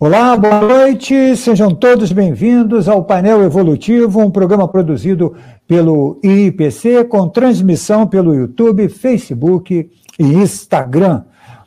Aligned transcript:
Olá, 0.00 0.36
boa 0.36 0.60
noite, 0.60 1.36
sejam 1.36 1.74
todos 1.74 2.12
bem-vindos 2.12 2.88
ao 2.88 3.02
Painel 3.02 3.42
Evolutivo, 3.42 4.20
um 4.20 4.30
programa 4.30 4.68
produzido 4.68 5.34
pelo 5.66 6.20
IPC 6.22 7.02
com 7.06 7.28
transmissão 7.28 8.06
pelo 8.06 8.32
YouTube, 8.32 8.88
Facebook 8.88 9.90
e 10.16 10.22
Instagram. 10.22 11.24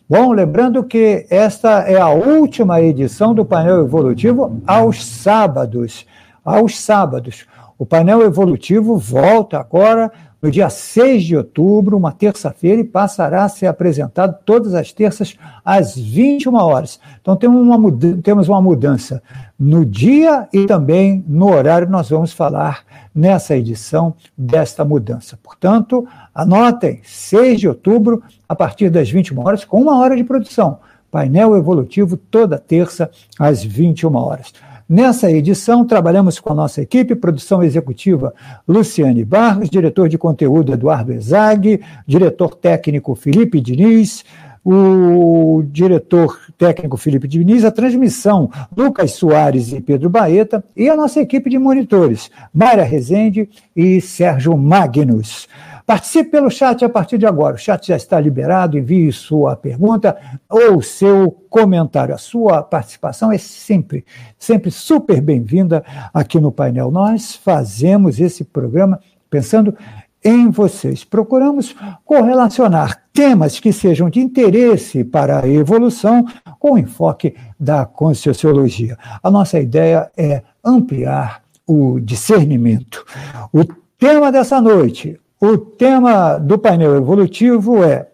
Bom, 0.09 0.31
lembrando 0.31 0.81
que 0.81 1.27
esta 1.29 1.81
é 1.81 1.99
a 1.99 2.07
última 2.07 2.81
edição 2.81 3.35
do 3.35 3.43
Painel 3.43 3.83
Evolutivo 3.83 4.61
aos 4.65 5.05
sábados. 5.05 6.05
Aos 6.45 6.79
sábados. 6.79 7.45
O 7.77 7.85
painel 7.85 8.21
evolutivo 8.21 8.95
volta 8.95 9.59
agora 9.59 10.09
no 10.41 10.49
dia 10.49 10.69
6 10.69 11.23
de 11.23 11.37
outubro, 11.37 11.95
uma 11.95 12.11
terça-feira, 12.11 12.81
e 12.81 12.83
passará 12.83 13.43
a 13.43 13.49
ser 13.49 13.67
apresentado 13.67 14.39
todas 14.43 14.73
as 14.73 14.91
terças 14.91 15.37
às 15.63 15.95
21 15.95 16.55
horas. 16.55 16.99
Então 17.21 17.35
temos 17.35 17.61
uma, 17.61 17.91
temos 18.23 18.49
uma 18.49 18.61
mudança 18.61 19.21
no 19.59 19.85
dia 19.85 20.47
e 20.51 20.65
também 20.65 21.23
no 21.27 21.53
horário. 21.53 21.87
Nós 21.89 22.09
vamos 22.09 22.33
falar 22.33 22.83
nessa 23.13 23.55
edição 23.55 24.15
desta 24.35 24.83
mudança. 24.83 25.37
Portanto, 25.43 26.07
anotem, 26.33 27.01
6 27.03 27.59
de 27.59 27.67
outubro, 27.67 28.23
a 28.49 28.55
partir 28.55 28.89
das 28.89 29.09
21 29.09 29.39
horas, 29.45 29.63
com 29.63 29.79
uma 29.79 29.99
hora 29.99 30.15
de 30.15 30.23
produção. 30.23 30.79
Painel 31.11 31.57
evolutivo 31.57 32.15
toda 32.15 32.57
terça 32.57 33.11
às 33.37 33.63
21 33.63 34.15
horas. 34.15 34.53
Nessa 34.91 35.31
edição, 35.31 35.85
trabalhamos 35.85 36.37
com 36.37 36.51
a 36.51 36.53
nossa 36.53 36.81
equipe, 36.81 37.15
produção 37.15 37.63
executiva 37.63 38.33
Luciane 38.67 39.23
Barros, 39.23 39.69
diretor 39.69 40.09
de 40.09 40.17
conteúdo 40.17 40.73
Eduardo 40.73 41.13
Ezag, 41.13 41.79
diretor 42.05 42.55
técnico 42.55 43.15
Felipe 43.15 43.61
Diniz, 43.61 44.25
o 44.65 45.63
diretor 45.71 46.37
técnico 46.57 46.97
Felipe 46.97 47.25
Diniz, 47.25 47.63
a 47.63 47.71
transmissão 47.71 48.51
Lucas 48.75 49.13
Soares 49.13 49.71
e 49.71 49.79
Pedro 49.79 50.09
Baeta, 50.09 50.61
e 50.75 50.89
a 50.89 50.95
nossa 50.97 51.21
equipe 51.21 51.49
de 51.49 51.57
monitores, 51.57 52.29
Mayra 52.53 52.83
Rezende 52.83 53.47
e 53.73 54.01
Sérgio 54.01 54.57
Magnus. 54.57 55.47
Participe 55.85 56.31
pelo 56.31 56.49
chat 56.49 56.83
a 56.83 56.89
partir 56.89 57.17
de 57.17 57.25
agora. 57.25 57.55
O 57.55 57.59
chat 57.59 57.87
já 57.87 57.95
está 57.95 58.19
liberado. 58.19 58.77
Envie 58.77 59.11
sua 59.11 59.55
pergunta 59.55 60.17
ou 60.49 60.81
seu 60.81 61.31
comentário. 61.49 62.13
A 62.13 62.17
sua 62.17 62.63
participação 62.63 63.31
é 63.31 63.37
sempre, 63.37 64.05
sempre 64.37 64.71
super 64.71 65.21
bem-vinda 65.21 65.83
aqui 66.13 66.39
no 66.39 66.51
painel. 66.51 66.91
Nós 66.91 67.35
fazemos 67.35 68.19
esse 68.19 68.43
programa 68.43 68.99
pensando 69.29 69.75
em 70.23 70.49
vocês. 70.49 71.03
Procuramos 71.03 71.75
correlacionar 72.05 73.03
temas 73.11 73.59
que 73.59 73.73
sejam 73.73 74.09
de 74.09 74.19
interesse 74.19 75.03
para 75.03 75.43
a 75.43 75.47
evolução 75.47 76.25
com 76.59 76.73
o 76.73 76.77
enfoque 76.77 77.35
da 77.59 77.85
conscienciologia. 77.85 78.97
A 79.21 79.31
nossa 79.31 79.59
ideia 79.59 80.11
é 80.15 80.43
ampliar 80.63 81.41
o 81.65 81.99
discernimento. 81.99 83.03
O 83.51 83.63
tema 83.97 84.31
dessa 84.31 84.61
noite, 84.61 85.19
o 85.41 85.57
tema 85.57 86.37
do 86.37 86.59
painel 86.59 86.95
evolutivo 86.95 87.83
é 87.83 88.11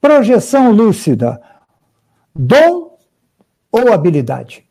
projeção 0.00 0.70
lúcida, 0.70 1.42
dom 2.32 2.96
ou 3.72 3.92
habilidade? 3.92 4.64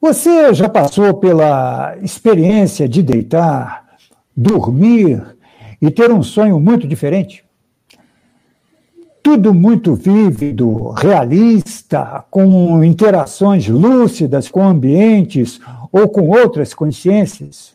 Você 0.00 0.54
já 0.54 0.68
passou 0.68 1.14
pela 1.14 1.96
experiência 1.96 2.88
de 2.88 3.02
deitar, 3.02 3.96
dormir 4.36 5.33
e 5.86 5.90
ter 5.90 6.10
um 6.10 6.22
sonho 6.22 6.58
muito 6.58 6.88
diferente. 6.88 7.44
Tudo 9.22 9.52
muito 9.52 9.94
vívido, 9.94 10.88
realista, 10.90 12.24
com 12.30 12.82
interações 12.82 13.68
lúcidas 13.68 14.48
com 14.48 14.62
ambientes 14.62 15.60
ou 15.92 16.08
com 16.08 16.28
outras 16.30 16.72
consciências. 16.72 17.74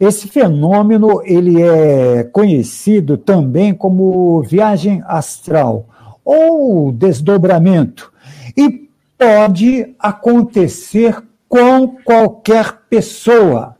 Esse 0.00 0.26
fenômeno 0.26 1.22
ele 1.24 1.62
é 1.62 2.24
conhecido 2.24 3.16
também 3.16 3.72
como 3.72 4.42
viagem 4.42 5.00
astral 5.06 5.86
ou 6.24 6.90
desdobramento 6.90 8.12
e 8.56 8.88
pode 9.16 9.94
acontecer 9.96 11.22
com 11.48 11.86
qualquer 12.04 12.80
pessoa. 12.90 13.76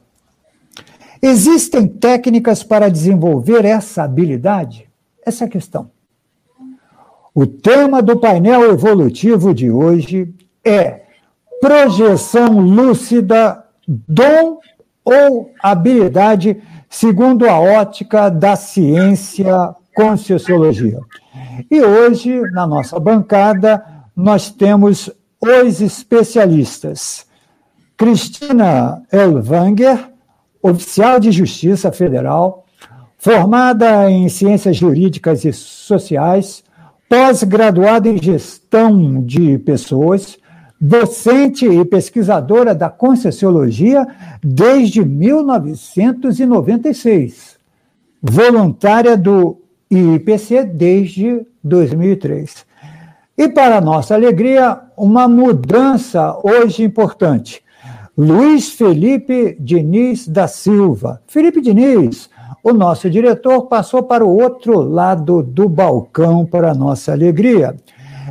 Existem 1.23 1.87
técnicas 1.87 2.65
para 2.65 2.91
desenvolver 2.91 3.65
essa 3.65 4.03
habilidade? 4.03 4.89
Essa 5.25 5.45
é 5.45 5.47
a 5.47 5.51
questão. 5.51 5.89
O 7.33 7.47
tema 7.47 8.03
do 8.03 8.19
painel 8.19 8.69
evolutivo 8.71 9.55
de 9.55 9.71
hoje 9.71 10.35
é 10.65 11.03
projeção 11.61 12.59
lúcida, 12.59 13.65
dom 13.87 14.59
ou 15.05 15.53
habilidade, 15.63 16.61
segundo 16.91 17.49
a 17.49 17.59
ótica 17.59 18.29
da 18.29 18.57
ciência 18.57 19.75
Conscienciologia. 19.95 21.01
E 21.71 21.83
hoje, 21.83 22.41
na 22.51 22.67
nossa 22.67 22.99
bancada, 22.99 23.85
nós 24.17 24.51
temos 24.51 25.11
os 25.39 25.81
especialistas. 25.81 27.27
Cristina 27.97 29.03
Elvanger, 29.13 30.12
oficial 30.63 31.19
de 31.19 31.33
Justiça 31.33 31.91
Federal, 31.91 32.65
formada 33.19 34.09
em 34.11 34.29
Ciências 34.29 34.77
Jurídicas 34.77 35.45
e 35.45 35.53
Sociais, 35.53 36.63
pós-graduada 37.09 38.09
em 38.09 38.17
Gestão 38.17 39.21
de 39.23 39.59
Pessoas, 39.59 40.39
docente 40.81 41.67
e 41.67 41.85
pesquisadora 41.85 42.73
da 42.75 42.89
Conscienciologia 42.89 44.07
desde 44.43 45.05
1996, 45.05 47.59
voluntária 48.23 49.15
do 49.17 49.59
IPC 49.91 50.65
desde 50.65 51.45
2003. 51.63 52.65
E, 53.37 53.49
para 53.49 53.81
nossa 53.81 54.15
alegria, 54.15 54.81
uma 54.97 55.29
mudança 55.29 56.39
hoje 56.43 56.83
importante. 56.83 57.62
Luiz 58.17 58.69
Felipe 58.69 59.57
Diniz 59.59 60.29
da 60.29 60.47
Silva. 60.47 61.23
Felipe 61.27 61.63
Diniz, 61.63 62.29
o 62.63 62.71
nosso 62.75 63.09
diretor, 63.09 63.63
passou 63.69 64.03
para 64.03 64.23
o 64.23 64.37
outro 64.37 64.81
lado 64.81 65.43
do 65.43 65.67
balcão 65.67 66.45
para 66.45 66.75
nossa 66.75 67.13
alegria. 67.13 67.75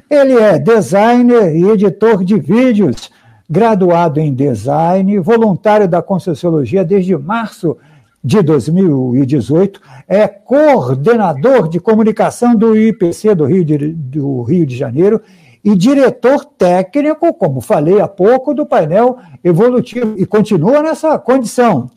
Ele 0.07 0.33
é 0.33 0.59
designer 0.59 1.55
e 1.55 1.67
editor 1.67 2.23
de 2.23 2.37
vídeos, 2.39 3.09
graduado 3.49 4.19
em 4.19 4.31
design, 4.31 5.17
voluntário 5.17 5.87
da 5.87 5.99
Conscienciologia 5.99 6.85
desde 6.85 7.17
março 7.17 7.75
de 8.23 8.39
2018, 8.43 9.81
é 10.07 10.27
coordenador 10.27 11.67
de 11.67 11.79
comunicação 11.79 12.55
do 12.55 12.77
IPC 12.77 13.33
do 13.33 13.45
Rio 13.45 13.65
de, 13.65 13.77
do 13.93 14.43
Rio 14.43 14.63
de 14.63 14.77
Janeiro 14.77 15.19
e 15.63 15.75
diretor 15.75 16.45
técnico, 16.45 17.33
como 17.33 17.61
falei 17.61 18.01
há 18.01 18.07
pouco, 18.07 18.53
do 18.53 18.65
painel 18.65 19.17
evolutivo, 19.43 20.15
e 20.17 20.25
continua 20.25 20.81
nessa 20.81 21.17
condição. 21.19 21.89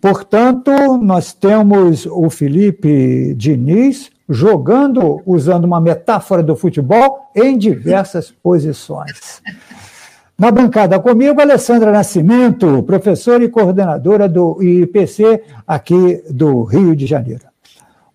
Portanto, 0.00 0.70
nós 0.98 1.32
temos 1.32 2.06
o 2.06 2.30
Felipe 2.30 3.34
Diniz 3.34 4.10
jogando, 4.28 5.22
usando 5.26 5.64
uma 5.64 5.80
metáfora 5.80 6.42
do 6.42 6.54
futebol, 6.54 7.30
em 7.34 7.56
diversas 7.56 8.30
posições. 8.30 9.42
Na 10.38 10.52
bancada 10.52 11.00
comigo, 11.00 11.40
Alessandra 11.40 11.90
Nascimento, 11.90 12.82
professora 12.84 13.42
e 13.42 13.48
coordenadora 13.48 14.28
do 14.28 14.62
IPC 14.62 15.42
aqui 15.66 16.22
do 16.30 16.62
Rio 16.62 16.94
de 16.94 17.06
Janeiro. 17.06 17.42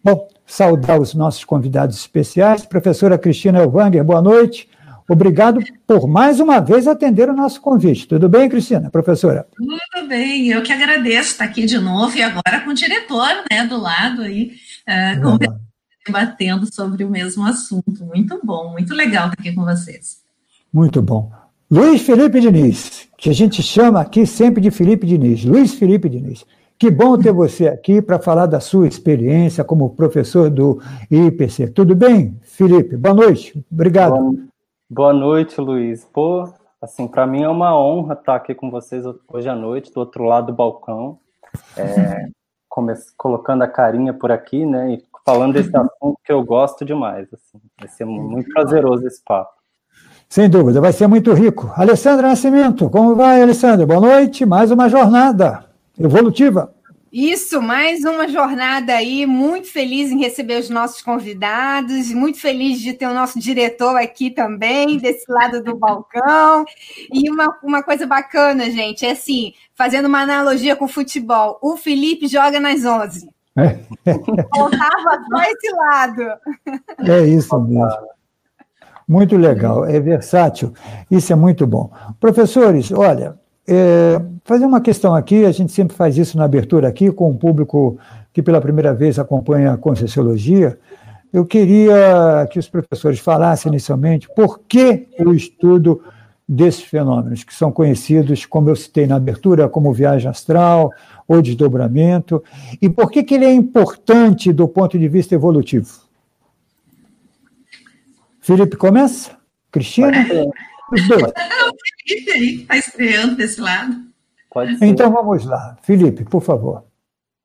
Bom, 0.02 0.28
saudar 0.46 1.00
os 1.00 1.14
nossos 1.14 1.44
convidados 1.44 1.98
especiais. 1.98 2.66
Professora 2.66 3.18
Cristina 3.18 3.60
Elvanger, 3.60 4.04
boa 4.04 4.22
noite. 4.22 4.70
Obrigado 5.08 5.60
por 5.86 6.08
mais 6.08 6.40
uma 6.40 6.60
vez 6.60 6.88
atender 6.88 7.30
o 7.30 7.36
nosso 7.36 7.60
convite. 7.60 8.08
Tudo 8.08 8.30
bem, 8.30 8.48
Cristina, 8.48 8.90
professora? 8.90 9.46
Tudo 9.56 10.08
bem, 10.08 10.48
eu 10.48 10.64
que 10.64 10.72
agradeço 10.72 11.32
estar 11.32 11.46
aqui 11.46 11.66
de 11.66 11.78
novo 11.78 12.16
e 12.18 12.22
agora 12.22 12.62
com 12.62 12.72
o 12.72 12.74
diretor 12.74 13.28
né, 13.52 13.66
do 13.68 13.78
lado 13.78 14.22
aí, 14.22 14.54
uh, 14.88 15.60
debatendo 16.06 16.74
sobre 16.74 17.04
o 17.04 17.10
mesmo 17.10 17.46
assunto. 17.46 18.06
Muito 18.06 18.40
bom, 18.44 18.72
muito 18.72 18.94
legal 18.94 19.28
estar 19.28 19.42
aqui 19.42 19.52
com 19.54 19.66
vocês. 19.66 20.24
Muito 20.72 21.02
bom. 21.02 21.32
Luiz 21.70 22.02
Felipe 22.02 22.40
Diniz, 22.40 23.08
que 23.18 23.30
a 23.30 23.34
gente 23.34 23.62
chama 23.62 24.00
aqui 24.00 24.26
sempre 24.26 24.62
de 24.62 24.72
Felipe 24.72 25.06
Diniz. 25.06 25.44
Luiz 25.44 25.74
Felipe 25.74 26.08
Diniz. 26.08 26.46
Que 26.78 26.92
bom 26.92 27.18
ter 27.18 27.32
você 27.32 27.68
aqui 27.68 28.02
para 28.02 28.20
falar 28.20 28.46
da 28.46 28.60
sua 28.60 28.88
experiência 28.88 29.64
como 29.64 29.96
professor 29.96 30.50
do 30.50 30.82
IPC. 31.10 31.68
Tudo 31.68 31.96
bem, 31.96 32.38
Felipe? 32.42 32.98
Boa 32.98 33.16
noite. 33.16 33.64
Obrigado. 33.72 34.16
Boa, 34.16 34.36
boa 34.90 35.14
noite, 35.14 35.62
Luiz. 35.62 36.06
Pô, 36.12 36.50
Assim, 36.84 37.08
para 37.08 37.26
mim 37.26 37.44
é 37.44 37.48
uma 37.48 37.80
honra 37.80 38.14
estar 38.14 38.36
aqui 38.36 38.54
com 38.54 38.70
vocês 38.70 39.06
hoje 39.30 39.48
à 39.48 39.56
noite, 39.56 39.90
do 39.94 40.02
outro 40.02 40.26
lado 40.26 40.48
do 40.48 40.54
balcão, 40.54 41.18
é, 41.78 42.28
colocando 43.16 43.62
a 43.62 43.70
carinha 43.70 44.14
por 44.14 44.34
aqui, 44.34 44.66
né, 44.66 44.96
e 44.96 45.04
falando 45.26 45.54
desse 45.54 45.74
assunto 45.74 46.18
que 46.26 46.34
eu 46.34 46.44
gosto 46.44 46.84
demais. 46.84 47.30
Assim. 47.34 47.58
Vai 47.80 47.88
ser 47.88 48.04
muito 48.04 48.50
prazeroso 48.50 49.08
esse 49.08 49.24
papo. 49.24 49.54
Sem 50.28 50.50
dúvida, 50.50 50.82
vai 50.82 50.92
ser 50.92 51.08
muito 51.08 51.32
rico. 51.32 51.72
Alessandra 51.74 52.28
Nascimento, 52.28 52.90
como 52.90 53.16
vai, 53.16 53.42
Alessandra? 53.42 53.86
Boa 53.86 54.02
noite, 54.02 54.46
mais 54.46 54.70
uma 54.70 54.90
jornada 54.90 55.73
evolutiva. 56.00 56.74
Isso, 57.16 57.62
mais 57.62 58.04
uma 58.04 58.28
jornada 58.28 58.96
aí, 58.96 59.24
muito 59.28 59.72
feliz 59.72 60.10
em 60.10 60.20
receber 60.20 60.60
os 60.60 60.68
nossos 60.68 61.00
convidados, 61.00 62.12
muito 62.12 62.40
feliz 62.40 62.82
de 62.82 62.92
ter 62.92 63.06
o 63.06 63.14
nosso 63.14 63.40
diretor 63.40 63.96
aqui 63.98 64.32
também, 64.32 64.98
desse 64.98 65.32
lado 65.32 65.64
do 65.64 65.76
balcão. 65.76 66.66
E 67.14 67.30
uma, 67.30 67.56
uma 67.62 67.84
coisa 67.84 68.08
bacana, 68.08 68.72
gente, 68.72 69.06
é 69.06 69.12
assim, 69.12 69.54
fazendo 69.76 70.08
uma 70.08 70.22
analogia 70.22 70.76
com 70.76 70.86
o 70.86 70.88
futebol, 70.88 71.60
o 71.62 71.78
Felipe 71.78 72.28
joga 72.28 72.60
nas 72.60 72.84
11. 72.84 73.30
É. 73.60 73.78
Faltava 74.56 75.24
só 75.30 75.44
esse 75.44 75.72
lado. 75.72 76.24
É 77.08 77.28
isso 77.28 77.60
mesmo. 77.60 78.08
Muito 79.08 79.38
legal, 79.38 79.86
é 79.86 80.00
versátil, 80.00 80.74
isso 81.12 81.32
é 81.32 81.36
muito 81.36 81.68
bom. 81.68 81.92
Professores, 82.20 82.92
olha, 82.92 83.38
é, 83.68 84.22
fazer 84.44 84.66
uma 84.66 84.82
questão 84.82 85.16
aqui, 85.16 85.46
a 85.46 85.52
gente 85.52 85.72
sempre 85.72 85.96
faz 85.96 86.18
isso 86.18 86.38
na 86.38 86.44
abertura 86.44 86.88
aqui, 86.88 87.12
com 87.12 87.30
o 87.30 87.38
público 87.38 87.98
que 88.34 88.42
pela 88.42 88.60
primeira 88.60 88.94
vez 88.94 89.18
acompanha 89.18 89.74
a 89.74 89.78
Conscienciologia. 89.78 90.78
Eu 91.32 91.46
queria 91.46 92.48
que 92.52 92.60
os 92.60 92.68
professores 92.68 93.20
falassem 93.20 93.72
inicialmente 93.72 94.28
por 94.36 94.60
que 94.68 95.08
o 95.20 95.34
estudo 95.34 96.02
desses 96.48 96.84
fenômenos, 96.84 97.44
que 97.44 97.54
são 97.54 97.72
conhecidos, 97.72 98.46
como 98.46 98.70
eu 98.70 98.76
citei 98.76 99.08
na 99.08 99.16
abertura, 99.16 99.70
como 99.70 99.94
viagem 99.94 100.30
astral 100.30 100.92
ou 101.28 101.42
desdobramento, 101.42 102.44
e 102.82 102.90
por 102.90 103.10
que, 103.10 103.24
que 103.24 103.36
ele 103.36 103.46
é 103.46 103.54
importante 103.54 104.52
do 104.52 104.68
ponto 104.68 105.00
de 105.00 105.08
vista 105.08 105.34
evolutivo. 105.34 105.90
Felipe, 108.42 108.76
começa? 108.76 109.32
Cristina? 109.72 110.12
Os 110.92 111.08
dois. 111.08 111.32
O 111.70 111.76
Felipe 112.08 112.32
aí 112.32 112.56
que 112.58 112.62
está 112.64 112.78
estreando 112.78 113.36
desse 113.36 113.60
lado. 113.60 113.96
Pode 114.52 114.78
ser. 114.78 114.86
Então 114.86 115.12
vamos 115.12 115.46
lá. 115.46 115.78
Felipe, 115.82 116.24
por 116.24 116.42
favor. 116.42 116.84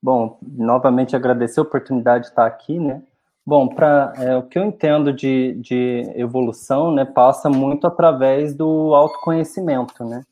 Bom, 0.02 0.38
novamente 0.42 1.16
agradecer 1.16 1.60
a 1.60 1.64
oportunidade 1.64 2.24
de 2.24 2.30
estar 2.30 2.46
aqui, 2.46 2.78
né? 2.78 3.02
Bom, 3.44 3.66
para 3.66 4.12
é, 4.18 4.36
o 4.36 4.42
que 4.42 4.58
eu 4.58 4.64
entendo 4.64 5.12
de, 5.12 5.54
de 5.54 6.04
evolução, 6.14 6.92
né, 6.92 7.04
passa 7.04 7.48
muito 7.48 7.86
através 7.86 8.54
do 8.54 8.94
autoconhecimento, 8.94 10.04
né? 10.04 10.22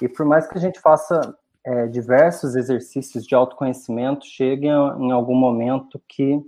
E 0.00 0.08
por 0.08 0.24
mais 0.24 0.48
que 0.48 0.56
a 0.56 0.60
gente 0.60 0.80
faça 0.80 1.36
é, 1.62 1.86
diversos 1.86 2.56
exercícios 2.56 3.26
de 3.26 3.34
autoconhecimento, 3.34 4.24
chega 4.24 4.66
em, 4.66 4.70
em 4.70 5.12
algum 5.12 5.34
momento 5.34 6.00
que 6.08 6.40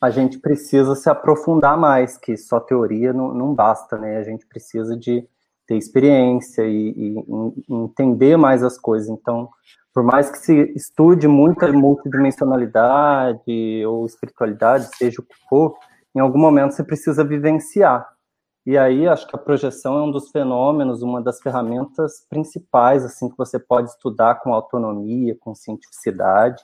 a 0.00 0.10
gente 0.10 0.40
precisa 0.40 0.96
se 0.96 1.08
aprofundar 1.08 1.78
mais, 1.78 2.18
que 2.18 2.36
só 2.36 2.58
teoria 2.58 3.12
não, 3.12 3.32
não 3.32 3.54
basta, 3.54 3.96
né? 3.96 4.16
A 4.16 4.24
gente 4.24 4.44
precisa 4.44 4.96
de 4.96 5.24
ter 5.66 5.76
experiência 5.76 6.62
e, 6.62 6.90
e, 6.90 7.18
e, 7.18 7.74
entender 7.74 8.36
mais 8.36 8.62
as 8.62 8.78
coisas. 8.78 9.08
Então, 9.08 9.48
por 9.92 10.02
mais 10.02 10.30
que 10.30 10.38
se 10.38 10.72
estude 10.74 11.28
muita 11.28 11.70
multidimensionalidade 11.72 13.84
ou 13.86 14.06
espiritualidade, 14.06 14.88
seja 14.96 15.20
o 15.20 15.24
que 15.24 15.34
for, 15.48 15.76
em 16.14 16.20
algum 16.20 16.38
momento 16.38 16.72
você 16.72 16.84
precisa 16.84 17.24
vivenciar. 17.24 18.06
E 18.64 18.78
aí, 18.78 19.08
acho 19.08 19.26
que 19.26 19.34
a 19.34 19.38
projeção 19.38 19.98
é 19.98 20.02
um 20.02 20.10
dos 20.10 20.30
fenômenos, 20.30 21.02
uma 21.02 21.20
das 21.20 21.40
ferramentas 21.40 22.24
principais, 22.30 23.04
assim, 23.04 23.28
que 23.28 23.36
você 23.36 23.58
pode 23.58 23.90
estudar 23.90 24.36
com 24.36 24.54
autonomia, 24.54 25.36
com 25.40 25.52
cientificidade. 25.52 26.62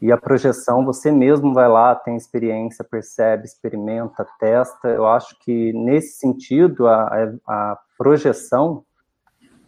E 0.00 0.10
a 0.10 0.16
projeção, 0.16 0.84
você 0.84 1.10
mesmo 1.10 1.52
vai 1.52 1.68
lá, 1.68 1.94
tem 1.94 2.16
experiência, 2.16 2.82
percebe, 2.82 3.44
experimenta, 3.44 4.26
testa. 4.38 4.88
Eu 4.88 5.06
acho 5.06 5.38
que, 5.40 5.72
nesse 5.74 6.18
sentido, 6.18 6.86
a, 6.86 7.30
a 7.46 7.78
projeção, 7.98 8.84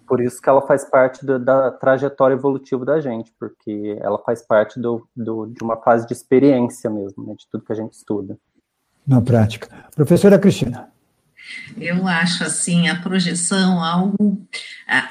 por 0.07 0.21
isso 0.21 0.41
que 0.41 0.49
ela 0.49 0.63
faz 0.63 0.85
parte 0.85 1.27
do, 1.27 1.39
da 1.39 1.71
trajetória 1.71 2.35
evolutiva 2.35 2.85
da 2.85 3.01
gente, 3.01 3.33
porque 3.39 3.99
ela 4.01 4.19
faz 4.25 4.43
parte 4.43 4.81
do, 4.81 5.07
do, 5.15 5.47
de 5.47 5.63
uma 5.63 5.77
fase 5.77 6.07
de 6.07 6.13
experiência 6.13 6.89
mesmo, 6.89 7.27
né, 7.27 7.35
de 7.35 7.47
tudo 7.51 7.65
que 7.65 7.73
a 7.73 7.77
gente 7.77 7.93
estuda. 7.93 8.39
Na 9.07 9.21
prática. 9.21 9.69
Professora 9.95 10.39
Cristina. 10.39 10.89
Eu 11.77 12.07
acho, 12.07 12.45
assim, 12.45 12.89
a 12.89 13.01
projeção 13.01 13.83
algo 13.83 14.47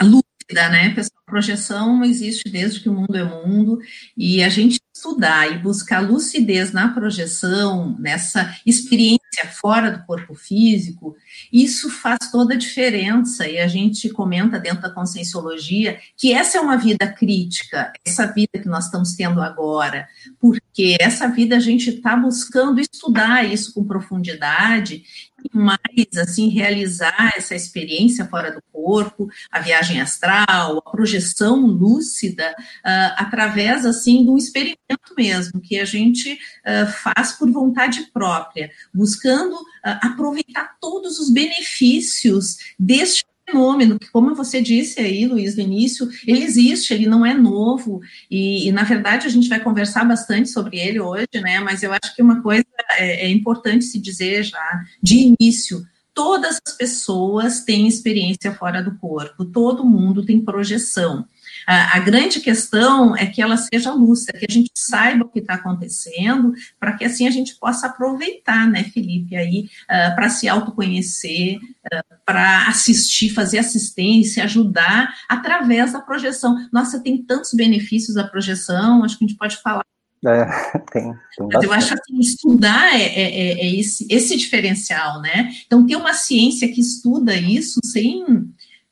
lúcida, 0.01 0.69
né, 0.69 0.94
pessoal? 0.94 1.19
Projeção 1.29 2.03
existe 2.03 2.49
desde 2.49 2.79
que 2.79 2.89
o 2.89 2.93
mundo 2.93 3.15
é 3.15 3.23
mundo, 3.23 3.79
e 4.17 4.43
a 4.43 4.49
gente 4.49 4.79
estudar 4.99 5.49
e 5.51 5.57
buscar 5.57 6.01
lucidez 6.01 6.73
na 6.73 6.89
projeção, 6.89 7.95
nessa 7.97 8.53
experiência 8.65 9.19
fora 9.61 9.89
do 9.91 10.03
corpo 10.05 10.35
físico, 10.35 11.15
isso 11.51 11.89
faz 11.89 12.19
toda 12.31 12.53
a 12.53 12.57
diferença. 12.57 13.47
E 13.47 13.57
a 13.59 13.67
gente 13.67 14.09
comenta 14.09 14.59
dentro 14.59 14.81
da 14.81 14.89
conscienciologia 14.89 15.99
que 16.17 16.33
essa 16.33 16.57
é 16.57 16.61
uma 16.61 16.75
vida 16.75 17.07
crítica, 17.07 17.93
essa 18.05 18.25
vida 18.25 18.59
que 18.61 18.67
nós 18.67 18.85
estamos 18.85 19.13
tendo 19.13 19.41
agora, 19.41 20.07
porque 20.39 20.97
essa 20.99 21.27
vida 21.27 21.55
a 21.55 21.59
gente 21.59 21.89
está 21.89 22.15
buscando 22.17 22.81
estudar 22.81 23.45
isso 23.45 23.73
com 23.73 23.85
profundidade 23.85 25.03
e 25.43 25.57
mais 25.57 26.17
assim 26.17 26.49
realizar 26.49 27.33
essa 27.37 27.55
experiência 27.55 28.25
fora 28.25 28.51
do 28.51 28.61
corpo, 28.71 29.29
a 29.49 29.59
viagem 29.59 30.01
astral, 30.01 30.77
a 30.85 30.91
projeção 30.91 31.19
lúcida, 31.68 32.56
uh, 32.57 33.13
através 33.18 33.86
assim 33.86 34.30
um 34.30 34.38
experimento 34.38 35.13
mesmo, 35.18 35.60
que 35.62 35.80
a 35.80 35.86
gente 35.86 36.33
uh, 36.33 36.92
faz 37.04 37.33
por 37.33 37.51
vontade 37.51 38.10
própria, 38.13 38.71
buscando 38.94 39.56
uh, 39.56 40.00
aproveitar 40.01 40.77
todos 40.80 41.19
os 41.19 41.31
benefícios 41.31 42.57
deste 42.77 43.25
fenômeno, 43.50 43.98
que 43.98 44.10
como 44.12 44.36
você 44.36 44.62
disse 44.62 45.00
aí, 45.00 45.25
Luiz, 45.25 45.56
no 45.56 45.63
início, 45.63 46.07
ele 46.25 46.44
existe, 46.44 46.94
ele 46.94 47.07
não 47.07 47.25
é 47.25 47.33
novo, 47.33 48.01
e, 48.30 48.68
e, 48.68 48.72
na 48.72 48.83
verdade 48.83 49.27
a 49.27 49.30
gente 49.30 49.50
vai 49.50 49.60
conversar 49.60 50.06
bastante 50.06 50.50
sobre 50.50 50.77
ele 50.77 51.00
hoje, 51.00 51.27
né, 51.36 51.60
mas 51.60 51.83
eu 51.83 51.92
acho 51.92 52.15
que 52.15 52.22
uma 52.22 52.42
coisa 52.42 52.65
é, 52.98 53.25
é 53.25 53.30
importante 53.30 53.86
se 53.86 54.00
dizer 54.00 54.44
já, 54.44 54.86
de 55.01 55.33
início, 55.39 55.83
todas 56.19 56.60
as 56.68 56.75
pessoas 56.75 57.63
têm 57.63 57.88
experiência 57.88 58.54
fora 58.54 58.83
do 58.83 58.94
corpo, 58.98 59.45
todo 59.45 59.86
mundo 59.86 60.25
tem 60.25 60.44
projeção, 60.44 61.25
a, 61.66 61.95
a, 61.95 62.00
grande 62.00 62.41
questão 62.41 63.15
é 63.15 63.25
que 63.25 63.41
ela 63.41 63.55
seja 63.55 63.93
lúcida, 63.93 64.38
que 64.38 64.46
a 64.50 64.53
gente 64.53 64.70
saiba 64.75 65.24
o 65.24 65.29
que 65.29 65.39
está 65.39 65.53
acontecendo, 65.53 66.53
para 66.77 66.91
que 66.98 67.05
assim 67.05 67.25
a 67.25 67.32
gente 67.32 67.55
possa 67.55 67.88
aproveitar, 67.88 68.67
né, 68.67 68.84
Felipe, 68.84 69.34
aí, 69.38 69.70
uh, 69.84 70.13
para 70.13 70.29
se 70.29 70.50
autoconhecer, 70.50 71.58
uh, 71.58 72.15
para 72.25 72.67
assistir, 72.67 73.29
fazer 73.29 73.60
assistência, 73.60 74.43
ajudar 74.43 75.13
através 75.29 75.93
da 75.93 76.01
projeção. 76.01 76.67
Nossa, 76.70 77.00
tem 77.00 77.17
tantos 77.24 77.53
benefícios 77.53 78.17
a 78.17 78.25
projeção, 78.25 79.05
acho 79.05 79.17
que 79.17 79.24
a 79.24 79.27
gente 79.27 79.38
pode 79.38 79.55
falar 79.58 79.86
é, 80.25 80.45
tem, 80.91 81.13
tem 81.38 81.47
Mas 81.53 81.63
eu 81.63 81.71
acho 81.71 81.95
que 82.05 82.19
estudar 82.19 82.93
é, 82.93 83.03
é, 83.03 83.21
é, 83.21 83.51
é, 83.61 83.75
esse, 83.75 84.05
esse 84.09 84.35
diferencial, 84.35 85.21
né? 85.21 85.51
Então, 85.65 85.85
ter 85.85 85.95
uma 85.95 86.13
ciência 86.13 86.67
que 86.67 86.81
estuda 86.81 87.35
isso 87.35 87.79
sem, 87.83 88.25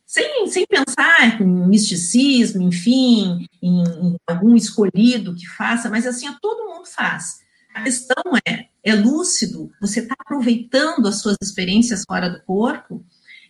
sem, 0.06 0.48
sem 0.48 0.66
pensar 0.66 1.42
em 1.42 1.46
misticismo, 1.68 2.62
enfim, 2.62 3.46
em, 3.62 3.84
em 3.84 4.16
algum 4.28 4.56
escolhido 4.56 5.36
que 5.36 5.48
faça, 5.48 5.90
mas 5.90 6.06
assim, 6.06 6.28
todo 6.42 6.74
mundo 6.74 6.86
faz. 6.86 7.40
A 7.74 7.84
questão 7.84 8.24
é, 8.48 8.66
é 8.84 8.96
lúcido, 8.96 9.70
você 9.80 10.00
está 10.00 10.16
aproveitando 10.18 11.08
as 11.08 11.22
suas 11.22 11.38
experiências 11.42 12.04
fora 12.08 12.30
do 12.30 12.42
corpo, 12.44 13.06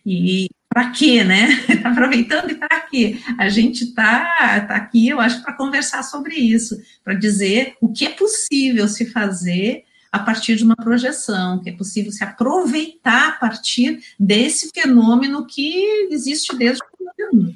e 0.08 0.48
para 0.68 0.90
quê, 0.90 1.22
né? 1.22 1.48
Aproveitando 1.84 2.50
e 2.50 2.54
para 2.54 2.80
quê? 2.80 3.18
A 3.38 3.48
gente 3.48 3.84
está 3.84 4.64
tá 4.66 4.76
aqui, 4.76 5.08
eu 5.08 5.20
acho, 5.20 5.42
para 5.42 5.52
conversar 5.52 6.02
sobre 6.02 6.34
isso, 6.36 6.78
para 7.04 7.14
dizer 7.14 7.74
o 7.80 7.88
que 7.92 8.06
é 8.06 8.10
possível 8.10 8.88
se 8.88 9.06
fazer 9.06 9.84
a 10.10 10.18
partir 10.18 10.56
de 10.56 10.64
uma 10.64 10.76
projeção, 10.76 11.60
que 11.60 11.68
é 11.68 11.72
possível 11.72 12.10
se 12.10 12.24
aproveitar 12.24 13.28
a 13.28 13.32
partir 13.32 14.00
desse 14.18 14.70
fenômeno 14.74 15.46
que 15.46 16.08
existe 16.10 16.56
desde 16.56 16.82
o 16.82 17.36
mundo. 17.36 17.54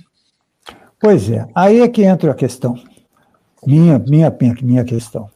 Pois 1.00 1.30
é, 1.30 1.46
aí 1.54 1.80
é 1.80 1.88
que 1.88 2.02
entra 2.02 2.30
a 2.30 2.34
questão, 2.34 2.74
minha, 3.66 3.98
minha, 3.98 4.32
minha 4.62 4.84
questão. 4.84 5.30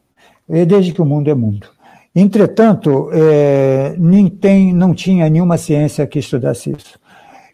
É 0.49 0.65
desde 0.65 0.93
que 0.93 1.01
o 1.01 1.07
mundo 1.07 1.29
é 1.31 1.35
mundo. 1.35 1.69
Entretanto, 2.15 3.11
é, 3.13 3.95
nem 3.99 4.29
tem, 4.29 4.73
não 4.73 4.95
tinha 4.95 5.29
nenhuma 5.29 5.59
ciência 5.59 6.07
que 6.07 6.19
estudasse 6.19 6.71
isso. 6.71 6.99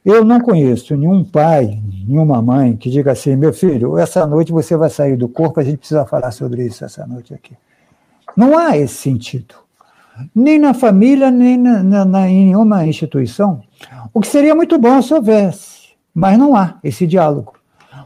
Eu 0.04 0.25
não 0.25 0.40
conheço 0.40 0.97
nenhum 0.97 1.23
pai, 1.23 1.80
nenhuma 2.06 2.42
mãe 2.42 2.76
que 2.76 2.90
diga 2.90 3.12
assim: 3.12 3.37
meu 3.37 3.52
filho, 3.52 3.97
essa 3.97 4.26
noite 4.26 4.50
você 4.50 4.76
vai 4.76 4.90
sair 4.90 5.16
do 5.16 5.28
corpo, 5.28 5.61
a 5.61 5.64
gente 5.64 5.78
precisa 5.78 6.04
falar 6.04 6.32
sobre 6.32 6.66
isso 6.66 6.85
essa 6.85 7.06
noite 7.06 7.32
aqui. 7.32 7.56
Não 8.37 8.59
há 8.59 8.76
esse 8.76 8.94
sentido. 8.94 9.54
Nem 10.35 10.59
na 10.59 10.75
família, 10.75 11.30
nem 11.30 11.56
na, 11.56 11.82
na, 11.82 12.04
na, 12.04 12.28
em 12.28 12.47
nenhuma 12.47 12.87
instituição. 12.87 13.62
O 14.12 14.21
que 14.21 14.26
seria 14.26 14.54
muito 14.54 14.78
bom 14.78 15.00
se 15.00 15.14
houvesse. 15.14 15.92
mas 16.14 16.37
não 16.37 16.54
há 16.54 16.78
esse 16.82 17.06
diálogo. 17.06 17.54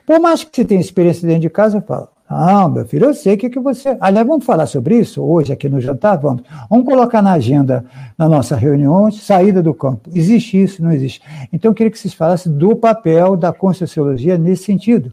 Por 0.07 0.21
mais 0.21 0.45
que 0.45 0.55
você 0.55 0.65
tenha 0.65 0.81
experiência 0.81 1.26
dentro 1.26 1.43
de 1.43 1.50
casa, 1.50 1.79
eu 1.79 1.83
falo, 1.83 2.09
não, 2.28 2.68
meu 2.68 2.85
filho, 2.85 3.06
eu 3.06 3.14
sei 3.14 3.35
o 3.35 3.38
que, 3.38 3.49
que 3.49 3.61
você. 3.61 3.97
Aliás, 4.00 4.26
vamos 4.26 4.45
falar 4.45 4.66
sobre 4.66 4.99
isso 4.99 5.23
hoje 5.23 5.52
aqui 5.52 5.68
no 5.68 5.80
jantar? 5.80 6.16
Vamos. 6.16 6.42
Vamos 6.68 6.85
colocar 6.85 7.23
na 7.23 7.33
agenda 7.33 7.85
na 8.18 8.28
nossa 8.28 8.56
reunião 8.56 9.11
saída 9.12 9.62
do 9.62 9.73
campo. 9.73 10.11
Existe 10.12 10.61
isso, 10.61 10.83
não 10.83 10.90
existe. 10.90 11.23
Então, 11.52 11.71
eu 11.71 11.75
queria 11.75 11.90
que 11.90 11.99
vocês 11.99 12.14
falassem 12.14 12.52
do 12.52 12.75
papel 12.75 13.37
da 13.37 13.52
Conscienciologia 13.52 14.37
nesse 14.37 14.64
sentido, 14.64 15.12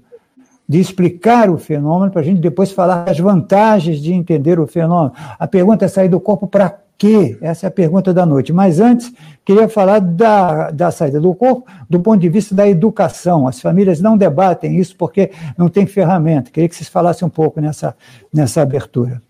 de 0.74 0.80
explicar 0.80 1.52
o 1.52 1.58
fenômeno, 1.60 2.12
para 2.12 2.22
a 2.22 2.24
gente 2.24 2.42
depois 2.42 2.72
falar 2.72 3.06
das 3.06 3.20
vantagens 3.20 4.00
de 4.00 4.12
entender 4.12 4.60
o 4.60 4.66
fenômeno. 4.66 5.14
A 5.38 5.48
pergunta 5.48 5.86
é 5.86 5.88
sair 5.88 6.10
do 6.10 6.20
corpo 6.20 6.48
para 6.48 6.80
quê? 6.98 7.38
Essa 7.42 7.68
é 7.68 7.70
a 7.70 7.72
pergunta 7.72 8.12
da 8.12 8.26
noite. 8.26 8.52
Mas 8.52 8.80
antes, 8.80 9.14
queria 9.46 9.70
falar 9.70 10.00
da, 10.00 10.72
da 10.72 10.90
saída 10.90 11.22
do 11.22 11.32
corpo 11.36 11.72
do 11.88 12.00
ponto 12.00 12.20
de 12.20 12.28
vista 12.28 12.56
da 12.56 12.68
educação. 12.68 13.48
As 13.48 13.62
famílias 13.62 14.02
não 14.02 14.18
debatem 14.18 14.80
isso 14.80 14.96
porque 14.98 15.30
não 15.56 15.70
tem 15.70 15.86
ferramenta. 15.86 16.50
Queria 16.50 16.68
que 16.68 16.76
vocês 16.76 16.90
falassem 16.90 17.24
um 17.24 17.30
pouco 17.30 17.62
nessa, 17.62 17.96
nessa 18.34 18.64
abertura. 18.64 19.22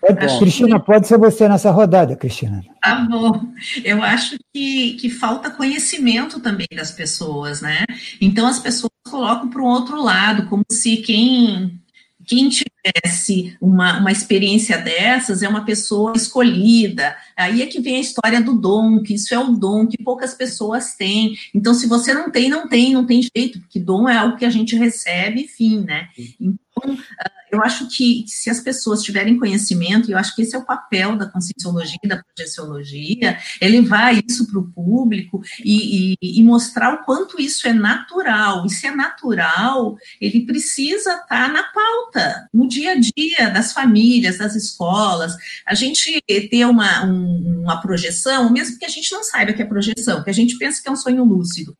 Pode, 0.00 0.38
Cristina, 0.38 0.80
pode 0.80 1.06
ser 1.06 1.18
você 1.18 1.48
nessa 1.48 1.70
rodada, 1.70 2.16
Cristina. 2.16 2.62
Tá 2.82 3.06
bom. 3.08 3.52
Eu 3.84 4.02
acho 4.02 4.36
que, 4.52 4.94
que 4.94 5.10
falta 5.10 5.50
conhecimento 5.50 6.40
também 6.40 6.68
das 6.74 6.92
pessoas, 6.92 7.60
né? 7.60 7.84
Então 8.20 8.46
as 8.46 8.58
pessoas 8.58 8.92
colocam 9.08 9.48
para 9.48 9.62
um 9.62 9.66
outro 9.66 10.02
lado, 10.02 10.46
como 10.46 10.64
se 10.70 10.98
quem 10.98 11.80
quem 12.28 12.50
tivesse 12.50 13.56
uma, 13.58 13.98
uma 13.98 14.12
experiência 14.12 14.76
dessas 14.76 15.42
é 15.42 15.48
uma 15.48 15.64
pessoa 15.64 16.12
escolhida. 16.14 17.16
Aí 17.34 17.62
é 17.62 17.66
que 17.66 17.80
vem 17.80 17.96
a 17.96 18.00
história 18.00 18.42
do 18.42 18.54
dom, 18.54 19.02
que 19.02 19.14
isso 19.14 19.34
é 19.34 19.38
o 19.38 19.52
dom 19.52 19.86
que 19.86 20.02
poucas 20.04 20.34
pessoas 20.34 20.94
têm. 20.94 21.34
Então, 21.54 21.72
se 21.72 21.86
você 21.86 22.12
não 22.12 22.30
tem, 22.30 22.50
não 22.50 22.68
tem, 22.68 22.92
não 22.92 23.06
tem 23.06 23.22
jeito, 23.34 23.58
porque 23.60 23.80
dom 23.80 24.06
é 24.06 24.18
algo 24.18 24.36
que 24.36 24.44
a 24.44 24.50
gente 24.50 24.76
recebe, 24.76 25.48
fim, 25.48 25.80
né? 25.80 26.08
Então, 26.38 26.58
eu 27.50 27.62
acho 27.62 27.88
que 27.88 28.24
se 28.26 28.50
as 28.50 28.60
pessoas 28.60 29.02
tiverem 29.02 29.38
conhecimento, 29.38 30.08
e 30.08 30.12
eu 30.12 30.18
acho 30.18 30.34
que 30.34 30.42
esse 30.42 30.54
é 30.54 30.58
o 30.58 30.64
papel 30.64 31.16
da 31.16 31.26
conscienciologia 31.26 31.98
e 32.02 32.08
da 32.08 32.22
projeciologia, 32.22 33.38
é 33.60 33.68
levar 33.68 34.14
isso 34.14 34.46
para 34.46 34.58
o 34.58 34.70
público 34.70 35.42
e, 35.64 36.14
e, 36.20 36.40
e, 36.40 36.42
mostrar 36.42 36.94
o 36.94 37.04
quanto 37.04 37.40
isso 37.40 37.66
é 37.66 37.72
natural. 37.72 38.66
E 38.66 38.70
se 38.70 38.86
é 38.86 38.94
natural, 38.94 39.96
ele 40.20 40.44
precisa 40.44 41.12
estar 41.12 41.26
tá 41.26 41.48
na 41.48 41.62
pauta, 41.62 42.48
no 42.52 42.68
dia 42.68 42.92
a 42.92 42.96
dia 42.96 43.50
das 43.50 43.72
famílias, 43.72 44.38
das 44.38 44.54
escolas. 44.54 45.34
A 45.66 45.74
gente 45.74 46.22
ter 46.26 46.66
uma, 46.66 47.04
um, 47.06 47.62
uma 47.62 47.80
projeção, 47.80 48.50
mesmo 48.52 48.78
que 48.78 48.84
a 48.84 48.90
gente 48.90 49.10
não 49.12 49.24
saiba 49.24 49.52
que 49.52 49.62
é 49.62 49.66
projeção, 49.66 50.22
que 50.22 50.30
a 50.30 50.34
gente 50.34 50.56
pensa 50.58 50.82
que 50.82 50.88
é 50.88 50.92
um 50.92 50.96
sonho 50.96 51.24
lúcido 51.24 51.76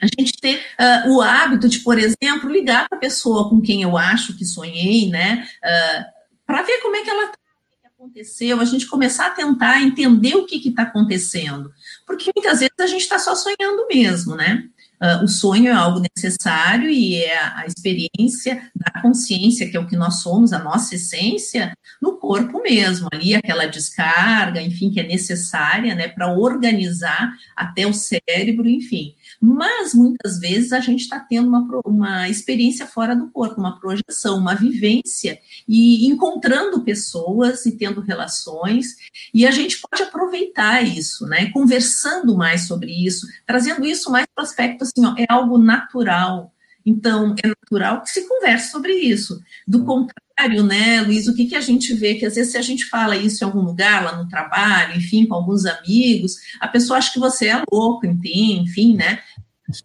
a 0.00 0.06
gente 0.06 0.32
ter 0.40 0.56
uh, 0.56 1.10
o 1.10 1.20
hábito 1.20 1.68
de, 1.68 1.80
por 1.80 1.98
exemplo, 1.98 2.50
ligar 2.50 2.88
para 2.88 2.96
a 2.96 3.00
pessoa 3.00 3.48
com 3.48 3.60
quem 3.60 3.82
eu 3.82 3.96
acho 3.96 4.36
que 4.36 4.44
sonhei, 4.44 5.08
né, 5.08 5.46
uh, 5.62 5.66
ah, 5.66 6.06
para 6.46 6.62
ver 6.62 6.80
como 6.80 6.96
é 6.96 7.02
que 7.02 7.10
ela 7.10 7.24
está, 7.24 7.34
o 7.34 7.80
que 7.80 7.86
aconteceu, 7.86 8.60
a 8.60 8.64
gente 8.64 8.86
começar 8.86 9.26
a 9.26 9.30
tentar 9.30 9.82
entender 9.82 10.34
o 10.36 10.46
que 10.46 10.56
está 10.68 10.82
acontecendo, 10.82 11.72
porque 12.06 12.30
muitas 12.34 12.60
vezes 12.60 12.74
a 12.78 12.86
gente 12.86 13.02
está 13.02 13.18
só 13.18 13.34
sonhando 13.34 13.86
mesmo, 13.88 14.36
né? 14.36 14.68
Uh, 15.00 15.22
o 15.22 15.28
sonho 15.28 15.68
é 15.68 15.72
algo 15.72 16.02
necessário 16.16 16.90
e 16.90 17.22
é 17.22 17.38
a, 17.38 17.60
a, 17.60 17.66
experiência 17.66 18.68
da 18.74 19.00
consciência, 19.00 19.70
que 19.70 19.76
é 19.76 19.80
o 19.80 19.86
que 19.86 19.96
nós 19.96 20.22
somos, 20.22 20.52
a 20.52 20.58
nossa 20.58 20.96
essência, 20.96 21.72
no 22.02 22.16
corpo 22.16 22.60
mesmo, 22.60 23.08
ali 23.12 23.32
aquela 23.32 23.66
descarga, 23.66 24.60
enfim, 24.60 24.90
que 24.90 24.98
é 24.98 25.06
necessária, 25.06 25.94
né, 25.94 26.08
para 26.08 26.36
organizar 26.36 27.32
até 27.54 27.86
o 27.86 27.94
cérebro, 27.94 28.68
enfim. 28.68 29.14
Mas 29.40 29.94
muitas 29.94 30.38
vezes 30.40 30.72
a 30.72 30.80
gente 30.80 31.02
está 31.02 31.20
tendo 31.20 31.48
uma, 31.48 31.66
uma 31.84 32.28
experiência 32.28 32.86
fora 32.86 33.14
do 33.14 33.30
corpo, 33.30 33.60
uma 33.60 33.78
projeção, 33.78 34.38
uma 34.38 34.54
vivência, 34.54 35.38
e 35.66 36.06
encontrando 36.06 36.82
pessoas 36.82 37.64
e 37.64 37.76
tendo 37.76 38.00
relações, 38.00 38.96
e 39.32 39.46
a 39.46 39.50
gente 39.50 39.80
pode 39.80 40.02
aproveitar 40.02 40.82
isso, 40.82 41.26
né? 41.26 41.50
Conversando 41.52 42.36
mais 42.36 42.66
sobre 42.66 42.90
isso, 42.90 43.26
trazendo 43.46 43.86
isso 43.86 44.10
mais 44.10 44.26
para 44.34 44.42
o 44.42 44.44
aspecto 44.44 44.82
assim, 44.82 45.06
ó, 45.06 45.14
é 45.16 45.26
algo 45.28 45.56
natural. 45.56 46.52
Então, 46.84 47.34
é 47.44 47.48
natural 47.48 48.02
que 48.02 48.10
se 48.10 48.26
converse 48.26 48.70
sobre 48.70 48.92
isso. 48.94 49.40
Do 49.66 49.84
contrário, 49.84 50.27
né, 50.46 51.02
Luiz, 51.02 51.26
o 51.26 51.34
que, 51.34 51.46
que 51.46 51.56
a 51.56 51.60
gente 51.60 51.92
vê? 51.94 52.14
Que 52.14 52.26
às 52.26 52.36
vezes, 52.36 52.52
se 52.52 52.58
a 52.58 52.62
gente 52.62 52.84
fala 52.84 53.16
isso 53.16 53.42
em 53.42 53.46
algum 53.46 53.60
lugar, 53.60 54.04
lá 54.04 54.16
no 54.16 54.28
trabalho, 54.28 54.96
enfim, 54.96 55.26
com 55.26 55.34
alguns 55.34 55.66
amigos, 55.66 56.36
a 56.60 56.68
pessoa 56.68 56.98
acha 56.98 57.12
que 57.12 57.18
você 57.18 57.48
é 57.48 57.62
louco, 57.70 58.06
enfim, 58.06 58.94
né? 58.94 59.20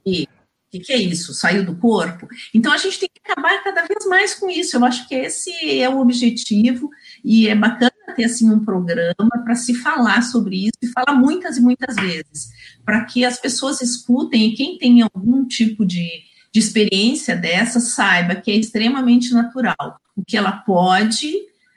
que 0.03 0.27
o 0.75 0.81
que, 0.81 0.91
é 0.91 0.97
isso? 0.97 1.35
Saiu 1.35 1.63
do 1.63 1.75
corpo? 1.75 2.27
Então 2.51 2.73
a 2.73 2.77
gente 2.77 2.99
tem 2.99 3.07
que 3.07 3.21
acabar 3.23 3.63
cada 3.63 3.85
vez 3.85 4.07
mais 4.07 4.33
com 4.33 4.49
isso. 4.49 4.75
Eu 4.75 4.83
acho 4.83 5.07
que 5.07 5.13
esse 5.13 5.51
é 5.79 5.87
o 5.87 5.99
objetivo 5.99 6.89
e 7.23 7.47
é 7.47 7.53
bacana 7.53 7.91
ter 8.15 8.23
assim 8.25 8.51
um 8.51 8.65
programa 8.65 9.29
para 9.43 9.55
se 9.55 9.75
falar 9.75 10.23
sobre 10.23 10.65
isso 10.65 10.77
e 10.81 10.87
falar 10.87 11.13
muitas 11.13 11.57
e 11.57 11.61
muitas 11.61 11.95
vezes, 11.95 12.49
para 12.83 13.05
que 13.05 13.23
as 13.23 13.39
pessoas 13.39 13.81
escutem 13.81 14.49
e 14.49 14.55
quem 14.55 14.77
tem 14.79 15.03
algum 15.03 15.45
tipo 15.45 15.85
de, 15.85 16.23
de 16.51 16.59
experiência 16.59 17.35
dessa 17.35 17.79
saiba 17.79 18.35
que 18.35 18.49
é 18.49 18.55
extremamente 18.55 19.31
natural. 19.31 19.99
O 20.15 20.23
que 20.25 20.37
ela 20.37 20.51
pode 20.51 21.33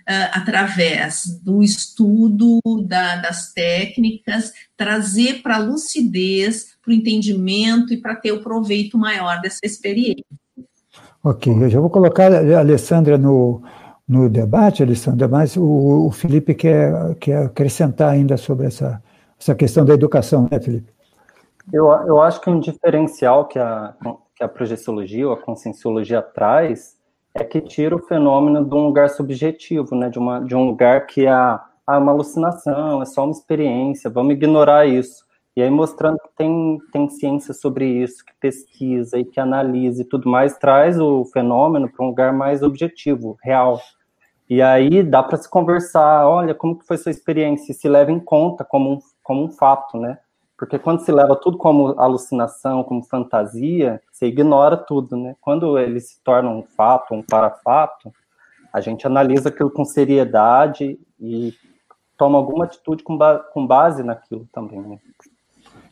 uh, 0.07 0.31
através 0.33 1.41
do 1.43 1.63
estudo 1.63 2.61
da, 2.87 3.17
das 3.17 3.53
técnicas, 3.53 4.53
trazer 4.77 5.43
para 5.43 5.57
a 5.57 5.61
lucidez, 5.61 6.77
para 6.83 6.93
o 6.93 6.95
entendimento 6.95 7.93
e 7.93 7.97
para 7.97 8.15
ter 8.15 8.33
o 8.33 8.43
proveito 8.43 8.97
maior 8.97 9.41
dessa 9.41 9.61
experiência. 9.65 10.25
Ok, 11.23 11.53
eu 11.53 11.69
já 11.69 11.81
vou 11.81 11.91
colocar 11.91 12.33
a 12.33 12.61
Alessandra 12.61 13.19
no, 13.19 13.63
no 14.09 14.31
debate, 14.31 14.83
Alessandra, 14.83 15.27
mas 15.27 15.57
o, 15.57 16.07
o 16.07 16.11
Felipe 16.13 16.55
quer, 16.55 17.17
quer 17.17 17.47
acrescentar 17.47 18.13
ainda 18.13 18.37
sobre 18.37 18.67
essa, 18.67 19.03
essa 19.39 19.55
questão 19.55 19.85
da 19.85 19.95
educação, 19.95 20.49
né, 20.51 20.61
Felipe? 20.61 20.95
Eu, 21.73 21.87
eu 21.87 22.23
acho 22.23 22.41
que 22.41 22.49
um 22.49 22.61
diferencial 22.61 23.49
que 23.49 23.59
a, 23.59 23.93
que 24.37 24.45
a 24.45 24.49
projeciologia 24.49 25.27
ou 25.27 25.35
a 25.35 25.43
conscienciologia 25.43 26.23
traz 26.23 26.96
é 27.43 27.45
que 27.45 27.61
tira 27.61 27.95
o 27.95 28.03
fenômeno 28.07 28.65
de 28.65 28.75
um 28.75 28.87
lugar 28.87 29.11
subjetivo, 29.11 29.95
né? 29.95 30.09
De, 30.09 30.19
uma, 30.19 30.41
de 30.41 30.55
um 30.55 30.67
lugar 30.67 31.07
que 31.07 31.27
há, 31.27 31.65
há 31.87 31.99
uma 31.99 32.13
alucinação, 32.13 33.03
é 33.03 33.05
só 33.05 33.25
uma 33.25 33.33
experiência, 33.33 34.11
vamos 34.11 34.35
ignorar 34.35 34.87
isso. 34.87 35.25
E 35.57 35.63
aí 35.63 35.71
mostrando 35.71 36.19
que 36.19 36.29
tem, 36.37 36.79
tem 36.93 37.09
ciência 37.09 37.55
sobre 37.55 37.87
isso, 37.87 38.25
que 38.25 38.33
pesquisa 38.39 39.19
e 39.19 39.25
que 39.25 39.41
analisa 39.41 40.03
e 40.03 40.05
tudo 40.05 40.29
mais, 40.29 40.59
traz 40.59 41.01
o 41.01 41.25
fenômeno 41.27 41.89
para 41.89 42.05
um 42.05 42.09
lugar 42.09 42.33
mais 42.33 42.63
objetivo, 42.63 43.39
real. 43.43 43.81
E 44.49 44.61
aí 44.61 45.03
dá 45.03 45.23
para 45.23 45.39
se 45.39 45.49
conversar, 45.49 46.29
olha, 46.29 46.55
como 46.55 46.79
que 46.79 46.87
foi 46.87 46.99
sua 46.99 47.11
experiência, 47.11 47.73
e 47.73 47.75
se 47.75 47.89
leva 47.89 48.13
em 48.13 48.21
conta 48.21 48.65
como 48.65 48.93
um, 48.93 48.99
como 49.23 49.45
um 49.45 49.51
fato, 49.51 49.99
né? 49.99 50.19
Porque 50.57 50.79
quando 50.79 51.01
se 51.01 51.13
leva 51.13 51.37
tudo 51.37 51.59
como 51.59 51.99
alucinação, 52.01 52.83
como 52.83 53.05
fantasia, 53.05 54.01
você 54.11 54.27
ignora 54.27 54.77
tudo, 54.77 55.17
né? 55.17 55.37
Quando 55.41 55.79
ele 55.79 56.01
se 56.01 56.19
torna 56.23 56.49
um 56.49 56.63
fato, 56.63 57.15
um 57.15 57.23
parafato, 57.23 58.13
a 58.73 58.81
gente 58.81 59.07
analisa 59.07 59.51
aquilo 59.51 59.71
com 59.71 59.85
seriedade 59.85 60.99
e 61.21 61.55
toma 62.17 62.39
alguma 62.39 62.65
atitude 62.65 63.03
com, 63.03 63.17
ba 63.17 63.39
com 63.39 63.67
base 63.67 64.03
naquilo 64.03 64.49
também, 64.53 64.81
né? 64.81 64.99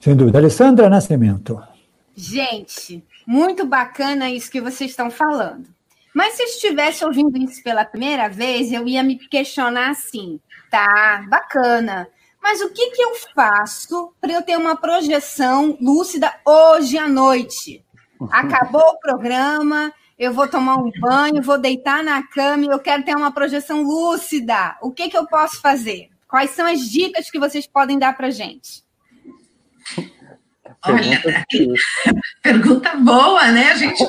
Sem 0.00 0.16
dúvida. 0.16 0.38
Alessandra 0.38 0.88
Nascimento. 0.88 1.62
Gente, 2.16 3.04
muito 3.26 3.66
bacana 3.66 4.30
isso 4.30 4.50
que 4.50 4.60
vocês 4.60 4.90
estão 4.90 5.10
falando. 5.10 5.68
Mas 6.14 6.34
se 6.34 6.42
eu 6.42 6.46
estivesse 6.46 7.04
ouvindo 7.04 7.36
isso 7.36 7.62
pela 7.62 7.84
primeira 7.84 8.28
vez, 8.28 8.72
eu 8.72 8.86
ia 8.86 9.02
me 9.02 9.16
questionar 9.18 9.90
assim, 9.90 10.38
tá, 10.70 11.26
bacana. 11.28 12.06
Mas 12.44 12.60
o 12.60 12.68
que, 12.68 12.90
que 12.90 13.02
eu 13.02 13.14
faço 13.34 14.12
para 14.20 14.34
eu 14.34 14.42
ter 14.42 14.58
uma 14.58 14.76
projeção 14.76 15.78
lúcida 15.80 16.30
hoje 16.44 16.98
à 16.98 17.08
noite? 17.08 17.82
Acabou 18.30 18.82
o 18.82 18.98
programa, 18.98 19.90
eu 20.18 20.30
vou 20.30 20.46
tomar 20.46 20.76
um 20.76 20.92
banho, 21.00 21.42
vou 21.42 21.56
deitar 21.56 22.04
na 22.04 22.22
cama 22.22 22.64
e 22.64 22.68
eu 22.68 22.78
quero 22.78 23.02
ter 23.02 23.16
uma 23.16 23.32
projeção 23.32 23.82
lúcida. 23.82 24.76
O 24.82 24.90
que, 24.90 25.08
que 25.08 25.16
eu 25.16 25.26
posso 25.26 25.58
fazer? 25.62 26.10
Quais 26.28 26.50
são 26.50 26.66
as 26.66 26.80
dicas 26.80 27.30
que 27.30 27.38
vocês 27.38 27.66
podem 27.66 27.98
dar 27.98 28.14
para 28.14 28.30
gente? 28.30 28.84
Olha, 30.84 31.22
pergunta 32.42 32.94
boa, 33.00 33.50
né? 33.52 33.72
A 33.72 33.76
gente 33.76 34.04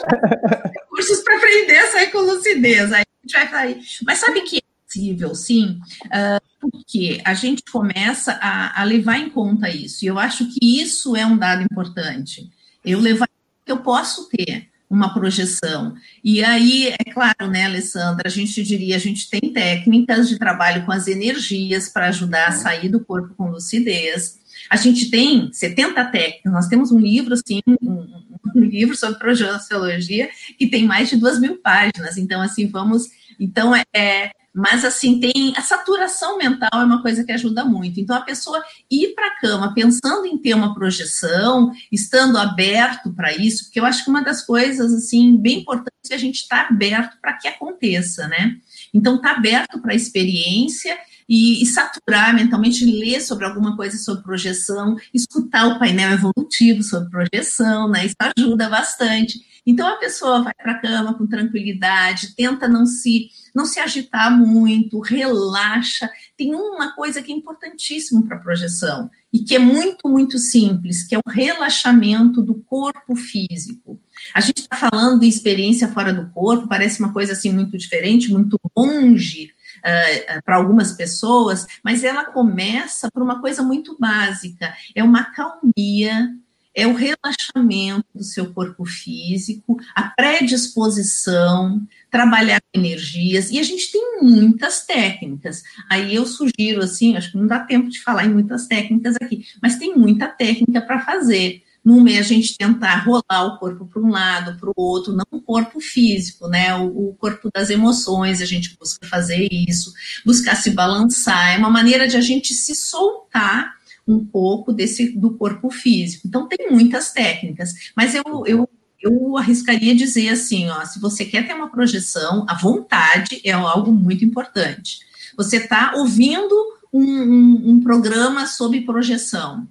cursos 0.90 1.24
para 1.24 1.38
aprender 1.38 1.78
a 1.78 1.92
sair 1.92 2.12
com 2.12 2.20
lucidez. 2.20 2.92
Aí 2.92 3.04
a 3.04 3.28
gente 3.28 3.34
vai 3.34 3.50
sair. 3.50 3.82
Mas 4.06 4.18
sabe 4.20 4.42
que 4.42 4.62
possível, 4.96 5.36
sim, 5.36 5.80
uh, 6.06 6.42
porque 6.60 7.22
a 7.26 7.34
gente 7.34 7.64
começa 7.72 8.34
a, 8.42 8.82
a, 8.82 8.84
levar 8.84 9.20
em 9.20 9.30
conta 9.30 9.70
isso. 9.70 10.04
E 10.04 10.08
eu 10.08 10.18
acho 10.18 10.46
que 10.48 10.82
isso 10.82 11.16
é 11.16 11.26
um 11.26 11.38
dado 11.38 11.64
importante. 11.64 12.50
Eu 12.84 13.00
levar 13.00 13.28
que 13.66 13.72
eu 13.72 13.78
posso 13.78 14.30
ter 14.30 14.70
uma 14.90 15.14
projeção. 15.14 15.96
E 16.24 16.44
aí, 16.44 16.88
é 16.88 17.12
claro, 17.12 17.50
né, 17.50 17.66
Alessandra, 17.66 18.28
a 18.28 18.32
gente 18.32 18.64
diria, 18.64 18.96
a 18.96 19.00
gente 19.00 19.30
tem 19.30 19.52
técnicas 19.52 20.30
de 20.30 20.38
trabalho 20.38 20.86
com 20.86 20.92
as 20.92 21.08
energias 21.08 21.90
para 21.90 22.08
ajudar 22.08 22.48
a 22.48 22.52
sair 22.52 22.88
do 22.88 23.04
corpo 23.04 23.34
com 23.36 23.50
lucidez. 23.50 24.40
A 24.70 24.78
gente 24.78 25.10
tem 25.10 25.52
70 25.52 26.06
técnicas, 26.06 26.54
nós 26.54 26.68
temos 26.68 26.92
um 26.92 27.00
livro, 27.00 27.34
assim, 27.34 27.62
um, 27.68 28.08
um 28.56 28.60
livro 28.62 28.96
sobre 28.96 29.20
projeciologia 29.20 30.30
que 30.58 30.68
tem 30.68 30.86
mais 30.86 31.10
de 31.10 31.18
duas 31.18 31.40
mil 31.40 31.58
páginas, 31.58 32.18
então, 32.18 32.42
assim, 32.42 32.68
vamos, 32.68 33.08
então, 33.40 33.74
é, 33.94 34.32
mas 34.56 34.86
assim, 34.86 35.20
tem 35.20 35.54
a 35.58 35.62
saturação 35.62 36.38
mental 36.38 36.70
é 36.74 36.86
uma 36.86 37.02
coisa 37.02 37.26
que 37.26 37.32
ajuda 37.34 37.66
muito. 37.66 38.00
Então, 38.00 38.16
a 38.16 38.22
pessoa 38.22 38.64
ir 38.90 39.14
para 39.14 39.28
a 39.28 39.40
cama 39.42 39.74
pensando 39.74 40.26
em 40.26 40.38
ter 40.38 40.54
uma 40.54 40.74
projeção, 40.74 41.74
estando 41.92 42.38
aberto 42.38 43.14
para 43.14 43.36
isso, 43.36 43.66
porque 43.66 43.82
eu 43.82 43.86
acho 43.86 44.06
que 44.06 44.10
uma 44.10 44.24
das 44.24 44.46
coisas 44.46 44.94
assim 44.94 45.36
bem 45.36 45.60
importantes 45.60 46.10
é 46.10 46.16
a 46.16 46.18
gente 46.18 46.38
estar 46.38 46.68
tá 46.68 46.74
aberto 46.74 47.18
para 47.22 47.34
que 47.34 47.50
aconteça, 47.50 48.30
né? 48.30 48.56
Então, 48.94 49.20
tá 49.20 49.32
aberto 49.32 49.82
para 49.82 49.92
a 49.92 49.96
experiência 49.96 50.98
e, 51.28 51.62
e, 51.62 51.66
saturar 51.66 52.34
mentalmente, 52.34 52.86
ler 52.86 53.20
sobre 53.20 53.46
alguma 53.46 53.76
coisa 53.76 53.98
sobre 53.98 54.24
projeção, 54.24 54.96
escutar 55.14 55.68
o 55.68 55.80
painel 55.80 56.12
evolutivo 56.12 56.82
sobre 56.82 57.10
projeção, 57.10 57.90
né? 57.90 58.06
Isso 58.06 58.16
ajuda 58.38 58.70
bastante. 58.70 59.44
Então 59.66 59.88
a 59.88 59.98
pessoa 59.98 60.44
vai 60.44 60.54
para 60.54 60.74
a 60.74 60.80
cama 60.80 61.14
com 61.16 61.26
tranquilidade, 61.26 62.36
tenta 62.36 62.68
não 62.68 62.86
se 62.86 63.30
não 63.54 63.66
se 63.66 63.80
agitar 63.80 64.38
muito, 64.38 65.00
relaxa. 65.00 66.10
Tem 66.38 66.54
uma 66.54 66.94
coisa 66.94 67.22
que 67.22 67.32
é 67.32 67.36
importantíssima 67.36 68.22
para 68.24 68.36
a 68.36 68.40
projeção 68.42 69.10
e 69.32 69.40
que 69.40 69.56
é 69.56 69.60
muito, 69.60 70.10
muito 70.10 70.38
simples, 70.38 71.04
que 71.08 71.16
é 71.16 71.18
o 71.18 71.30
relaxamento 71.30 72.42
do 72.42 72.56
corpo 72.56 73.16
físico. 73.16 74.00
A 74.34 74.42
gente 74.42 74.60
está 74.60 74.76
falando 74.76 75.22
de 75.22 75.28
experiência 75.28 75.88
fora 75.88 76.14
do 76.14 76.30
corpo, 76.32 76.68
parece 76.68 77.00
uma 77.00 77.14
coisa 77.14 77.32
assim 77.32 77.52
muito 77.52 77.78
diferente, 77.78 78.32
muito 78.32 78.60
longe 78.76 79.52
uh, 79.80 80.42
para 80.44 80.58
algumas 80.58 80.92
pessoas, 80.92 81.66
mas 81.84 82.04
ela 82.04 82.26
começa 82.26 83.10
por 83.10 83.22
uma 83.22 83.40
coisa 83.40 83.64
muito 83.64 83.98
básica, 83.98 84.74
é 84.94 85.04
uma 85.04 85.24
calmia 85.32 86.30
é 86.76 86.86
o 86.86 86.94
relaxamento 86.94 88.06
do 88.14 88.24
seu 88.24 88.54
corpo 88.54 88.86
físico, 88.86 89.78
a 89.96 90.04
predisposição, 90.04 91.82
trabalhar 92.12 92.62
energias, 92.74 93.50
e 93.50 93.58
a 93.58 93.64
gente 93.64 93.92
tem 93.92 94.20
muitas 94.22 94.86
técnicas. 94.86 95.64
Aí 95.90 96.14
eu 96.14 96.26
sugiro, 96.26 96.82
assim, 96.84 97.16
acho 97.16 97.32
que 97.32 97.38
não 97.38 97.48
dá 97.48 97.60
tempo 97.62 97.90
de 97.90 98.02
falar 98.02 98.26
em 98.26 98.34
muitas 98.34 98.68
técnicas 98.68 99.16
aqui, 99.22 99.46
mas 99.62 99.78
tem 99.78 99.96
muita 99.96 100.28
técnica 100.28 100.82
para 100.82 101.00
fazer. 101.00 101.64
Numa 101.84 102.10
é 102.10 102.18
a 102.18 102.24
gente 102.24 102.58
tentar 102.58 103.06
rolar 103.06 103.46
o 103.46 103.60
corpo 103.60 103.86
para 103.86 104.02
um 104.02 104.10
lado, 104.10 104.60
para 104.60 104.70
o 104.70 104.74
outro, 104.76 105.14
não 105.14 105.24
o 105.30 105.40
corpo 105.40 105.80
físico, 105.80 106.48
né? 106.48 106.76
O, 106.76 107.10
o, 107.10 107.14
corpo 107.14 107.48
das 107.54 107.70
emoções, 107.70 108.42
a 108.42 108.46
gente 108.46 108.76
busca 108.76 109.06
fazer 109.06 109.48
isso, 109.52 109.94
buscar 110.26 110.56
se 110.56 110.72
balançar, 110.72 111.54
é 111.54 111.58
uma 111.60 111.70
maneira 111.70 112.08
de 112.08 112.18
a 112.18 112.22
gente 112.22 112.56
se 112.56 112.74
soltar 112.74 113.76
um 114.08 114.24
pouco 114.24 114.72
desse 114.72 115.10
do 115.18 115.36
corpo 115.36 115.70
físico. 115.70 116.28
Então 116.28 116.48
tem 116.48 116.70
muitas 116.72 117.12
técnicas, 117.12 117.92
mas 117.96 118.14
eu, 118.14 118.24
eu 118.46 118.70
eu 119.06 119.38
arriscaria 119.38 119.94
dizer 119.94 120.30
assim, 120.30 120.68
ó, 120.70 120.84
se 120.84 121.00
você 121.00 121.26
quer 121.26 121.46
ter 121.46 121.54
uma 121.54 121.70
projeção, 121.70 122.44
a 122.50 122.56
vontade 122.56 123.40
é 123.44 123.52
algo 123.52 123.92
muito 123.92 124.26
importante. 124.26 125.00
Você 125.38 125.58
está 125.58 125.94
ouvindo 125.96 126.56
um, 126.92 127.04
um, 127.04 127.70
um, 127.70 127.82
programa 127.82 128.48
sobre 128.48 128.82
projeção. 128.82 129.68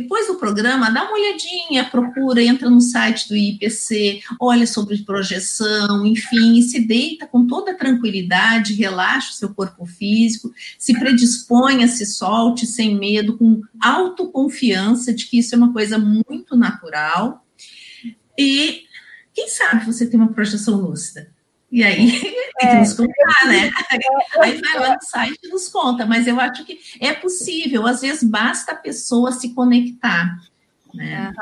Depois 0.00 0.26
do 0.28 0.36
programa, 0.36 0.90
dá 0.90 1.04
uma 1.04 1.12
olhadinha, 1.12 1.84
procura, 1.84 2.42
entra 2.42 2.70
no 2.70 2.80
site 2.80 3.28
do 3.28 3.36
IPC, 3.36 4.22
olha 4.40 4.66
sobre 4.66 4.96
projeção, 5.04 6.06
enfim, 6.06 6.58
e 6.58 6.62
se 6.62 6.80
deita 6.80 7.26
com 7.26 7.46
toda 7.46 7.76
tranquilidade, 7.76 8.72
relaxa 8.72 9.30
o 9.30 9.34
seu 9.34 9.54
corpo 9.54 9.84
físico, 9.84 10.54
se 10.78 10.98
predisponha, 10.98 11.86
se 11.86 12.06
solte 12.06 12.66
sem 12.66 12.98
medo, 12.98 13.36
com 13.36 13.60
autoconfiança 13.78 15.12
de 15.12 15.26
que 15.26 15.38
isso 15.38 15.54
é 15.54 15.58
uma 15.58 15.72
coisa 15.72 15.98
muito 15.98 16.56
natural. 16.56 17.44
E 18.38 18.84
quem 19.34 19.48
sabe 19.48 19.84
você 19.84 20.06
tem 20.06 20.18
uma 20.18 20.32
projeção 20.32 20.80
lúcida? 20.80 21.30
E 21.70 21.84
aí 21.84 22.10
tem 22.20 22.32
que 22.58 22.66
é, 22.66 22.78
nos 22.78 22.94
contar, 22.94 23.46
né? 23.46 23.70
Aí 24.40 24.60
vai 24.60 24.78
lá 24.78 24.94
no 24.94 25.02
site 25.02 25.38
e 25.44 25.48
nos 25.48 25.68
conta, 25.68 26.04
mas 26.04 26.26
eu 26.26 26.40
acho 26.40 26.64
que 26.64 26.78
é 27.00 27.12
possível, 27.12 27.86
às 27.86 28.00
vezes 28.00 28.22
basta 28.22 28.72
a 28.72 28.76
pessoa 28.76 29.32
se 29.32 29.54
conectar. 29.54 30.36
Né? 30.94 31.32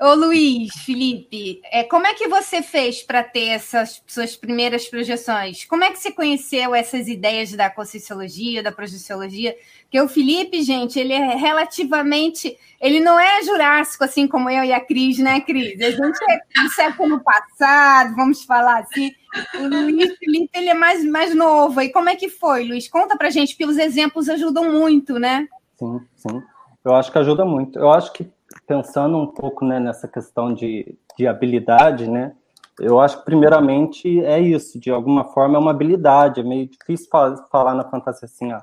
Uhum. 0.00 0.08
Ô 0.08 0.14
Luiz, 0.14 0.72
Felipe, 0.84 1.60
é, 1.64 1.84
como 1.84 2.06
é 2.06 2.14
que 2.14 2.28
você 2.28 2.62
fez 2.62 3.02
para 3.02 3.22
ter 3.22 3.48
essas 3.48 4.02
suas 4.06 4.36
primeiras 4.36 4.86
projeções? 4.86 5.64
Como 5.64 5.84
é 5.84 5.90
que 5.90 5.98
você 5.98 6.12
conheceu 6.12 6.74
essas 6.74 7.08
ideias 7.08 7.52
da 7.52 7.70
conscienciologia, 7.70 8.62
da 8.62 8.72
projeciologia? 8.72 9.56
Porque 9.82 10.00
o 10.00 10.08
Felipe, 10.08 10.62
gente, 10.62 10.98
ele 10.98 11.12
é 11.12 11.34
relativamente. 11.34 12.56
Ele 12.80 13.00
não 13.00 13.18
é 13.18 13.42
jurássico, 13.42 14.04
assim 14.04 14.26
como 14.26 14.50
eu 14.50 14.64
e 14.64 14.72
a 14.72 14.80
Cris, 14.80 15.18
né, 15.18 15.40
Cris? 15.40 15.80
A 15.80 15.90
gente 15.90 16.18
é 16.30 16.62
do 16.62 16.68
século 16.70 17.20
passado, 17.20 18.14
vamos 18.14 18.44
falar 18.44 18.80
assim. 18.80 19.12
O 19.58 19.68
Luiz 19.68 20.16
Felipe, 20.18 20.50
ele 20.54 20.68
é 20.68 20.74
mais, 20.74 21.04
mais 21.04 21.34
novo. 21.34 21.80
E 21.80 21.90
como 21.90 22.08
é 22.08 22.16
que 22.16 22.28
foi, 22.28 22.64
Luiz? 22.64 22.88
Conta 22.88 23.16
pra 23.16 23.30
gente, 23.30 23.54
porque 23.54 23.70
os 23.70 23.78
exemplos 23.78 24.28
ajudam 24.28 24.72
muito, 24.72 25.18
né? 25.18 25.46
Sim, 25.76 26.00
sim. 26.16 26.42
Eu 26.84 26.94
acho 26.94 27.12
que 27.12 27.18
ajuda 27.18 27.44
muito. 27.44 27.78
Eu 27.78 27.90
acho 27.90 28.12
que 28.12 28.28
pensando 28.66 29.16
um 29.18 29.26
pouco 29.26 29.64
né, 29.64 29.78
nessa 29.78 30.08
questão 30.08 30.52
de, 30.52 30.96
de 31.16 31.26
habilidade, 31.26 32.08
né? 32.08 32.32
Eu 32.78 32.98
acho 32.98 33.18
que, 33.18 33.24
primeiramente, 33.24 34.24
é 34.24 34.40
isso. 34.40 34.80
De 34.80 34.90
alguma 34.90 35.24
forma, 35.24 35.56
é 35.56 35.60
uma 35.60 35.70
habilidade. 35.70 36.40
É 36.40 36.42
meio 36.42 36.66
difícil 36.66 37.08
falar 37.10 37.74
na 37.74 37.84
fantasia 37.84 38.26
assim, 38.26 38.52
ó. 38.52 38.60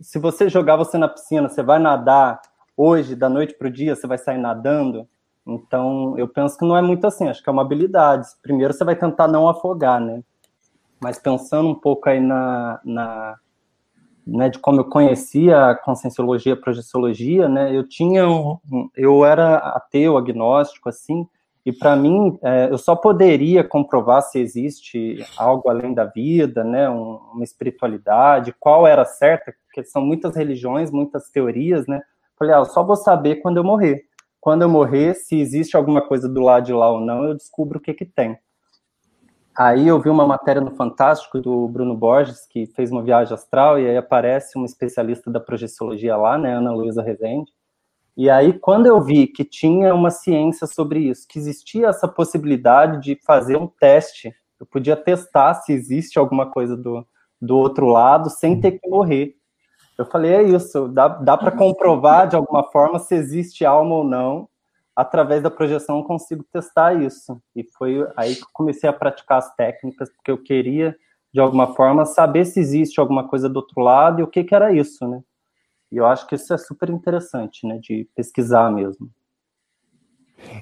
Se 0.00 0.18
você 0.18 0.48
jogar 0.48 0.76
você 0.76 0.96
na 0.96 1.08
piscina, 1.08 1.48
você 1.48 1.62
vai 1.62 1.78
nadar 1.78 2.40
hoje, 2.76 3.16
da 3.16 3.28
noite 3.28 3.54
para 3.54 3.68
o 3.68 3.70
dia, 3.70 3.96
você 3.96 4.06
vai 4.06 4.18
sair 4.18 4.38
nadando. 4.38 5.08
Então, 5.46 6.18
eu 6.18 6.26
penso 6.26 6.58
que 6.58 6.66
não 6.66 6.76
é 6.76 6.82
muito 6.82 7.06
assim. 7.06 7.28
Acho 7.28 7.42
que 7.42 7.48
é 7.48 7.52
uma 7.52 7.62
habilidade. 7.62 8.26
Primeiro, 8.42 8.72
você 8.72 8.84
vai 8.84 8.96
tentar 8.96 9.28
não 9.28 9.48
afogar, 9.48 10.00
né? 10.00 10.22
Mas 11.00 11.18
pensando 11.18 11.68
um 11.68 11.74
pouco 11.74 12.08
aí 12.08 12.18
na, 12.18 12.80
na 12.84 13.36
né, 14.26 14.48
de 14.48 14.58
como 14.58 14.80
eu 14.80 14.84
conhecia 14.84 15.70
a 15.70 15.74
conscienciologia, 15.74 16.54
a 16.54 16.56
projeciologia, 16.56 17.48
né, 17.48 17.74
eu 17.74 17.88
tinha, 17.88 18.28
um, 18.28 18.58
eu 18.96 19.24
era 19.24 19.58
ateu, 19.58 20.16
agnóstico, 20.16 20.88
assim, 20.88 21.28
e 21.64 21.72
para 21.72 21.94
mim, 21.94 22.36
é, 22.42 22.68
eu 22.70 22.78
só 22.78 22.96
poderia 22.96 23.62
comprovar 23.62 24.22
se 24.22 24.38
existe 24.40 25.24
algo 25.36 25.68
além 25.68 25.94
da 25.94 26.04
vida, 26.04 26.64
né, 26.64 26.90
um, 26.90 27.20
uma 27.34 27.44
espiritualidade, 27.44 28.54
qual 28.58 28.86
era 28.86 29.04
certa, 29.04 29.54
porque 29.64 29.84
são 29.84 30.02
muitas 30.04 30.34
religiões, 30.34 30.90
muitas 30.90 31.30
teorias, 31.30 31.86
né, 31.86 32.02
falei, 32.36 32.52
ah, 32.52 32.58
eu 32.58 32.64
só 32.64 32.82
vou 32.82 32.96
saber 32.96 33.36
quando 33.36 33.58
eu 33.58 33.64
morrer. 33.64 34.05
Quando 34.46 34.62
eu 34.62 34.68
morrer, 34.68 35.14
se 35.14 35.40
existe 35.40 35.76
alguma 35.76 36.00
coisa 36.00 36.28
do 36.28 36.40
lado 36.40 36.66
de 36.66 36.72
lá 36.72 36.88
ou 36.88 37.00
não, 37.00 37.24
eu 37.24 37.34
descubro 37.34 37.78
o 37.78 37.82
que 37.82 37.92
que 37.92 38.04
tem. 38.04 38.38
Aí 39.58 39.88
eu 39.88 40.00
vi 40.00 40.08
uma 40.08 40.24
matéria 40.24 40.62
no 40.62 40.70
Fantástico 40.70 41.40
do 41.40 41.66
Bruno 41.66 41.96
Borges, 41.96 42.46
que 42.46 42.64
fez 42.64 42.92
uma 42.92 43.02
viagem 43.02 43.34
astral, 43.34 43.76
e 43.76 43.88
aí 43.88 43.96
aparece 43.96 44.56
uma 44.56 44.64
especialista 44.64 45.32
da 45.32 45.40
projeciologia 45.40 46.16
lá, 46.16 46.38
né, 46.38 46.54
Ana 46.54 46.72
Luísa 46.72 47.02
Rezende. 47.02 47.50
E 48.16 48.30
aí, 48.30 48.56
quando 48.56 48.86
eu 48.86 49.00
vi 49.00 49.26
que 49.26 49.44
tinha 49.44 49.92
uma 49.92 50.12
ciência 50.12 50.68
sobre 50.68 51.00
isso, 51.00 51.26
que 51.28 51.40
existia 51.40 51.88
essa 51.88 52.06
possibilidade 52.06 53.02
de 53.02 53.20
fazer 53.26 53.56
um 53.56 53.66
teste, 53.66 54.32
eu 54.60 54.66
podia 54.66 54.94
testar 54.94 55.54
se 55.54 55.72
existe 55.72 56.20
alguma 56.20 56.48
coisa 56.48 56.76
do, 56.76 57.04
do 57.42 57.58
outro 57.58 57.86
lado 57.86 58.30
sem 58.30 58.60
ter 58.60 58.78
que 58.78 58.88
morrer. 58.88 59.34
Eu 59.98 60.04
falei, 60.04 60.32
é 60.32 60.42
isso, 60.42 60.88
dá, 60.88 61.08
dá 61.08 61.36
para 61.36 61.50
comprovar 61.50 62.28
de 62.28 62.36
alguma 62.36 62.64
forma 62.64 62.98
se 62.98 63.14
existe 63.14 63.64
alma 63.64 63.94
ou 63.94 64.04
não, 64.04 64.48
através 64.94 65.42
da 65.42 65.50
projeção 65.50 65.98
eu 65.98 66.04
consigo 66.04 66.44
testar 66.52 66.94
isso. 67.00 67.40
E 67.54 67.64
foi 67.64 68.06
aí 68.16 68.36
que 68.36 68.44
comecei 68.52 68.88
a 68.88 68.92
praticar 68.92 69.38
as 69.38 69.54
técnicas, 69.54 70.10
porque 70.10 70.30
eu 70.30 70.38
queria, 70.42 70.96
de 71.32 71.40
alguma 71.40 71.74
forma, 71.74 72.04
saber 72.04 72.44
se 72.44 72.60
existe 72.60 73.00
alguma 73.00 73.26
coisa 73.26 73.48
do 73.48 73.56
outro 73.56 73.80
lado 73.80 74.20
e 74.20 74.22
o 74.22 74.26
que, 74.26 74.44
que 74.44 74.54
era 74.54 74.72
isso, 74.72 75.06
né? 75.08 75.20
E 75.90 75.96
eu 75.96 76.06
acho 76.06 76.26
que 76.26 76.34
isso 76.34 76.52
é 76.52 76.58
super 76.58 76.90
interessante, 76.90 77.66
né, 77.66 77.78
de 77.78 78.08
pesquisar 78.14 78.70
mesmo. 78.72 79.08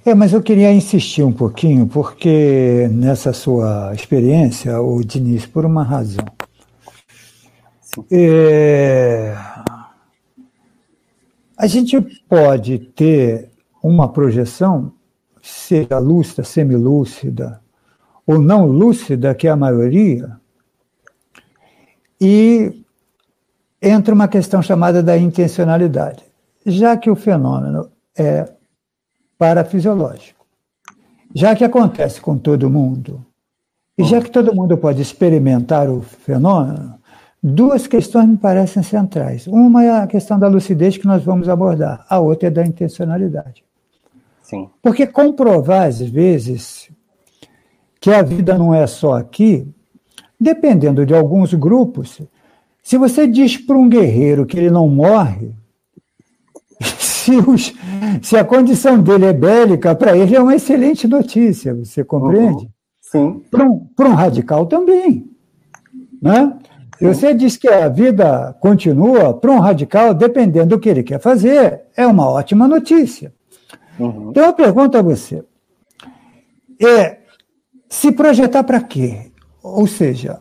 É, 0.04 0.14
mas 0.14 0.32
eu 0.32 0.42
queria 0.42 0.72
insistir 0.72 1.22
um 1.22 1.32
pouquinho, 1.32 1.88
porque 1.88 2.88
nessa 2.92 3.32
sua 3.32 3.92
experiência, 3.94 4.80
o 4.80 5.02
Diniz, 5.02 5.46
por 5.46 5.64
uma 5.64 5.82
razão. 5.82 6.24
É, 8.10 9.36
a 11.56 11.66
gente 11.66 12.00
pode 12.28 12.78
ter 12.78 13.50
uma 13.82 14.08
projeção, 14.08 14.92
seja 15.42 15.98
lúcida, 15.98 16.42
semilúcida 16.42 17.60
ou 18.26 18.38
não 18.38 18.66
lúcida, 18.66 19.34
que 19.34 19.46
é 19.46 19.50
a 19.50 19.56
maioria, 19.56 20.38
e 22.20 22.84
entra 23.80 24.14
uma 24.14 24.28
questão 24.28 24.62
chamada 24.62 25.02
da 25.02 25.16
intencionalidade. 25.16 26.24
Já 26.64 26.96
que 26.96 27.10
o 27.10 27.16
fenômeno 27.16 27.90
é 28.16 28.50
parafisiológico, 29.36 30.46
já 31.34 31.54
que 31.54 31.64
acontece 31.64 32.20
com 32.20 32.38
todo 32.38 32.70
mundo, 32.70 33.24
e 33.98 34.04
já 34.04 34.20
que 34.20 34.30
todo 34.30 34.54
mundo 34.54 34.76
pode 34.78 35.02
experimentar 35.02 35.90
o 35.90 36.00
fenômeno, 36.00 36.98
duas 37.46 37.86
questões 37.86 38.26
me 38.26 38.38
parecem 38.38 38.82
centrais. 38.82 39.46
Uma 39.46 39.84
é 39.84 39.90
a 39.90 40.06
questão 40.06 40.38
da 40.38 40.48
lucidez 40.48 40.96
que 40.96 41.06
nós 41.06 41.22
vamos 41.22 41.46
abordar, 41.46 42.06
a 42.08 42.18
outra 42.18 42.48
é 42.48 42.50
da 42.50 42.64
intencionalidade. 42.64 43.62
Sim. 44.42 44.70
Porque 44.82 45.06
comprovar, 45.06 45.86
às 45.86 46.00
vezes, 46.00 46.90
que 48.00 48.10
a 48.10 48.22
vida 48.22 48.56
não 48.56 48.74
é 48.74 48.86
só 48.86 49.18
aqui, 49.18 49.68
dependendo 50.40 51.04
de 51.04 51.14
alguns 51.14 51.52
grupos, 51.52 52.22
se 52.82 52.96
você 52.96 53.26
diz 53.26 53.58
para 53.58 53.76
um 53.76 53.90
guerreiro 53.90 54.46
que 54.46 54.56
ele 54.56 54.70
não 54.70 54.88
morre, 54.88 55.54
se, 56.80 57.36
os, 57.36 57.74
se, 58.22 58.36
a 58.38 58.44
condição 58.44 59.02
dele 59.02 59.26
é 59.26 59.32
bélica, 59.34 59.94
para 59.94 60.16
ele 60.16 60.34
é 60.34 60.40
uma 60.40 60.54
excelente 60.54 61.06
notícia, 61.06 61.74
você 61.74 62.02
compreende? 62.02 62.64
Uhum. 62.64 62.70
Sim. 63.00 63.42
Para 63.50 63.64
um, 63.66 63.86
um, 64.00 64.14
radical 64.14 64.66
também. 64.66 65.30
Né? 66.20 66.58
Se 67.04 67.08
você 67.08 67.34
diz 67.34 67.58
que 67.58 67.68
a 67.68 67.86
vida 67.86 68.56
continua, 68.60 69.34
para 69.34 69.50
um 69.50 69.58
radical, 69.58 70.14
dependendo 70.14 70.68
do 70.68 70.80
que 70.80 70.88
ele 70.88 71.02
quer 71.02 71.20
fazer, 71.20 71.82
é 71.94 72.06
uma 72.06 72.26
ótima 72.30 72.66
notícia. 72.66 73.30
Uhum. 73.98 74.30
Então, 74.30 74.46
eu 74.46 74.54
pergunto 74.54 74.96
a 74.96 75.02
você: 75.02 75.44
é, 76.82 77.18
se 77.90 78.10
projetar 78.10 78.64
para 78.64 78.80
quê? 78.80 79.30
Ou 79.62 79.86
seja, 79.86 80.40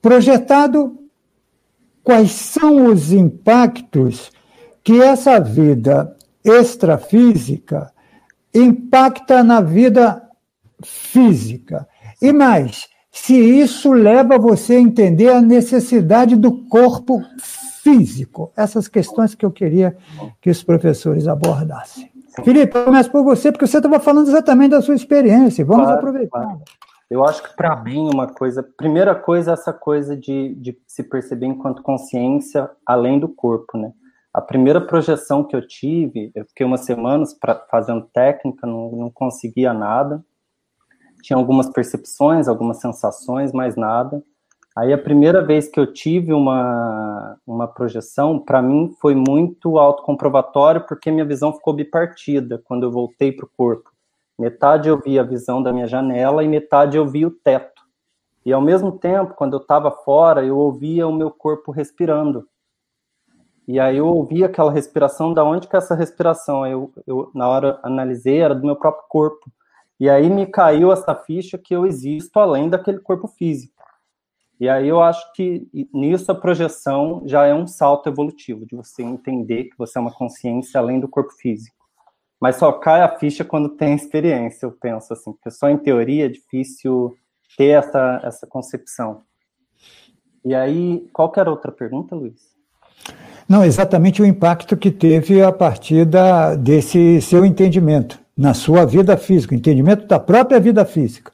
projetado, 0.00 0.96
quais 2.04 2.30
são 2.30 2.86
os 2.86 3.12
impactos 3.12 4.30
que 4.84 5.02
essa 5.02 5.40
vida 5.40 6.16
extrafísica 6.44 7.90
impacta 8.54 9.42
na 9.42 9.60
vida 9.60 10.22
física? 10.80 11.88
E 12.22 12.32
mais, 12.32 12.86
se 13.14 13.32
isso 13.32 13.92
leva 13.92 14.36
você 14.36 14.74
a 14.74 14.80
entender 14.80 15.28
a 15.28 15.40
necessidade 15.40 16.34
do 16.34 16.66
corpo 16.66 17.22
físico. 17.80 18.52
Essas 18.56 18.88
questões 18.88 19.36
que 19.36 19.46
eu 19.46 19.52
queria 19.52 19.96
que 20.42 20.50
os 20.50 20.64
professores 20.64 21.28
abordassem. 21.28 22.10
Felipe, 22.44 22.76
eu 22.76 22.84
começo 22.84 23.12
por 23.12 23.22
você, 23.22 23.52
porque 23.52 23.68
você 23.68 23.76
estava 23.76 24.00
falando 24.00 24.26
exatamente 24.26 24.72
da 24.72 24.82
sua 24.82 24.96
experiência. 24.96 25.64
Vamos 25.64 25.84
claro, 25.84 25.98
aproveitar. 25.98 26.40
Claro. 26.40 26.62
Eu 27.08 27.24
acho 27.24 27.40
que 27.44 27.54
para 27.54 27.76
mim 27.76 28.10
uma 28.12 28.26
coisa, 28.26 28.66
primeira 28.76 29.14
coisa 29.14 29.52
é 29.52 29.54
essa 29.54 29.72
coisa 29.72 30.16
de, 30.16 30.52
de 30.56 30.76
se 30.84 31.04
perceber 31.04 31.46
enquanto 31.46 31.84
consciência 31.84 32.68
além 32.84 33.20
do 33.20 33.28
corpo, 33.28 33.78
né? 33.78 33.92
A 34.32 34.40
primeira 34.40 34.80
projeção 34.80 35.44
que 35.44 35.54
eu 35.54 35.64
tive, 35.64 36.32
eu 36.34 36.44
fiquei 36.46 36.66
umas 36.66 36.80
semanas 36.80 37.32
pra, 37.32 37.54
fazendo 37.70 38.08
técnica, 38.12 38.66
não, 38.66 38.90
não 38.90 39.10
conseguia 39.10 39.72
nada 39.72 40.20
tinha 41.24 41.38
algumas 41.38 41.70
percepções, 41.70 42.48
algumas 42.48 42.76
sensações, 42.80 43.50
mais 43.50 43.76
nada. 43.76 44.22
Aí 44.76 44.92
a 44.92 44.98
primeira 44.98 45.42
vez 45.42 45.66
que 45.66 45.80
eu 45.80 45.90
tive 45.90 46.34
uma, 46.34 47.38
uma 47.46 47.66
projeção, 47.66 48.38
para 48.38 48.60
mim 48.60 48.94
foi 49.00 49.14
muito 49.14 49.78
autocomprovatório, 49.78 50.82
porque 50.86 51.10
minha 51.10 51.24
visão 51.24 51.50
ficou 51.50 51.72
bipartida 51.72 52.60
quando 52.64 52.82
eu 52.82 52.90
voltei 52.90 53.32
para 53.32 53.46
o 53.46 53.50
corpo. 53.56 53.90
Metade 54.38 54.90
eu 54.90 55.00
via 55.00 55.22
a 55.22 55.24
visão 55.24 55.62
da 55.62 55.72
minha 55.72 55.86
janela 55.86 56.44
e 56.44 56.48
metade 56.48 56.98
eu 56.98 57.06
via 57.06 57.26
o 57.26 57.30
teto. 57.30 57.82
E 58.44 58.52
ao 58.52 58.60
mesmo 58.60 58.92
tempo, 58.92 59.32
quando 59.34 59.54
eu 59.54 59.60
estava 59.60 59.90
fora, 59.90 60.44
eu 60.44 60.58
ouvia 60.58 61.06
o 61.08 61.12
meu 61.12 61.30
corpo 61.30 61.72
respirando. 61.72 62.46
E 63.66 63.80
aí 63.80 63.96
eu 63.96 64.08
ouvia 64.08 64.44
aquela 64.44 64.70
respiração, 64.70 65.32
da 65.32 65.42
onde 65.42 65.66
que 65.68 65.74
é 65.74 65.78
essa 65.78 65.94
respiração? 65.94 66.66
Eu, 66.66 66.92
eu 67.06 67.30
na 67.34 67.48
hora 67.48 67.78
analisei, 67.82 68.40
era 68.40 68.54
do 68.54 68.66
meu 68.66 68.76
próprio 68.76 69.06
corpo. 69.08 69.50
E 70.04 70.10
aí 70.10 70.28
me 70.28 70.44
caiu 70.44 70.92
essa 70.92 71.14
ficha 71.14 71.56
que 71.56 71.74
eu 71.74 71.86
existo 71.86 72.38
além 72.38 72.68
daquele 72.68 72.98
corpo 72.98 73.26
físico. 73.26 73.82
E 74.60 74.68
aí 74.68 74.86
eu 74.86 75.00
acho 75.00 75.32
que 75.32 75.66
nisso 75.94 76.30
a 76.30 76.34
projeção 76.34 77.22
já 77.24 77.46
é 77.46 77.54
um 77.54 77.66
salto 77.66 78.10
evolutivo, 78.10 78.66
de 78.66 78.76
você 78.76 79.02
entender 79.02 79.64
que 79.64 79.78
você 79.78 79.96
é 79.96 80.02
uma 80.02 80.12
consciência 80.12 80.78
além 80.78 81.00
do 81.00 81.08
corpo 81.08 81.32
físico. 81.32 81.74
Mas 82.38 82.56
só 82.56 82.70
cai 82.70 83.00
a 83.00 83.16
ficha 83.16 83.46
quando 83.46 83.70
tem 83.70 83.94
experiência, 83.94 84.66
eu 84.66 84.72
penso 84.72 85.10
assim, 85.10 85.32
porque 85.32 85.50
só 85.50 85.70
em 85.70 85.78
teoria 85.78 86.26
é 86.26 86.28
difícil 86.28 87.16
ter 87.56 87.68
essa, 87.68 88.20
essa 88.22 88.46
concepção. 88.46 89.22
E 90.44 90.54
aí, 90.54 91.08
qual 91.14 91.32
que 91.32 91.40
era 91.40 91.48
outra 91.50 91.72
pergunta, 91.72 92.14
Luiz? 92.14 92.52
Não, 93.48 93.64
exatamente 93.64 94.20
o 94.20 94.26
impacto 94.26 94.76
que 94.76 94.90
teve 94.90 95.42
a 95.42 95.50
partir 95.50 96.04
da, 96.04 96.54
desse 96.54 97.22
seu 97.22 97.42
entendimento 97.42 98.22
na 98.36 98.54
sua 98.54 98.84
vida 98.84 99.16
física, 99.16 99.54
entendimento 99.54 100.06
da 100.06 100.18
própria 100.18 100.58
vida 100.58 100.84
física, 100.84 101.32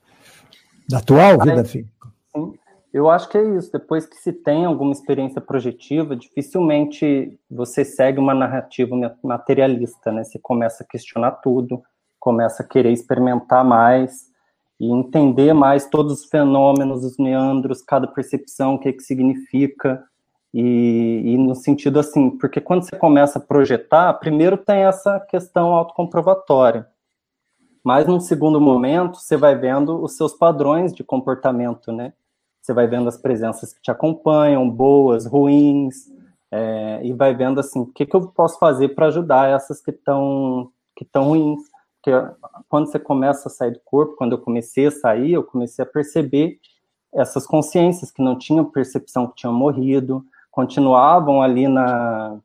da 0.88 0.98
atual 0.98 1.38
vida 1.40 1.64
física. 1.64 2.08
Sim. 2.34 2.54
Eu 2.92 3.08
acho 3.08 3.28
que 3.28 3.38
é 3.38 3.56
isso. 3.56 3.70
Depois 3.72 4.04
que 4.04 4.16
se 4.16 4.32
tem 4.32 4.64
alguma 4.64 4.92
experiência 4.92 5.40
projetiva, 5.40 6.16
dificilmente 6.16 7.38
você 7.48 7.84
segue 7.84 8.18
uma 8.18 8.34
narrativa 8.34 8.96
materialista, 9.22 10.10
né? 10.10 10.24
Você 10.24 10.40
começa 10.40 10.82
a 10.82 10.86
questionar 10.86 11.32
tudo, 11.32 11.82
começa 12.18 12.62
a 12.62 12.66
querer 12.66 12.90
experimentar 12.90 13.64
mais 13.64 14.28
e 14.80 14.90
entender 14.90 15.52
mais 15.52 15.86
todos 15.86 16.20
os 16.20 16.24
fenômenos, 16.24 17.04
os 17.04 17.16
meandros, 17.16 17.80
cada 17.80 18.08
percepção, 18.08 18.74
o 18.74 18.78
que, 18.80 18.88
é 18.88 18.92
que 18.92 19.02
significa. 19.02 20.02
E, 20.52 21.22
e, 21.24 21.38
no 21.38 21.54
sentido 21.54 22.00
assim, 22.00 22.30
porque 22.30 22.60
quando 22.60 22.82
você 22.82 22.96
começa 22.96 23.38
a 23.38 23.42
projetar, 23.42 24.12
primeiro 24.14 24.56
tem 24.56 24.80
essa 24.80 25.20
questão 25.20 25.72
autocomprovatória, 25.72 26.88
mas 27.84 28.06
num 28.06 28.18
segundo 28.18 28.60
momento 28.60 29.18
você 29.18 29.36
vai 29.36 29.54
vendo 29.54 30.02
os 30.02 30.16
seus 30.16 30.34
padrões 30.34 30.92
de 30.92 31.04
comportamento, 31.04 31.92
né? 31.92 32.12
Você 32.60 32.74
vai 32.74 32.86
vendo 32.86 33.08
as 33.08 33.16
presenças 33.16 33.72
que 33.72 33.80
te 33.80 33.90
acompanham, 33.90 34.68
boas, 34.68 35.24
ruins, 35.24 36.10
é, 36.50 37.00
e 37.04 37.12
vai 37.12 37.34
vendo 37.34 37.60
assim, 37.60 37.80
o 37.80 37.86
que, 37.86 38.04
que 38.04 38.14
eu 38.14 38.28
posso 38.28 38.58
fazer 38.58 38.90
para 38.90 39.06
ajudar 39.06 39.48
essas 39.48 39.80
que 39.80 39.90
estão 39.90 40.70
que 40.96 41.04
estão 41.04 41.24
ruins. 41.24 41.62
Porque 42.02 42.10
quando 42.68 42.90
você 42.90 42.98
começa 42.98 43.48
a 43.48 43.52
sair 43.52 43.72
do 43.72 43.80
corpo, 43.84 44.16
quando 44.16 44.32
eu 44.32 44.38
comecei 44.38 44.86
a 44.86 44.90
sair, 44.90 45.32
eu 45.32 45.44
comecei 45.44 45.82
a 45.82 45.88
perceber 45.88 46.58
essas 47.12 47.46
consciências 47.46 48.10
que 48.10 48.22
não 48.22 48.38
tinham 48.38 48.64
percepção 48.64 49.26
que 49.26 49.36
tinham 49.36 49.52
morrido, 49.52 50.24
continuavam 50.50 51.42
ali 51.42 51.68
na 51.68 52.38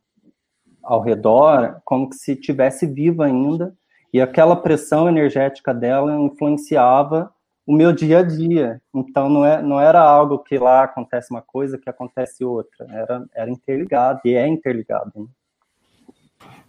ao 0.85 1.01
redor, 1.01 1.81
como 1.83 2.09
que 2.09 2.15
se 2.15 2.35
tivesse 2.35 2.85
viva 2.85 3.25
ainda, 3.25 3.73
e 4.13 4.21
aquela 4.21 4.55
pressão 4.55 5.09
energética 5.09 5.73
dela 5.73 6.15
influenciava 6.15 7.31
o 7.65 7.73
meu 7.73 7.91
dia 7.91 8.19
a 8.19 8.21
dia. 8.21 8.79
Então 8.93 9.27
não, 9.27 9.43
é, 9.43 9.61
não 9.61 9.81
era 9.81 9.99
algo 9.99 10.39
que 10.39 10.57
lá 10.59 10.83
acontece 10.83 11.31
uma 11.31 11.41
coisa 11.41 11.77
que 11.77 11.89
acontece 11.89 12.45
outra, 12.45 12.85
era, 12.91 13.25
era 13.33 13.49
interligado 13.49 14.21
e 14.23 14.35
é 14.35 14.47
interligado. 14.47 15.11
Né? 15.15 15.25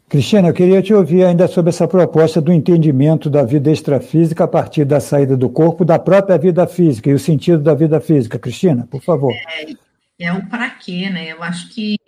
Cristina, 0.09 0.49
eu 0.49 0.55
queria 0.55 0.81
te 0.81 0.95
ouvir 0.95 1.25
ainda 1.25 1.49
sobre 1.49 1.71
essa 1.71 1.87
proposta 1.87 2.41
do 2.41 2.53
entendimento 2.53 3.29
da 3.29 3.43
vida 3.43 3.71
extrafísica 3.71 4.45
a 4.45 4.49
partir 4.49 4.85
da 4.85 5.01
saída 5.01 5.37
do 5.37 5.51
corpo, 5.51 5.85
da 5.85 5.99
própria 5.99 6.39
vida 6.39 6.67
física 6.67 7.11
e 7.11 7.15
o 7.15 7.19
sentido 7.19 7.63
da 7.63 7.75
vida 7.75 8.01
física. 8.01 8.39
Cristina, 8.39 8.87
por 8.89 9.03
favor. 9.03 9.33
É, 9.33 9.67
é 10.19 10.33
o 10.33 10.47
para 10.47 10.71
quê, 10.71 11.11
né? 11.11 11.33
Eu 11.33 11.43
acho 11.43 11.69
que 11.69 11.99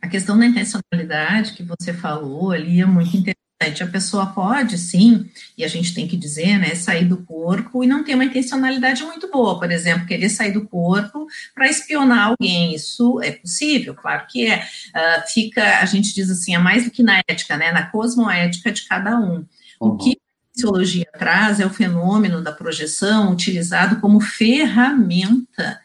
a 0.00 0.08
questão 0.08 0.38
da 0.38 0.46
intencionalidade 0.46 1.52
que 1.52 1.62
você 1.62 1.92
falou 1.92 2.52
ali 2.52 2.80
é 2.80 2.86
muito 2.86 3.16
interessante. 3.16 3.36
A 3.82 3.86
pessoa 3.86 4.26
pode, 4.28 4.78
sim, 4.78 5.28
e 5.56 5.62
a 5.62 5.68
gente 5.68 5.94
tem 5.94 6.08
que 6.08 6.16
dizer, 6.16 6.58
né, 6.58 6.74
sair 6.74 7.04
do 7.04 7.18
corpo 7.18 7.84
e 7.84 7.86
não 7.86 8.02
ter 8.02 8.14
uma 8.14 8.24
intencionalidade 8.24 9.02
muito 9.04 9.30
boa, 9.30 9.58
por 9.58 9.70
exemplo, 9.70 10.06
querer 10.06 10.30
sair 10.30 10.52
do 10.52 10.66
corpo 10.66 11.26
para 11.54 11.68
espionar 11.68 12.28
alguém. 12.28 12.74
Isso 12.74 13.20
é 13.22 13.32
possível, 13.32 13.94
claro 13.94 14.26
que 14.26 14.46
é. 14.46 14.60
Uh, 14.60 15.30
fica, 15.30 15.80
a 15.80 15.84
gente 15.84 16.14
diz 16.14 16.30
assim, 16.30 16.54
é 16.54 16.58
mais 16.58 16.84
do 16.84 16.90
que 16.90 17.02
na 17.02 17.20
ética, 17.28 17.58
né, 17.58 17.70
na 17.70 17.86
cosmoética 17.86 18.72
de 18.72 18.88
cada 18.88 19.18
um. 19.20 19.44
Uhum. 19.78 19.88
O 19.90 19.96
que 19.98 20.12
a 20.12 20.52
psicologia 20.54 21.06
traz 21.18 21.60
é 21.60 21.66
o 21.66 21.70
fenômeno 21.70 22.42
da 22.42 22.52
projeção 22.52 23.30
utilizado 23.30 24.00
como 24.00 24.20
ferramenta 24.20 25.78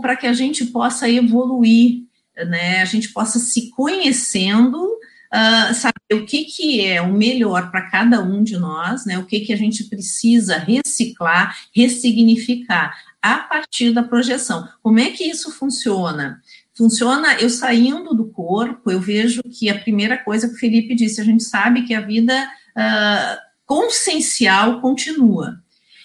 para 0.00 0.16
que 0.16 0.26
a 0.26 0.32
gente 0.32 0.64
possa 0.66 1.08
evoluir, 1.08 2.04
né? 2.36 2.80
A 2.82 2.84
gente 2.84 3.12
possa 3.12 3.38
se 3.40 3.70
conhecendo, 3.70 4.78
uh, 4.80 5.74
saber 5.74 6.22
o 6.22 6.24
que, 6.24 6.44
que 6.44 6.86
é 6.86 7.02
o 7.02 7.12
melhor 7.12 7.70
para 7.70 7.90
cada 7.90 8.22
um 8.22 8.42
de 8.44 8.56
nós, 8.56 9.04
né? 9.04 9.18
O 9.18 9.26
que, 9.26 9.40
que 9.40 9.52
a 9.52 9.56
gente 9.56 9.84
precisa 9.84 10.56
reciclar, 10.56 11.56
ressignificar 11.74 12.96
a 13.20 13.38
partir 13.38 13.92
da 13.92 14.02
projeção. 14.02 14.68
Como 14.82 15.00
é 15.00 15.10
que 15.10 15.24
isso 15.24 15.50
funciona? 15.50 16.40
Funciona 16.74 17.34
eu 17.34 17.50
saindo 17.50 18.14
do 18.14 18.28
corpo, 18.30 18.90
eu 18.90 19.00
vejo 19.00 19.42
que 19.42 19.68
a 19.68 19.78
primeira 19.78 20.16
coisa 20.16 20.48
que 20.48 20.54
o 20.54 20.58
Felipe 20.58 20.94
disse, 20.94 21.20
a 21.20 21.24
gente 21.24 21.42
sabe 21.42 21.82
que 21.82 21.92
a 21.92 22.00
vida 22.00 22.34
uh, 22.76 23.38
consciencial 23.66 24.80
continua 24.80 25.60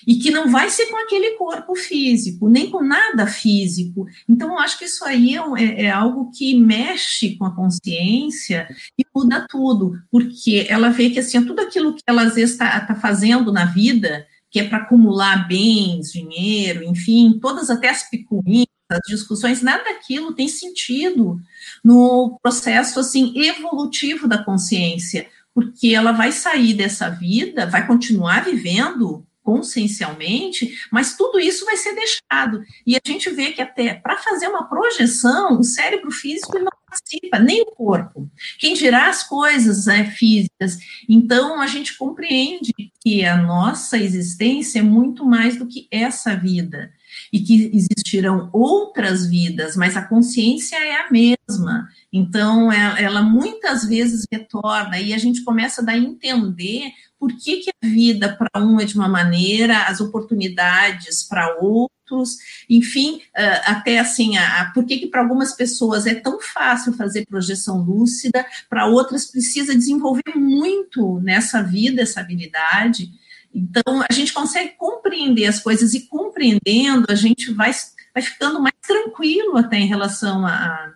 e 0.06 0.16
que 0.16 0.30
não 0.30 0.52
vai 0.52 0.70
ser 0.70 0.88
com 0.88 0.98
aquele 0.98 1.32
corpo 1.32 1.76
físico, 1.76 2.50
nem 2.50 2.70
com 2.70 2.84
nada 2.84 3.26
físico. 3.26 4.06
Então, 4.28 4.50
eu 4.50 4.60
acho 4.60 4.78
que 4.78 4.86
isso 4.86 5.04
aí 5.04 5.36
é, 5.36 5.40
é, 5.58 5.84
é 5.86 5.92
algo 5.92 6.32
que 6.32 6.56
mexe 6.60 7.36
com 7.38 7.46
a 7.46 7.56
consciência 7.56 8.68
e 8.98 9.04
muda 9.16 9.46
tudo, 9.50 9.94
porque 10.12 10.66
ela 10.70 10.90
vê 10.90 11.10
que 11.10 11.20
assim, 11.20 11.44
tudo 11.44 11.62
aquilo 11.62 11.96
que 11.96 12.02
ela 12.06 12.24
às 12.24 12.36
vezes 12.36 12.52
está 12.52 12.80
tá 12.82 12.96
fazendo 12.96 13.52
na 13.52 13.66
vida, 13.66 14.26
que 14.52 14.60
é 14.60 14.68
para 14.68 14.80
acumular 14.80 15.48
bens, 15.48 16.12
dinheiro, 16.12 16.84
enfim, 16.84 17.40
todas 17.42 17.70
até 17.70 17.90
as 17.90 18.10
picuinhas, 18.10 18.68
as 18.90 19.00
discussões, 19.08 19.62
nada 19.62 19.84
daquilo 19.84 20.34
tem 20.34 20.48
sentido 20.48 21.40
no 21.84 22.38
processo 22.42 23.00
assim 23.00 23.34
evolutivo 23.36 24.28
da 24.28 24.44
consciência, 24.44 25.28
porque 25.54 25.88
ela 25.88 26.12
vai 26.12 26.32
sair 26.32 26.74
dessa 26.74 27.10
vida, 27.10 27.66
vai 27.66 27.88
continuar 27.88 28.46
vivendo 28.46 29.26
consciencialmente, 29.46 30.76
mas 30.92 31.16
tudo 31.16 31.40
isso 31.40 31.64
vai 31.66 31.78
ser 31.78 31.94
deixado. 31.94 32.64
E 32.86 32.96
a 32.96 33.00
gente 33.06 33.30
vê 33.30 33.52
que 33.52 33.62
até 33.62 33.94
para 33.94 34.18
fazer 34.18 34.48
uma 34.48 34.68
projeção, 34.68 35.60
o 35.60 35.64
cérebro 35.64 36.10
físico 36.10 36.58
não 36.58 36.72
participa, 36.88 37.38
nem 37.38 37.62
o 37.62 37.68
corpo. 37.68 38.28
Quem 38.58 38.74
dirá 38.74 39.08
as 39.08 39.24
coisas 39.24 39.88
é, 39.88 40.04
físicas. 40.06 40.80
Então, 41.08 41.62
a 41.62 41.68
gente 41.68 41.96
compreende 41.96 42.74
que 43.00 43.24
a 43.24 43.38
nossa 43.38 43.98
existência 43.98 44.80
é 44.80 44.82
muito 44.82 45.24
mais 45.24 45.58
do 45.58 45.68
que 45.68 45.88
essa 45.92 46.36
vida 46.36 46.92
e 47.36 47.40
que 47.42 47.70
existirão 47.74 48.50
outras 48.54 49.28
vidas, 49.28 49.76
mas 49.76 49.98
a 49.98 50.02
consciência 50.02 50.78
é 50.78 51.02
a 51.02 51.12
mesma. 51.12 51.90
Então, 52.12 52.72
ela, 52.72 52.98
ela 52.98 53.22
muitas 53.22 53.84
vezes 53.84 54.26
retorna 54.32 54.98
e 55.02 55.14
a 55.14 55.18
gente 55.18 55.44
começa 55.44 55.84
a 55.86 55.98
entender 55.98 56.94
por 57.20 57.36
que, 57.36 57.58
que 57.58 57.70
a 57.84 57.88
vida 57.88 58.34
para 58.34 58.64
um 58.64 58.80
é 58.80 58.86
de 58.86 58.96
uma 58.96 59.10
maneira, 59.10 59.84
as 59.84 60.00
oportunidades 60.00 61.24
para 61.24 61.58
outros, 61.60 62.38
enfim, 62.70 63.20
até 63.66 64.00
assim, 64.00 64.38
a, 64.38 64.62
a, 64.62 64.72
por 64.72 64.86
que, 64.86 65.00
que 65.00 65.08
para 65.08 65.20
algumas 65.20 65.52
pessoas 65.52 66.08
é 66.08 66.16
tão 66.16 66.40
fácil 66.40 66.94
fazer 66.94 67.26
projeção 67.26 67.84
lúcida, 67.84 68.46
para 68.70 68.86
outras 68.86 69.26
precisa 69.30 69.76
desenvolver 69.76 70.38
muito 70.38 71.20
nessa 71.20 71.62
vida 71.62 72.02
essa 72.02 72.22
habilidade. 72.22 73.12
Então, 73.56 74.04
a 74.08 74.14
gente 74.14 74.34
consegue 74.34 74.74
compreender 74.78 75.46
as 75.46 75.62
coisas 75.62 75.94
e 75.94 76.08
compreendendo, 76.08 77.06
a 77.10 77.16
gente 77.16 77.54
vai, 77.54 77.72
vai 78.14 78.22
ficando 78.22 78.60
mais 78.60 78.76
tranquilo 78.86 79.56
até 79.56 79.78
em 79.78 79.88
relação 79.88 80.46
a, 80.46 80.92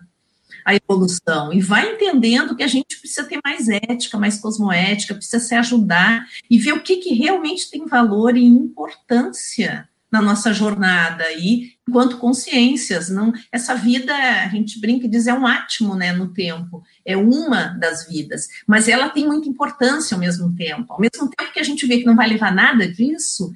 a 0.62 0.74
evolução. 0.74 1.54
E 1.54 1.60
vai 1.62 1.94
entendendo 1.94 2.54
que 2.54 2.62
a 2.62 2.68
gente 2.68 2.98
precisa 3.00 3.24
ter 3.24 3.40
mais 3.42 3.66
ética, 3.68 4.18
mais 4.18 4.38
cosmoética, 4.38 5.14
precisa 5.14 5.40
se 5.40 5.54
ajudar 5.54 6.26
e 6.50 6.58
ver 6.58 6.72
o 6.72 6.82
que, 6.82 6.96
que 6.96 7.14
realmente 7.14 7.70
tem 7.70 7.86
valor 7.86 8.36
e 8.36 8.44
importância 8.44 9.88
na 10.10 10.20
nossa 10.20 10.52
jornada. 10.52 11.24
Aí, 11.24 11.72
enquanto 11.88 12.18
consciências, 12.18 13.08
não, 13.08 13.32
essa 13.50 13.74
vida, 13.74 14.14
a 14.14 14.48
gente 14.48 14.80
brinca 14.80 15.06
e 15.06 15.08
diz, 15.08 15.26
é 15.26 15.32
um 15.32 15.46
átimo, 15.46 15.94
né, 15.94 16.12
no 16.12 16.28
tempo, 16.28 16.82
é 17.10 17.16
uma 17.16 17.68
das 17.78 18.06
vidas, 18.06 18.48
mas 18.66 18.88
ela 18.88 19.08
tem 19.08 19.26
muita 19.26 19.48
importância 19.48 20.14
ao 20.14 20.20
mesmo 20.20 20.54
tempo, 20.54 20.92
ao 20.92 21.00
mesmo 21.00 21.28
tempo 21.28 21.52
que 21.52 21.60
a 21.60 21.64
gente 21.64 21.86
vê 21.86 21.98
que 21.98 22.06
não 22.06 22.16
vai 22.16 22.28
levar 22.28 22.54
nada 22.54 22.86
disso, 22.86 23.52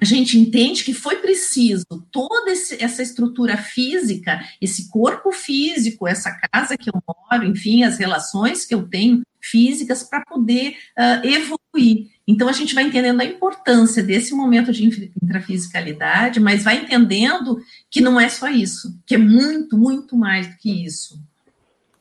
a 0.00 0.04
gente 0.04 0.38
entende 0.38 0.84
que 0.84 0.94
foi 0.94 1.16
preciso 1.16 1.84
toda 2.12 2.52
esse, 2.52 2.82
essa 2.82 3.02
estrutura 3.02 3.56
física, 3.56 4.40
esse 4.60 4.88
corpo 4.88 5.32
físico, 5.32 6.06
essa 6.06 6.30
casa 6.52 6.76
que 6.76 6.88
eu 6.88 7.02
moro, 7.06 7.44
enfim, 7.44 7.82
as 7.82 7.98
relações 7.98 8.64
que 8.64 8.74
eu 8.74 8.86
tenho 8.86 9.22
físicas 9.40 10.02
para 10.02 10.24
poder 10.24 10.76
uh, 10.96 11.26
evoluir. 11.26 12.10
Então, 12.26 12.48
a 12.48 12.52
gente 12.52 12.74
vai 12.74 12.84
entendendo 12.84 13.20
a 13.20 13.24
importância 13.24 14.02
desse 14.02 14.34
momento 14.34 14.70
de 14.70 14.84
intrafisicalidade, 14.84 16.38
mas 16.38 16.62
vai 16.62 16.82
entendendo 16.82 17.58
que 17.90 18.00
não 18.00 18.20
é 18.20 18.28
só 18.28 18.48
isso, 18.48 19.00
que 19.06 19.14
é 19.14 19.18
muito, 19.18 19.76
muito 19.76 20.16
mais 20.16 20.46
do 20.46 20.56
que 20.58 20.84
isso. 20.84 21.20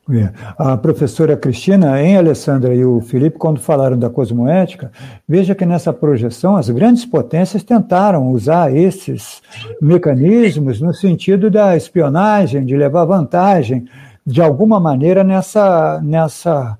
É. 0.10 0.30
A 0.58 0.78
professora 0.78 1.36
Cristina, 1.36 2.02
em 2.02 2.16
Alessandra 2.16 2.74
e 2.74 2.86
o 2.86 3.02
Felipe, 3.02 3.38
quando 3.38 3.60
falaram 3.60 4.00
da 4.00 4.10
cosmoética, 4.10 4.90
veja 5.28 5.54
que 5.54 5.66
nessa 5.66 5.92
projeção 5.92 6.56
as 6.56 6.70
grandes 6.70 7.06
potências 7.06 7.62
tentaram 7.62 8.30
usar 8.32 8.74
esses 8.74 9.42
mecanismos 9.82 10.80
no 10.80 10.94
sentido 10.94 11.52
da 11.52 11.76
espionagem, 11.76 12.66
de 12.66 12.78
levar 12.78 13.04
vantagem, 13.04 13.86
de 14.26 14.42
alguma 14.42 14.80
maneira, 14.80 15.26
nessa, 15.26 16.02
nessa, 16.02 16.78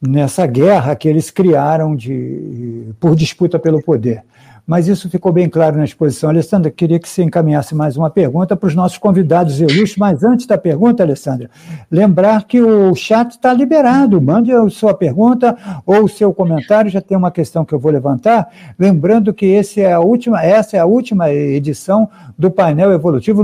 nessa 0.00 0.46
guerra 0.46 0.94
que 0.94 1.08
eles 1.08 1.30
criaram 1.30 1.96
de, 1.96 2.92
por 3.00 3.16
disputa 3.16 3.58
pelo 3.58 3.82
poder 3.82 4.22
mas 4.68 4.86
isso 4.86 5.08
ficou 5.08 5.32
bem 5.32 5.48
claro 5.48 5.78
na 5.78 5.84
exposição. 5.84 6.28
Alessandra, 6.28 6.70
queria 6.70 6.98
que 6.98 7.08
você 7.08 7.22
encaminhasse 7.22 7.74
mais 7.74 7.96
uma 7.96 8.10
pergunta 8.10 8.54
para 8.54 8.66
os 8.66 8.74
nossos 8.74 8.98
convidados 8.98 9.58
ilustres, 9.58 9.96
mas 9.96 10.22
antes 10.22 10.44
da 10.44 10.58
pergunta, 10.58 11.02
Alessandra, 11.02 11.48
lembrar 11.90 12.44
que 12.44 12.60
o 12.60 12.94
chat 12.94 13.30
está 13.30 13.50
liberado, 13.54 14.20
mande 14.20 14.52
a 14.52 14.68
sua 14.68 14.92
pergunta 14.92 15.56
ou 15.86 16.04
o 16.04 16.08
seu 16.08 16.34
comentário, 16.34 16.90
já 16.90 17.00
tem 17.00 17.16
uma 17.16 17.30
questão 17.30 17.64
que 17.64 17.72
eu 17.72 17.78
vou 17.78 17.90
levantar, 17.90 18.46
lembrando 18.78 19.32
que 19.32 19.46
esse 19.46 19.80
é 19.80 19.94
a 19.94 20.00
última, 20.00 20.44
essa 20.44 20.76
é 20.76 20.80
a 20.80 20.84
última 20.84 21.32
edição 21.32 22.06
do 22.36 22.50
painel 22.50 22.92
evolutivo 22.92 23.42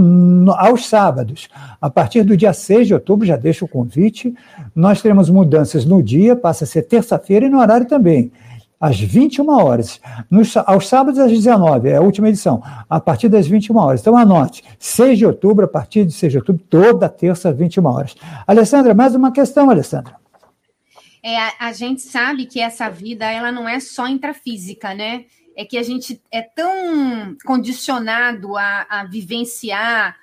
aos 0.58 0.86
sábados. 0.86 1.48
A 1.80 1.88
partir 1.88 2.22
do 2.22 2.36
dia 2.36 2.52
6 2.52 2.88
de 2.88 2.92
outubro, 2.92 3.26
já 3.26 3.36
deixo 3.36 3.64
o 3.64 3.68
convite, 3.68 4.34
nós 4.76 5.00
teremos 5.00 5.30
mudanças 5.30 5.86
no 5.86 6.02
dia, 6.02 6.36
passa 6.36 6.64
a 6.64 6.66
ser 6.66 6.82
terça-feira 6.82 7.46
e 7.46 7.48
no 7.48 7.60
horário 7.60 7.86
também 7.86 8.30
às 8.84 9.00
21 9.00 9.48
horas. 9.48 9.98
Nos, 10.30 10.54
aos 10.58 10.86
sábados, 10.86 11.18
às 11.18 11.30
19, 11.30 11.88
é 11.88 11.96
a 11.96 12.02
última 12.02 12.28
edição, 12.28 12.62
a 12.88 13.00
partir 13.00 13.30
das 13.30 13.46
21 13.46 13.76
horas. 13.78 14.02
Então, 14.02 14.14
anote, 14.14 14.62
6 14.78 15.18
de 15.18 15.24
outubro, 15.24 15.64
a 15.64 15.68
partir 15.68 16.04
de 16.04 16.12
6 16.12 16.32
de 16.32 16.38
outubro, 16.38 16.62
toda 16.68 17.08
terça, 17.08 17.48
às 17.48 17.56
21 17.56 17.86
horas. 17.86 18.14
Alessandra, 18.46 18.92
mais 18.92 19.14
uma 19.14 19.32
questão, 19.32 19.70
Alessandra. 19.70 20.16
É, 21.22 21.34
a, 21.58 21.72
gente 21.72 22.02
sabe 22.02 22.44
que 22.44 22.60
essa 22.60 22.90
vida, 22.90 23.24
ela 23.24 23.50
não 23.50 23.66
é 23.66 23.80
só 23.80 24.06
intrafísica, 24.06 24.92
né? 24.92 25.24
É 25.56 25.64
que 25.64 25.78
a 25.78 25.82
gente 25.82 26.20
é 26.30 26.42
tão 26.42 27.34
condicionado 27.46 28.54
a, 28.58 28.86
a 28.90 29.04
vivenciar 29.04 30.14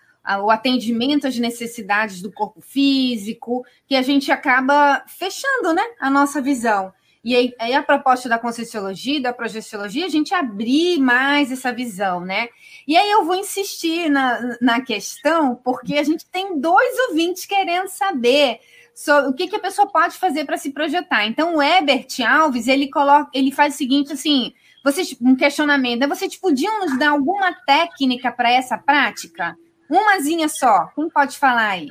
o 0.43 0.52
atendimento 0.52 1.26
às 1.26 1.36
necessidades 1.39 2.21
do 2.21 2.32
corpo 2.32 2.62
físico, 2.62 3.65
que 3.88 3.95
a 3.95 4.04
gente 4.04 4.32
acaba 4.32 5.04
fechando 5.08 5.74
né, 5.74 5.82
a 6.00 6.12
nossa 6.12 6.39
visão. 6.39 6.93
E 7.23 7.36
aí, 7.36 7.53
aí, 7.60 7.73
a 7.73 7.84
proposta 7.84 8.27
da 8.27 8.39
Conscienciologia, 8.39 9.21
da 9.21 9.31
Projeciologia, 9.31 10.07
a 10.07 10.10
gente 10.10 10.34
abrir 10.34 10.99
mais 10.99 11.51
essa 11.51 11.71
visão, 11.71 12.21
né? 12.21 12.49
E 12.88 12.97
aí 12.97 13.12
eu 13.12 13.23
vou 13.23 13.36
insistir 13.36 14.10
na, 14.10 14.57
na 14.60 14.81
questão, 14.81 15.55
porque 15.55 15.97
a 15.97 16.03
gente 16.03 16.25
tem 16.25 16.60
dois 16.60 16.97
ouvintes 17.10 17.45
querendo 17.45 17.89
saber 17.89 18.60
sobre 18.95 19.29
o 19.29 19.34
que, 19.34 19.47
que 19.47 19.55
a 19.55 19.60
pessoa 19.60 19.88
pode 19.88 20.17
fazer 20.17 20.45
para 20.45 20.57
se 20.57 20.71
projetar. 20.71 21.25
Então, 21.27 21.55
o 21.55 21.62
Ebert 21.62 22.21
Alves, 22.27 22.67
ele 22.67 22.89
coloca, 22.89 23.29
ele 23.36 23.51
faz 23.51 23.75
o 23.75 23.77
seguinte, 23.77 24.12
assim, 24.13 24.51
vocês, 24.84 25.15
um 25.21 25.36
questionamento, 25.36 25.99
né? 25.99 26.07
vocês 26.07 26.36
podiam 26.36 26.79
nos 26.79 26.97
dar 26.97 27.12
alguma 27.12 27.53
técnica 27.53 28.31
para 28.31 28.51
essa 28.51 28.79
prática? 28.79 29.55
Umazinha 29.88 30.49
só, 30.49 30.88
quem 30.95 31.07
pode 31.07 31.38
falar 31.38 31.69
aí? 31.69 31.88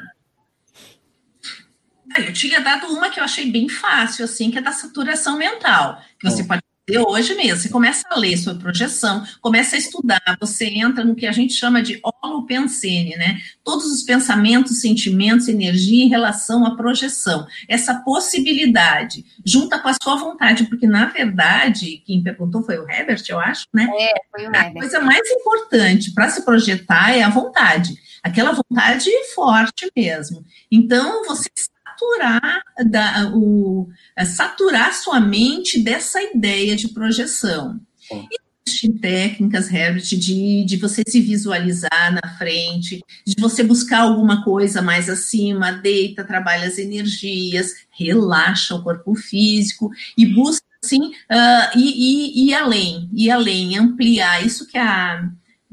Eu 2.16 2.32
tinha 2.32 2.60
dado 2.60 2.86
uma 2.88 3.08
que 3.08 3.20
eu 3.20 3.24
achei 3.24 3.50
bem 3.50 3.68
fácil, 3.68 4.24
assim, 4.24 4.50
que 4.50 4.58
é 4.58 4.62
da 4.62 4.72
saturação 4.72 5.38
mental, 5.38 6.02
que 6.18 6.28
você 6.28 6.42
hum. 6.42 6.46
pode 6.46 6.62
fazer 6.86 7.06
hoje 7.06 7.34
mesmo. 7.34 7.60
Você 7.60 7.68
começa 7.68 8.02
a 8.10 8.18
ler 8.18 8.36
sua 8.36 8.54
projeção, 8.56 9.24
começa 9.40 9.76
a 9.76 9.78
estudar, 9.78 10.20
você 10.40 10.66
entra 10.66 11.04
no 11.04 11.14
que 11.14 11.26
a 11.26 11.32
gente 11.32 11.52
chama 11.52 11.80
de 11.80 12.00
holopensene, 12.02 13.16
né? 13.16 13.38
Todos 13.62 13.86
os 13.86 14.02
pensamentos, 14.02 14.80
sentimentos, 14.80 15.46
energia 15.46 16.04
em 16.04 16.08
relação 16.08 16.66
à 16.66 16.76
projeção. 16.76 17.46
Essa 17.68 17.94
possibilidade, 17.94 19.24
junta 19.44 19.78
com 19.78 19.88
a 19.88 19.94
sua 20.02 20.16
vontade, 20.16 20.64
porque, 20.64 20.86
na 20.86 21.06
verdade, 21.06 22.02
quem 22.04 22.22
perguntou 22.22 22.62
foi 22.64 22.78
o 22.78 22.90
Herbert, 22.90 23.22
eu 23.28 23.38
acho, 23.38 23.66
né? 23.72 23.88
É, 23.98 24.14
foi 24.30 24.48
o 24.48 24.54
Herbert. 24.54 24.70
A 24.70 24.80
coisa 24.80 25.00
mais 25.00 25.30
importante 25.30 26.12
para 26.12 26.28
se 26.28 26.44
projetar 26.44 27.16
é 27.16 27.22
a 27.22 27.30
vontade. 27.30 27.94
Aquela 28.22 28.52
vontade 28.52 29.08
forte 29.34 29.90
mesmo. 29.96 30.44
Então, 30.70 31.24
você 31.24 31.48
saturar, 32.00 32.62
da, 32.86 33.30
o, 33.34 33.88
é, 34.16 34.24
saturar 34.24 34.94
sua 34.94 35.20
mente 35.20 35.82
dessa 35.82 36.22
ideia 36.22 36.74
de 36.74 36.88
projeção. 36.88 37.78
Existem 38.66 38.92
técnicas, 38.98 39.70
Herbert, 39.70 40.04
de, 40.04 40.64
de 40.64 40.76
você 40.76 41.02
se 41.06 41.20
visualizar 41.20 42.12
na 42.12 42.36
frente, 42.36 43.00
de 43.26 43.34
você 43.38 43.62
buscar 43.62 44.00
alguma 44.00 44.42
coisa 44.42 44.80
mais 44.80 45.08
acima, 45.10 45.72
deita, 45.72 46.24
trabalha 46.24 46.66
as 46.66 46.78
energias, 46.78 47.74
relaxa 47.90 48.74
o 48.74 48.82
corpo 48.82 49.14
físico 49.14 49.90
e 50.16 50.26
busca, 50.26 50.64
assim, 50.82 51.08
uh, 51.08 51.76
e, 51.76 52.44
e, 52.44 52.48
e 52.48 52.54
além, 52.54 53.10
e 53.12 53.30
além, 53.30 53.76
ampliar. 53.76 54.44
Isso 54.44 54.66
que 54.66 54.78
a, 54.78 55.28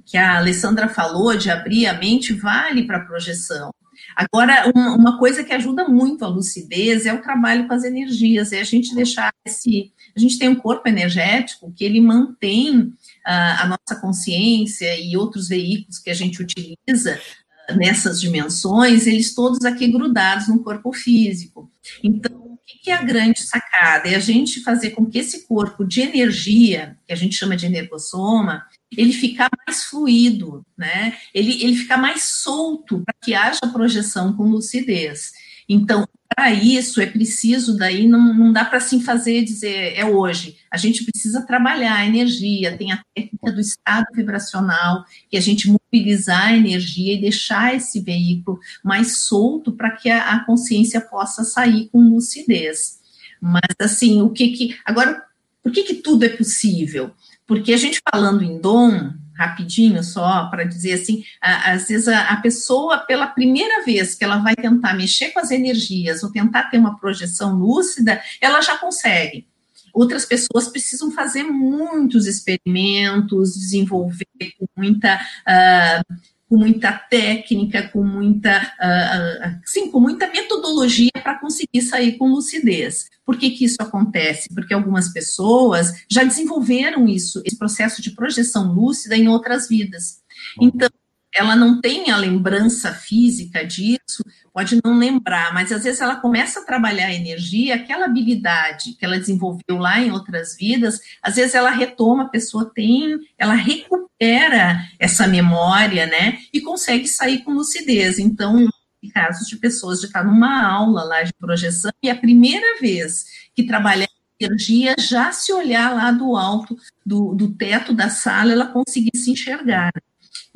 que 0.06 0.18
a 0.18 0.38
Alessandra 0.38 0.90
falou, 0.90 1.36
de 1.36 1.50
abrir 1.50 1.86
a 1.88 1.94
mente, 1.94 2.34
vale 2.34 2.86
para 2.86 2.98
a 2.98 3.06
projeção. 3.06 3.72
Agora, 4.18 4.72
uma 4.74 5.20
coisa 5.20 5.44
que 5.44 5.54
ajuda 5.54 5.88
muito 5.88 6.26
a 6.26 6.28
lucidez 6.28 7.06
é 7.06 7.14
o 7.14 7.22
trabalho 7.22 7.68
com 7.68 7.74
as 7.76 7.84
energias, 7.84 8.52
é 8.52 8.60
a 8.60 8.64
gente 8.64 8.96
deixar 8.96 9.32
esse. 9.46 9.94
A 10.16 10.20
gente 10.20 10.40
tem 10.40 10.50
um 10.50 10.56
corpo 10.56 10.90
energético 10.90 11.72
que 11.72 11.86
ele 11.86 12.02
mantém 12.02 12.80
uh, 12.80 12.94
a 13.26 13.68
nossa 13.68 14.02
consciência 14.02 15.00
e 15.00 15.16
outros 15.16 15.50
veículos 15.50 16.00
que 16.00 16.10
a 16.10 16.16
gente 16.16 16.42
utiliza 16.42 17.22
uh, 17.70 17.76
nessas 17.76 18.20
dimensões, 18.20 19.06
eles 19.06 19.36
todos 19.36 19.64
aqui 19.64 19.88
grudados 19.88 20.48
no 20.48 20.64
corpo 20.64 20.92
físico. 20.92 21.72
Então, 22.04 22.36
o 22.42 22.58
que 22.66 22.90
é 22.90 22.96
a 22.96 23.04
grande 23.04 23.44
sacada? 23.44 24.10
É 24.10 24.16
a 24.16 24.20
gente 24.20 24.64
fazer 24.64 24.92
com 24.92 25.06
que 25.06 25.20
esse 25.20 25.46
corpo 25.46 25.86
de 25.86 26.02
energia, 26.02 26.98
que 27.06 27.14
a 27.14 27.16
gente 27.16 27.36
chama 27.36 27.56
de 27.56 27.68
energossoma, 27.68 28.66
ele 28.96 29.12
ficar 29.12 29.50
mais 29.66 29.84
fluido, 29.84 30.66
né? 30.78 31.18
Ele, 31.34 31.64
ele 31.64 31.76
ficar 31.76 31.98
mais 31.98 32.24
solto 32.24 33.04
para 33.04 33.16
que 33.22 33.34
haja 33.34 33.60
projeção 33.72 34.34
com 34.34 34.44
lucidez. 34.44 35.34
Então, 35.68 36.08
para 36.34 36.54
isso 36.54 37.02
é 37.02 37.06
preciso, 37.06 37.78
daí 37.78 38.08
não, 38.08 38.34
não 38.34 38.54
dá 38.54 38.64
para 38.64 38.78
assim 38.78 39.02
fazer 39.02 39.44
dizer 39.44 39.98
é 39.98 40.06
hoje. 40.06 40.58
A 40.72 40.78
gente 40.78 41.04
precisa 41.04 41.42
trabalhar 41.42 41.96
a 41.96 42.06
energia, 42.06 42.78
tem 42.78 42.92
a 42.92 43.04
técnica 43.14 43.52
do 43.52 43.60
estado 43.60 44.06
vibracional, 44.14 45.04
que 45.30 45.38
a 45.38 45.42
gente 45.42 45.68
mobilizar 45.70 46.48
a 46.48 46.56
energia 46.56 47.14
e 47.14 47.22
deixar 47.22 47.76
esse 47.76 48.00
veículo 48.00 48.60
mais 48.84 49.20
solto 49.20 49.72
para 49.72 49.92
que 49.92 50.10
a, 50.10 50.34
a, 50.34 50.46
consciência 50.46 51.02
possa 51.02 51.44
sair 51.44 51.90
com 51.92 52.00
lucidez. 52.00 53.00
Mas 53.42 53.76
assim, 53.80 54.22
o 54.22 54.30
que 54.30 54.50
que. 54.50 54.78
Agora, 54.86 55.24
por 55.62 55.72
que, 55.72 55.84
que 55.84 55.96
tudo 55.96 56.24
é 56.24 56.30
possível? 56.30 57.12
Porque 57.48 57.74
a 57.74 57.78
gente 57.78 58.02
falando 58.12 58.44
em 58.44 58.60
dom, 58.60 59.14
rapidinho 59.38 60.04
só 60.04 60.48
para 60.48 60.64
dizer 60.64 60.94
assim, 60.94 61.24
às 61.40 61.88
vezes 61.88 62.08
a, 62.08 62.30
a, 62.30 62.38
pessoa, 62.38 62.98
pela 62.98 63.28
primeira 63.28 63.86
vez 63.86 64.16
que 64.16 64.24
ela 64.24 64.38
vai 64.38 64.56
tentar 64.56 64.96
mexer 64.96 65.30
com 65.30 65.40
as 65.40 65.52
energias 65.52 66.24
ou 66.24 66.32
tentar 66.32 66.64
ter 66.64 66.78
uma 66.78 67.00
projeção 67.00 67.56
lúcida, 67.56 68.22
ela 68.42 68.62
já 68.62 68.78
consegue. 68.78 69.48
Outras 69.94 70.26
pessoas 70.26 70.68
precisam 70.68 71.12
fazer 71.12 71.44
muitos 71.44 72.28
experimentos, 72.28 73.54
desenvolver 73.54 74.28
muita 74.76 75.16
uh, 75.16 76.16
com 76.50 76.58
muita 76.58 76.94
técnica, 76.94 77.90
com 77.90 78.04
muita, 78.04 78.62
uh, 78.62 79.60
sim, 79.66 79.92
com 79.92 80.00
muita 80.00 80.28
metodologia 80.28 81.12
para 81.22 81.40
conseguir 81.40 81.82
sair 81.82 82.14
com 82.18 82.30
lucidez. 82.30 83.10
Por 83.26 83.38
que, 83.38 83.52
que 83.52 83.66
isso 83.66 83.78
acontece? 83.80 84.48
Porque 84.54 84.74
algumas 84.74 85.10
pessoas 85.10 86.06
já 86.10 86.24
desenvolveram 86.24 87.08
isso, 87.08 87.42
esse 87.46 87.58
processo 87.58 88.02
de 88.02 88.12
projeção 88.12 88.74
lúcida 88.74 89.18
em 89.18 89.28
outras 89.28 89.68
vidas. 89.68 90.22
Então, 90.62 90.90
ela 91.36 91.56
não 91.56 91.80
tem 91.80 92.10
a 92.10 92.18
lembrança 92.18 92.94
física 92.94 93.66
disso, 93.66 94.24
pode 94.54 94.80
não 94.84 94.98
lembrar, 94.98 95.54
mas 95.54 95.72
às 95.72 95.84
vezes 95.84 96.02
ela 96.02 96.16
começa 96.16 96.60
a 96.60 96.66
trabalhar 96.66 97.08
a 97.08 97.14
energia, 97.14 97.76
aquela 97.76 98.06
habilidade 98.06 98.94
que 98.94 99.06
ela 99.06 99.20
desenvolveu 99.20 99.78
lá 99.78 100.00
em 100.00 100.12
outras 100.12 100.56
vidas, 100.58 101.00
às 101.22 101.36
vezes 101.36 101.54
ela 101.54 101.70
retoma, 101.70 102.24
a 102.24 102.30
pessoa 102.30 102.72
tem, 102.74 103.20
ela 103.38 103.54
recupera 103.54 104.84
essa 105.00 105.28
memória, 105.28 106.08
né, 106.08 106.40
e 106.52 106.62
consegue 106.62 107.08
sair 107.08 107.44
com 107.44 107.54
lucidez. 107.54 108.18
Então, 108.18 108.68
casos 109.14 109.48
de 109.48 109.58
pessoas 109.58 110.00
de 110.00 110.08
estar 110.08 110.24
numa 110.24 110.66
aula 110.66 111.04
lá 111.04 111.24
de 111.24 111.34
projeção 111.34 111.92
e 112.04 112.10
a 112.10 112.16
primeira 112.16 112.80
vez 112.80 113.26
que 113.56 113.66
trabalhar 113.66 114.08
energia, 114.40 114.96
já 115.00 115.32
se 115.32 115.52
olhar 115.52 115.94
lá 115.96 116.12
do 116.12 116.36
alto 116.36 116.78
do, 117.06 117.34
do 117.34 117.54
teto 117.54 117.94
da 117.94 118.10
sala, 118.10 118.52
ela 118.52 118.68
conseguir 118.68 119.16
se 119.16 119.32
enxergar. 119.32 119.92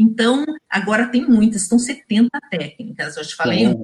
Então, 0.01 0.43
agora 0.67 1.09
tem 1.09 1.23
muitas, 1.27 1.61
estão 1.61 1.77
70 1.77 2.29
técnicas. 2.49 3.15
Eu 3.15 3.23
te 3.23 3.35
falei, 3.35 3.67
a 3.67 3.75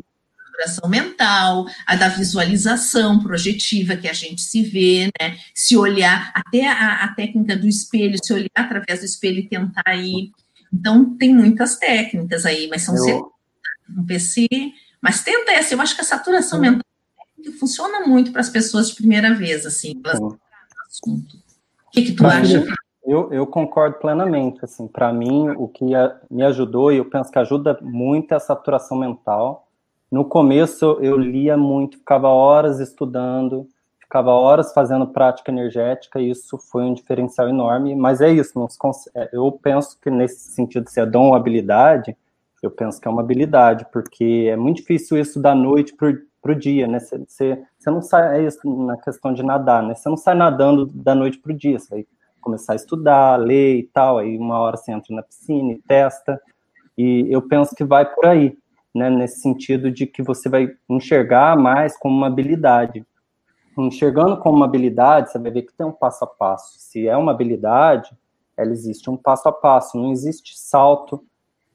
duração 0.51 0.89
mental, 0.89 1.67
a 1.85 1.95
da 1.95 2.09
visualização 2.09 3.21
projetiva, 3.21 3.95
que 3.95 4.07
a 4.07 4.13
gente 4.13 4.41
se 4.41 4.63
vê, 4.63 5.11
né? 5.21 5.37
Se 5.53 5.77
olhar, 5.77 6.31
até 6.33 6.67
a, 6.67 7.03
a 7.03 7.13
técnica 7.13 7.55
do 7.55 7.67
espelho, 7.67 8.17
se 8.23 8.33
olhar 8.33 8.49
através 8.55 9.01
do 9.01 9.05
espelho 9.05 9.39
e 9.39 9.47
tentar 9.47 9.95
ir. 9.95 10.31
Então, 10.73 11.15
tem 11.15 11.31
muitas 11.31 11.77
técnicas 11.77 12.47
aí, 12.47 12.67
mas 12.67 12.81
são 12.81 12.95
eu... 12.95 13.03
70 13.03 13.27
no 13.89 14.05
PC. 14.05 14.47
Mas 14.99 15.23
tenta 15.23 15.51
essa, 15.51 15.75
eu 15.75 15.81
acho 15.81 15.93
que 15.93 16.01
a 16.01 16.05
saturação 16.05 16.59
mental 16.59 16.81
funciona 17.59 18.01
muito 18.07 18.31
para 18.31 18.41
as 18.41 18.49
pessoas 18.49 18.89
de 18.89 18.95
primeira 18.95 19.33
vez, 19.35 19.65
assim, 19.65 19.93
elas 20.03 20.19
assunto. 20.89 21.37
O 21.85 21.91
que, 21.91 22.01
que 22.05 22.11
tu 22.13 22.25
acha? 22.25 22.65
Eu, 23.07 23.31
eu 23.31 23.47
concordo 23.47 23.97
plenamente. 23.99 24.59
Assim, 24.63 24.85
para 24.85 25.13
mim, 25.13 25.49
o 25.51 25.67
que 25.69 25.85
me 26.29 26.43
ajudou 26.43 26.91
e 26.91 26.97
eu 26.97 27.05
penso 27.05 27.31
que 27.31 27.39
ajuda 27.39 27.79
muito 27.81 28.33
é 28.33 28.35
a 28.35 28.39
saturação 28.39 28.97
mental. 28.97 29.65
No 30.11 30.25
começo, 30.25 30.97
eu 31.01 31.17
lia 31.17 31.55
muito, 31.55 31.97
ficava 31.97 32.27
horas 32.27 32.81
estudando, 32.81 33.65
ficava 33.97 34.31
horas 34.31 34.73
fazendo 34.73 35.07
prática 35.07 35.51
energética, 35.51 36.19
e 36.19 36.29
isso 36.29 36.57
foi 36.57 36.83
um 36.83 36.93
diferencial 36.93 37.47
enorme. 37.47 37.95
Mas 37.95 38.19
é 38.19 38.29
isso, 38.29 38.53
é, 39.15 39.29
eu 39.31 39.51
penso 39.53 39.97
que 40.01 40.09
nesse 40.09 40.51
sentido, 40.51 40.89
se 40.89 40.99
é 40.99 41.05
dom 41.05 41.29
ou 41.29 41.35
habilidade, 41.35 42.15
eu 42.61 42.71
penso 42.71 42.99
que 42.99 43.07
é 43.07 43.11
uma 43.11 43.21
habilidade, 43.21 43.85
porque 43.91 44.49
é 44.51 44.55
muito 44.57 44.77
difícil 44.77 45.17
isso 45.17 45.41
da 45.41 45.55
noite 45.55 45.93
para 45.95 46.51
o 46.51 46.55
dia, 46.55 46.87
né? 46.87 46.99
Você, 46.99 47.63
você, 47.77 47.89
não 47.89 48.01
sai, 48.01 48.41
é 48.41 48.47
isso 48.47 48.59
na 48.85 48.97
questão 48.97 49.33
de 49.33 49.43
nadar, 49.43 49.83
né? 49.83 49.95
Você 49.95 50.09
não 50.09 50.17
sai 50.17 50.35
nadando 50.35 50.85
da 50.87 51.15
noite 51.15 51.37
para 51.37 51.53
o 51.53 51.55
dia, 51.55 51.79
você 51.79 51.89
vai 51.89 52.05
começar 52.41 52.73
a 52.73 52.75
estudar, 52.75 53.37
ler 53.37 53.77
e 53.77 53.83
tal, 53.83 54.17
aí 54.17 54.37
uma 54.37 54.59
hora 54.59 54.77
você 54.77 54.91
entra 54.91 55.15
na 55.15 55.23
piscina 55.23 55.73
e 55.73 55.81
testa, 55.81 56.41
e 56.97 57.27
eu 57.29 57.41
penso 57.41 57.75
que 57.75 57.83
vai 57.83 58.05
por 58.05 58.25
aí, 58.25 58.57
né, 58.93 59.09
nesse 59.09 59.41
sentido 59.41 59.91
de 59.91 60.07
que 60.07 60.23
você 60.23 60.49
vai 60.49 60.75
enxergar 60.89 61.55
mais 61.57 61.97
como 61.97 62.15
uma 62.15 62.27
habilidade. 62.27 63.05
Enxergando 63.77 64.37
como 64.37 64.57
uma 64.57 64.65
habilidade, 64.65 65.31
você 65.31 65.37
vai 65.37 65.51
ver 65.51 65.61
que 65.61 65.73
tem 65.73 65.85
um 65.85 65.91
passo 65.91 66.23
a 66.23 66.27
passo. 66.27 66.79
Se 66.79 67.07
é 67.07 67.15
uma 67.15 67.31
habilidade, 67.31 68.09
ela 68.57 68.71
existe 68.71 69.07
um 69.09 69.15
passo 69.15 69.47
a 69.47 69.51
passo, 69.51 69.97
não 69.97 70.11
existe 70.11 70.57
salto 70.57 71.23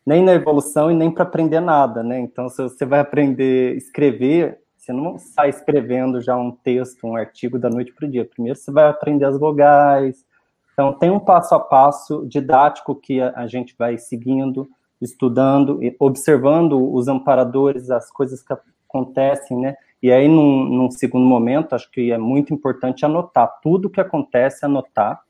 nem 0.04 0.20
na 0.20 0.32
evolução 0.32 0.90
e 0.90 0.94
nem 0.94 1.12
para 1.12 1.22
aprender 1.22 1.60
nada, 1.60 2.02
né? 2.02 2.18
Então, 2.18 2.48
se 2.48 2.60
você 2.60 2.84
vai 2.84 2.98
aprender 2.98 3.74
a 3.74 3.76
escrever, 3.76 4.60
você 4.76 4.92
não 4.92 5.16
sai 5.16 5.48
escrevendo 5.48 6.20
já 6.20 6.36
um 6.36 6.50
texto, 6.50 7.06
um 7.06 7.14
artigo 7.14 7.56
da 7.56 7.70
noite 7.70 7.92
para 7.92 8.06
o 8.06 8.10
dia. 8.10 8.24
Primeiro 8.24 8.58
você 8.58 8.72
vai 8.72 8.88
aprender 8.88 9.24
as 9.24 9.38
vogais, 9.38 10.24
então, 10.72 10.92
tem 10.92 11.10
um 11.10 11.20
passo 11.20 11.54
a 11.54 11.60
passo 11.60 12.26
didático 12.26 12.94
que 12.94 13.20
a, 13.20 13.46
gente 13.46 13.74
vai 13.78 13.98
seguindo, 13.98 14.68
estudando, 15.00 15.78
observando 15.98 16.92
os 16.92 17.08
amparadores, 17.08 17.90
as 17.90 18.10
coisas 18.10 18.42
que 18.42 18.54
acontecem, 18.88 19.58
né? 19.58 19.76
E 20.02 20.10
aí, 20.10 20.26
num, 20.26 20.64
num, 20.64 20.90
segundo 20.90 21.24
momento, 21.24 21.74
acho 21.74 21.90
que 21.90 22.10
é 22.10 22.18
muito 22.18 22.52
importante 22.52 23.04
anotar 23.04 23.60
tudo 23.62 23.86
o 23.86 23.90
que 23.90 24.00
acontece, 24.00 24.64
anotar, 24.64 25.22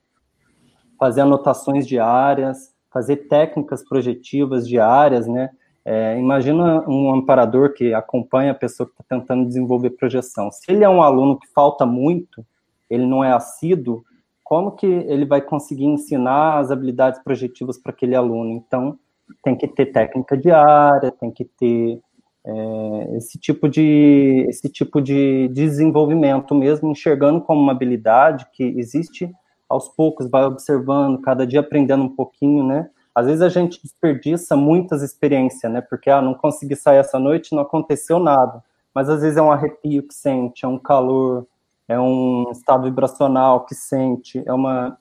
fazer 0.98 1.22
anotações 1.22 1.87
diárias, 1.87 2.72
fazer 2.90 3.28
técnicas 3.28 3.87
projetivas 3.87 4.66
diárias, 4.66 5.26
né? 5.26 5.50
É, 5.85 6.16
imagina 6.16 6.88
um 6.88 7.12
amparador 7.12 7.74
que 7.74 7.92
acompanha 7.92 8.52
a 8.52 8.55
pessoa 8.55 8.87
que 8.87 8.92
está 8.92 9.05
tentando 9.09 9.46
desenvolver 9.46 9.90
projeção. 9.90 10.50
Se 10.52 10.70
ele 10.70 10.85
é 10.85 10.88
um 10.88 11.02
aluno 11.02 11.38
que 11.38 11.48
falta 11.48 11.85
muito, 11.85 12.46
ele 12.88 13.05
não 13.05 13.24
é 13.24 13.33
assíduo, 13.33 14.05
como 14.53 14.73
que 14.73 14.85
ele 14.85 15.25
vai 15.25 15.41
conseguir 15.41 15.87
ensinar 15.87 16.59
as 16.59 16.71
habilidades 16.71 17.23
projetivas 17.25 17.79
para 17.79 17.91
aquele 17.91 18.15
aluno? 18.15 18.51
Então, 18.51 18.99
tem 19.43 19.57
que 19.57 19.67
ter 19.67 19.87
técnica 19.87 20.37
diária, 20.37 21.11
tem 21.11 21.31
que 21.31 21.47
ter 21.47 21.99
é, 22.45 23.17
esse 23.17 23.38
tipo 23.38 23.67
de 23.67 24.45
esse 24.47 24.69
tipo 24.69 25.01
de 25.01 25.49
desenvolvimento 25.49 26.55
mesmo, 26.55 26.91
enxergando 26.91 27.41
como 27.41 27.62
uma 27.62 27.73
habilidade 27.73 28.47
que 28.53 28.62
existe 28.62 29.33
aos 29.67 29.88
poucos, 29.88 30.29
vai 30.29 30.45
observando, 30.45 31.23
cada 31.23 31.47
dia 31.47 31.61
aprendendo 31.61 32.03
um 32.03 32.15
pouquinho, 32.15 32.62
né? 32.62 32.91
Às 33.15 33.25
vezes 33.25 33.41
a 33.41 33.49
gente 33.49 33.81
desperdiça 33.83 34.55
muitas 34.55 35.01
experiências, 35.01 35.73
né? 35.73 35.81
Porque 35.81 36.11
ah, 36.11 36.21
não 36.21 36.35
consegui 36.35 36.77
sair 36.77 36.99
essa 36.99 37.19
noite, 37.19 37.55
não 37.55 37.62
aconteceu 37.62 38.19
nada. 38.19 38.62
Mas 38.95 39.09
às 39.09 39.23
vezes 39.23 39.38
é 39.38 39.43
um 39.43 39.51
arrepio 39.51 40.03
que 40.03 40.12
sente, 40.12 40.67
é 40.67 40.69
um 40.69 40.79
calor, 40.79 41.47
é 41.88 41.99
um 41.99 42.51
estado 42.51 42.85
vibracional 42.85 43.64
que 43.64 43.75
sente, 43.75 44.42
é 44.47 44.53
uma 44.53 44.97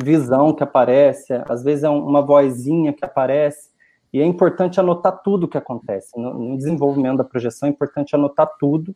visão 0.00 0.52
que 0.54 0.62
aparece, 0.62 1.32
às 1.48 1.62
vezes 1.62 1.84
é 1.84 1.88
uma 1.88 2.22
vozinha 2.22 2.92
que 2.92 3.04
aparece, 3.04 3.70
e 4.12 4.20
é 4.20 4.24
importante 4.24 4.80
anotar 4.80 5.22
tudo 5.22 5.44
o 5.44 5.48
que 5.48 5.58
acontece. 5.58 6.18
No, 6.18 6.56
desenvolvimento 6.56 7.18
da 7.18 7.24
projeção 7.24 7.68
é 7.68 7.72
importante 7.72 8.14
anotar 8.14 8.50
tudo, 8.58 8.94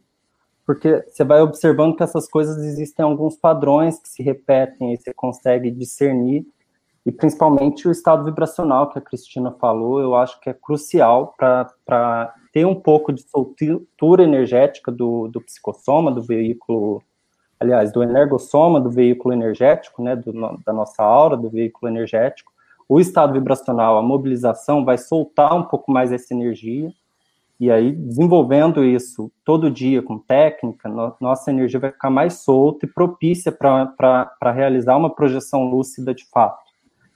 porque 0.66 1.04
você 1.06 1.24
vai 1.24 1.40
observando 1.40 1.96
que 1.96 2.02
essas 2.02 2.28
coisas 2.28 2.56
existem 2.64 3.04
alguns 3.04 3.36
padrões 3.36 3.98
que 3.98 4.08
se 4.08 4.22
repetem, 4.22 4.92
e 4.92 4.96
você 4.96 5.12
consegue 5.12 5.70
discernir, 5.70 6.46
e 7.06 7.12
principalmente 7.12 7.86
o 7.86 7.90
estado 7.90 8.24
vibracional 8.24 8.88
que 8.88 8.98
a 8.98 9.02
Cristina 9.02 9.52
falou, 9.60 10.00
eu 10.00 10.14
acho 10.14 10.40
que 10.40 10.48
é 10.48 10.54
crucial 10.54 11.34
para 11.36 12.34
ter 12.50 12.64
um 12.64 12.74
pouco 12.74 13.12
de 13.12 13.22
soltura 13.22 14.24
energética 14.24 14.90
do, 14.90 15.28
do 15.28 15.40
psicossoma, 15.40 16.10
do 16.10 16.22
veículo 16.22 17.02
aliás, 17.58 17.92
do 17.92 18.02
energossoma 18.02 18.80
do 18.80 18.90
veículo 18.90 19.34
energético, 19.34 20.02
né, 20.02 20.16
do, 20.16 20.32
da 20.64 20.72
nossa 20.72 21.02
aura 21.02 21.36
do 21.36 21.48
veículo 21.48 21.90
energético, 21.90 22.52
o 22.88 23.00
estado 23.00 23.32
vibracional, 23.32 23.96
a 23.96 24.02
mobilização 24.02 24.84
vai 24.84 24.98
soltar 24.98 25.54
um 25.54 25.62
pouco 25.62 25.90
mais 25.90 26.12
essa 26.12 26.34
energia, 26.34 26.92
e 27.58 27.70
aí, 27.70 27.92
desenvolvendo 27.92 28.84
isso 28.84 29.30
todo 29.44 29.70
dia 29.70 30.02
com 30.02 30.18
técnica, 30.18 30.88
no, 30.88 31.14
nossa 31.20 31.50
energia 31.50 31.78
vai 31.78 31.92
ficar 31.92 32.10
mais 32.10 32.34
solta 32.42 32.84
e 32.84 32.88
propícia 32.88 33.52
para 33.52 34.52
realizar 34.52 34.96
uma 34.96 35.14
projeção 35.14 35.64
lúcida 35.64 36.12
de 36.12 36.28
fato. 36.28 36.62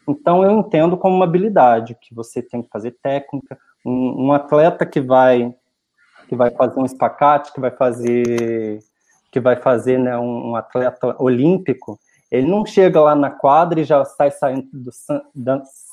Então, 0.08 0.44
eu 0.44 0.52
entendo 0.52 0.96
como 0.96 1.16
uma 1.16 1.24
habilidade, 1.24 1.96
que 2.00 2.14
você 2.14 2.40
tem 2.40 2.62
que 2.62 2.68
fazer 2.70 2.96
técnica. 3.02 3.58
Um, 3.84 4.28
um 4.28 4.32
atleta 4.32 4.86
que 4.86 5.00
vai, 5.00 5.54
que 6.28 6.36
vai 6.36 6.50
fazer 6.50 6.78
um 6.78 6.84
espacate, 6.84 7.52
que 7.52 7.60
vai 7.60 7.72
fazer 7.72 8.78
que 9.30 9.40
vai 9.40 9.56
fazer 9.56 9.98
né, 9.98 10.16
um, 10.18 10.50
um 10.50 10.56
atleta 10.56 11.14
olímpico, 11.18 11.98
Ele 12.30 12.46
não 12.46 12.64
chega 12.64 13.00
lá 13.00 13.14
na 13.14 13.30
quadra 13.30 13.80
e 13.80 13.84
já 13.84 14.04
sai 14.04 14.30
saindo, 14.30 14.68
do, 14.72 14.90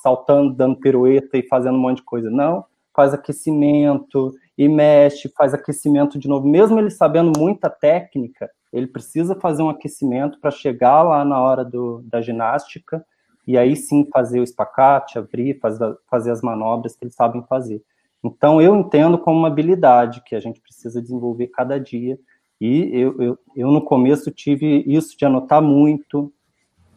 saltando, 0.02 0.54
dando 0.54 0.76
pirueta 0.76 1.36
e 1.36 1.46
fazendo 1.46 1.76
um 1.76 1.80
monte 1.80 1.98
de 1.98 2.04
coisa. 2.04 2.30
Não, 2.30 2.64
faz 2.94 3.12
aquecimento 3.12 4.32
e 4.56 4.68
mexe, 4.68 5.30
faz 5.36 5.52
aquecimento 5.52 6.18
de 6.18 6.28
novo. 6.28 6.46
Mesmo 6.48 6.78
ele 6.78 6.90
sabendo 6.90 7.38
muita 7.38 7.68
técnica, 7.68 8.50
ele 8.72 8.86
precisa 8.86 9.34
fazer 9.34 9.62
um 9.62 9.68
aquecimento 9.68 10.40
para 10.40 10.50
chegar 10.50 11.02
lá 11.02 11.24
na 11.24 11.40
hora 11.40 11.64
do, 11.64 12.02
da 12.04 12.20
ginástica 12.20 13.04
e 13.46 13.56
aí 13.56 13.76
sim 13.76 14.08
fazer 14.12 14.40
o 14.40 14.42
espacate, 14.42 15.18
abrir, 15.18 15.58
fazer, 15.60 15.96
fazer 16.10 16.30
as 16.30 16.42
manobras 16.42 16.96
que 16.96 17.04
eles 17.04 17.14
sabem 17.14 17.44
fazer. 17.48 17.82
Então, 18.24 18.60
eu 18.60 18.74
entendo 18.74 19.18
como 19.18 19.38
uma 19.38 19.48
habilidade 19.48 20.20
que 20.24 20.34
a 20.34 20.40
gente 20.40 20.60
precisa 20.60 21.00
desenvolver 21.00 21.46
cada 21.48 21.78
dia. 21.78 22.18
E 22.60 22.90
eu, 22.92 23.20
eu, 23.20 23.38
eu 23.54 23.70
no 23.70 23.82
começo 23.82 24.30
tive 24.30 24.82
isso 24.86 25.16
de 25.16 25.24
anotar 25.24 25.60
muito, 25.60 26.32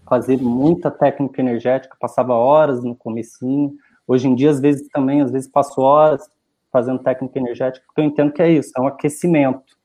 fazer 0.07 0.37
muita 0.37 0.89
técnica 0.89 1.41
energética, 1.41 1.97
passava 1.99 2.33
horas 2.33 2.83
no 2.83 2.95
comecinho. 2.95 3.73
Hoje 4.07 4.27
em 4.27 4.35
dia, 4.35 4.49
às 4.49 4.59
vezes 4.59 4.87
também, 4.89 5.21
às 5.21 5.31
vezes 5.31 5.49
passo 5.49 5.81
horas 5.81 6.29
fazendo 6.71 6.99
técnica 6.99 7.37
energética, 7.39 7.85
porque 7.87 8.01
eu 8.01 8.05
entendo 8.05 8.31
que 8.31 8.41
é 8.41 8.51
isso, 8.51 8.71
é 8.77 8.81
um 8.81 8.87
aquecimento 8.87 9.77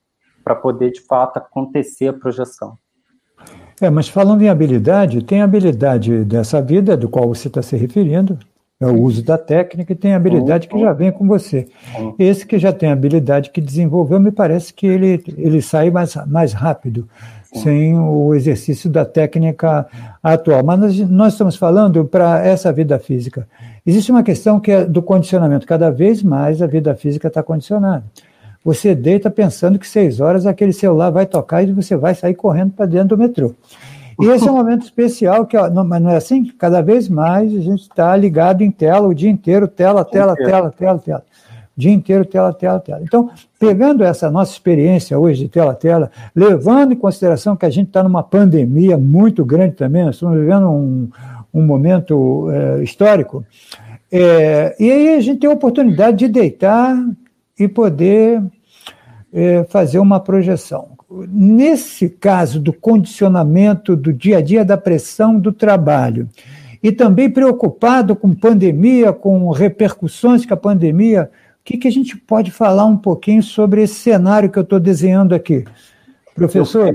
para 0.45 0.55
poder, 0.55 0.93
de 0.93 1.01
fato, 1.01 1.39
acontecer 1.39 2.09
a 2.09 2.13
projeção. 2.13 2.79
É, 3.81 3.91
mas 3.91 4.09
falando 4.09 4.43
em 4.43 4.49
habilidade, 4.49 5.25
tem 5.25 5.43
habilidade 5.43 6.25
dessa 6.25 6.61
vida, 6.61 6.97
do 6.97 7.09
qual 7.09 7.27
você 7.27 7.49
está 7.49 7.63
se 7.63 7.77
referindo, 7.77 8.39
é 8.85 8.89
o 8.89 9.01
uso 9.01 9.23
da 9.23 9.39
técnica, 9.39 9.93
e 9.93 9.97
tem 9.97 10.15
habilidade 10.15 10.69
que 10.69 10.79
já 10.79 10.93
vem 10.93 11.11
com 11.11 11.27
você. 11.27 11.67
Esse 12.19 12.47
que 12.47 12.59
já 12.59 12.73
tem 12.73 12.91
habilidade 12.91 13.51
que 13.51 13.61
desenvolveu, 13.61 14.21
me 14.21 14.31
parece 14.31 14.73
que 14.73 14.87
ele, 14.87 15.23
ele 15.37 15.63
sai 15.63 15.91
mais, 15.91 16.17
mais 16.27 16.53
rápido, 16.53 17.09
sem 17.55 17.99
o 17.99 18.35
exercício 18.35 18.91
da 18.91 19.05
técnica 19.05 19.87
atual. 20.23 20.65
Mas 20.65 20.81
nós, 20.81 20.99
nós 21.11 21.33
estamos 21.35 21.57
falando 21.57 22.05
para 22.05 22.45
essa 22.45 22.73
vida 22.73 22.99
física. 22.99 23.47
Existe 23.87 24.11
uma 24.11 24.23
questão 24.23 24.59
que 24.59 24.71
é 24.71 24.85
do 24.85 25.03
condicionamento. 25.03 25.67
Cada 25.67 25.91
vez 25.91 26.23
mais 26.23 26.61
a 26.61 26.67
vida 26.67 26.95
física 26.95 27.29
está 27.29 27.43
condicionada. 27.43 28.05
Você 28.65 28.95
deita 28.95 29.31
pensando 29.31 29.79
que 29.79 29.87
seis 29.87 30.21
horas 30.21 30.47
aquele 30.47 30.73
celular 30.73 31.11
vai 31.11 31.27
tocar 31.27 31.63
e 31.63 31.73
você 31.73 31.97
vai 31.97 32.15
sair 32.15 32.35
correndo 32.35 32.73
para 32.73 32.87
dentro 32.87 33.09
do 33.09 33.19
metrô. 33.19 33.55
E 34.21 34.27
esse 34.27 34.47
é 34.47 34.51
um 34.51 34.57
momento 34.57 34.83
especial, 34.83 35.47
que 35.47 35.57
não, 35.71 35.85
mas 35.85 36.03
não 36.03 36.11
é 36.11 36.17
assim? 36.17 36.45
Cada 36.59 36.81
vez 36.81 37.09
mais 37.09 37.53
a 37.53 37.61
gente 37.61 37.83
está 37.83 38.17
ligado 38.17 38.63
em 38.63 38.71
tela 38.71 39.09
o 39.09 39.15
dia 39.15 39.31
inteiro, 39.31 39.67
tela, 39.67 40.05
tela, 40.05 40.37
tela, 40.37 40.71
tela, 40.71 40.99
tela. 40.99 41.25
O 41.77 41.81
dia 41.81 41.93
inteiro, 41.93 42.25
tela, 42.25 42.53
tela, 42.53 42.79
tela. 42.79 43.01
Então, 43.03 43.31
pegando 43.59 44.05
essa 44.05 44.31
nossa 44.31 44.53
experiência 44.53 45.19
hoje 45.19 45.45
de 45.45 45.49
tela, 45.49 45.75
tela, 45.75 46.11
levando 46.35 46.93
em 46.93 46.97
consideração 46.97 47.57
que 47.57 47.67
a 47.67 47.71
gente 47.71 47.89
está 47.89 48.03
numa 48.03 48.23
pandemia 48.23 48.97
muito 48.97 49.45
grande 49.45 49.75
também, 49.75 50.05
nós 50.05 50.15
estamos 50.15 50.39
vivendo 50.39 50.69
um, 50.69 51.09
um 51.53 51.67
momento 51.67 52.49
é, 52.51 52.83
histórico, 52.83 53.45
é, 54.17 54.77
e 54.79 54.93
aí 54.93 55.17
a 55.17 55.21
gente 55.21 55.41
tem 55.41 55.51
a 55.51 55.53
oportunidade 55.53 56.19
de 56.19 56.29
deitar 56.29 56.97
e 57.59 57.67
poder 57.67 58.41
é, 59.33 59.65
fazer 59.65 59.99
uma 59.99 60.21
projeção. 60.21 60.91
Nesse 61.29 62.09
caso 62.09 62.61
do 62.61 62.73
condicionamento 62.73 63.95
do 63.95 64.13
dia 64.13 64.39
a 64.39 64.41
dia 64.41 64.65
da 64.65 64.77
pressão 64.77 65.39
do 65.39 65.53
trabalho, 65.53 66.29
e 66.83 66.93
também 66.93 67.31
preocupado 67.31 68.15
com 68.15 68.35
pandemia, 68.35 69.13
com 69.13 69.51
repercussões 69.51 70.45
que 70.45 70.53
a 70.53 70.57
pandemia, 70.57 71.31
o 71.61 71.65
que, 71.65 71.79
que 71.79 71.89
a 71.89 71.91
gente 71.91 72.15
pode 72.17 72.51
falar 72.51 72.85
um 72.85 72.97
pouquinho 72.97 73.43
sobre 73.43 73.83
esse 73.83 73.95
cenário 73.95 74.51
que 74.51 74.59
eu 74.59 74.63
estou 74.63 74.79
desenhando 74.79 75.35
aqui? 75.35 75.65
Professor, 76.35 76.95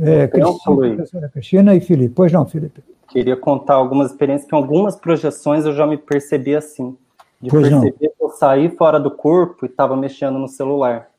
é, 0.00 0.26
Cristina, 0.26 0.76
professora 0.76 1.28
Cristina 1.28 1.74
e 1.74 1.80
Felipe. 1.80 2.14
Pois 2.14 2.32
não, 2.32 2.46
Felipe. 2.46 2.82
Queria 3.08 3.36
contar 3.36 3.74
algumas 3.74 4.10
experiências, 4.10 4.48
que 4.48 4.54
em 4.54 4.58
algumas 4.58 4.96
projeções 4.96 5.64
eu 5.64 5.72
já 5.72 5.86
me 5.86 5.96
percebi 5.96 6.56
assim. 6.56 6.96
De 7.40 7.50
pois 7.50 7.68
perceber 7.68 7.96
não. 8.00 8.10
que 8.10 8.14
eu 8.20 8.30
saí 8.30 8.68
fora 8.70 8.98
do 8.98 9.10
corpo 9.10 9.66
e 9.66 9.68
estava 9.68 9.96
mexendo 9.96 10.38
no 10.38 10.48
celular. 10.48 11.09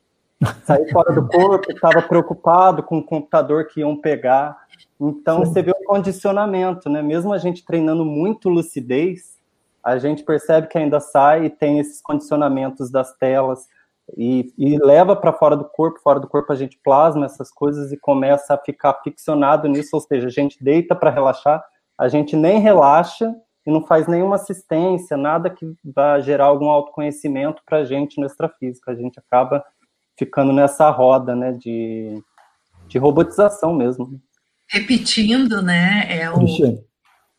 Saí 0.64 0.90
fora 0.90 1.12
do 1.12 1.26
corpo, 1.28 1.70
estava 1.70 2.02
preocupado 2.02 2.82
com 2.82 2.98
o 2.98 3.04
computador 3.04 3.66
que 3.66 3.80
iam 3.80 3.96
pegar. 3.96 4.56
Então, 5.00 5.44
Sim. 5.44 5.52
você 5.52 5.62
vê 5.62 5.70
o 5.70 5.84
condicionamento, 5.84 6.88
né? 6.88 7.02
Mesmo 7.02 7.32
a 7.32 7.38
gente 7.38 7.64
treinando 7.64 8.04
muito 8.04 8.48
lucidez, 8.48 9.38
a 9.82 9.98
gente 9.98 10.22
percebe 10.22 10.68
que 10.68 10.78
ainda 10.78 11.00
sai 11.00 11.46
e 11.46 11.50
tem 11.50 11.78
esses 11.78 12.00
condicionamentos 12.00 12.90
das 12.90 13.16
telas 13.16 13.66
e, 14.16 14.52
e 14.56 14.78
leva 14.78 15.16
para 15.16 15.32
fora 15.32 15.56
do 15.56 15.64
corpo. 15.64 16.00
Fora 16.00 16.20
do 16.20 16.28
corpo, 16.28 16.52
a 16.52 16.56
gente 16.56 16.78
plasma 16.82 17.26
essas 17.26 17.50
coisas 17.50 17.92
e 17.92 17.96
começa 17.96 18.54
a 18.54 18.58
ficar 18.58 18.94
ficcionado 19.02 19.68
nisso, 19.68 19.90
ou 19.94 20.00
seja, 20.00 20.28
a 20.28 20.30
gente 20.30 20.62
deita 20.62 20.94
para 20.94 21.10
relaxar, 21.10 21.64
a 21.98 22.08
gente 22.08 22.36
nem 22.36 22.60
relaxa 22.60 23.34
e 23.66 23.70
não 23.70 23.82
faz 23.82 24.08
nenhuma 24.08 24.36
assistência, 24.36 25.16
nada 25.16 25.48
que 25.48 25.74
vá 25.84 26.18
gerar 26.20 26.46
algum 26.46 26.68
autoconhecimento 26.68 27.62
para 27.64 27.78
a 27.78 27.84
gente 27.84 28.20
no 28.20 28.26
extrafísico. 28.26 28.90
A 28.90 28.94
gente 28.94 29.18
acaba 29.18 29.64
ficando 30.18 30.52
nessa 30.52 30.90
roda, 30.90 31.34
né, 31.34 31.52
de, 31.52 32.22
de 32.88 32.98
robotização 32.98 33.74
mesmo. 33.74 34.20
Repetindo, 34.68 35.60
né, 35.60 36.06
é 36.08 36.30
o, 36.30 36.44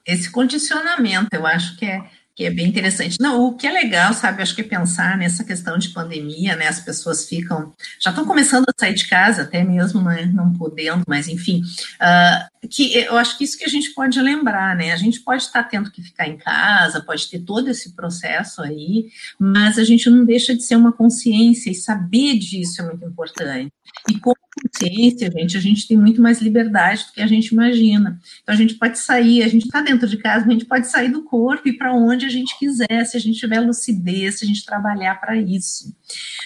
esse 0.05 0.31
condicionamento, 0.31 1.29
eu 1.33 1.45
acho 1.45 1.77
que 1.77 1.85
é 1.85 2.03
que 2.35 2.45
é 2.45 2.49
bem 2.49 2.67
interessante. 2.67 3.17
Não, 3.19 3.45
o 3.45 3.55
que 3.55 3.67
é 3.67 3.71
legal, 3.71 4.13
sabe, 4.13 4.41
acho 4.41 4.55
que 4.55 4.63
pensar 4.63 5.17
nessa 5.17 5.43
questão 5.43 5.77
de 5.77 5.89
pandemia, 5.89 6.55
né, 6.55 6.67
as 6.67 6.79
pessoas 6.79 7.27
ficam, 7.27 7.71
já 7.99 8.09
estão 8.09 8.25
começando 8.25 8.65
a 8.67 8.73
sair 8.79 8.95
de 8.95 9.07
casa, 9.07 9.43
até 9.43 9.63
mesmo 9.63 10.01
né, 10.01 10.25
não 10.33 10.51
podendo, 10.53 11.03
mas 11.07 11.27
enfim, 11.27 11.61
uh, 11.61 12.52
que 12.69 12.95
eu 12.95 13.17
acho 13.17 13.37
que 13.37 13.43
isso 13.43 13.57
que 13.57 13.65
a 13.65 13.69
gente 13.69 13.91
pode 13.91 14.19
lembrar, 14.21 14.75
né, 14.75 14.91
a 14.91 14.97
gente 14.97 15.19
pode 15.19 15.43
estar 15.43 15.63
tendo 15.63 15.91
que 15.91 16.01
ficar 16.01 16.27
em 16.27 16.37
casa, 16.37 17.01
pode 17.01 17.29
ter 17.29 17.39
todo 17.39 17.69
esse 17.69 17.95
processo 17.95 18.61
aí, 18.61 19.09
mas 19.39 19.77
a 19.77 19.83
gente 19.83 20.09
não 20.09 20.25
deixa 20.25 20.55
de 20.55 20.63
ser 20.63 20.75
uma 20.75 20.91
consciência 20.91 21.69
e 21.69 21.75
saber 21.75 22.37
disso 22.37 22.81
é 22.81 22.85
muito 22.85 23.05
importante. 23.05 23.71
E 24.09 24.19
com 24.19 24.33
consciência, 24.61 25.31
gente, 25.31 25.57
a 25.57 25.59
gente 25.59 25.87
tem 25.87 25.97
muito 25.97 26.21
mais 26.21 26.41
liberdade 26.41 27.05
do 27.05 27.13
que 27.13 27.21
a 27.21 27.27
gente 27.27 27.47
imagina. 27.47 28.19
Então 28.41 28.53
a 28.53 28.57
gente 28.57 28.75
pode 28.75 28.99
sair, 28.99 29.43
a 29.43 29.47
gente 29.47 29.65
está 29.65 29.81
dentro 29.81 30.07
de 30.07 30.17
casa, 30.17 30.45
a 30.45 30.49
gente 30.49 30.65
pode 30.65 30.87
sair 30.87 31.09
do 31.09 31.23
corpo 31.23 31.67
e 31.67 31.73
para 31.73 31.93
onde 31.93 32.25
a 32.25 32.29
gente 32.29 32.57
quiser, 32.59 33.05
se 33.05 33.17
a 33.17 33.19
gente 33.19 33.39
tiver 33.39 33.59
lucidez, 33.59 34.39
se 34.39 34.45
a 34.45 34.47
gente 34.47 34.65
trabalhar 34.65 35.19
para 35.19 35.35
isso. 35.35 35.95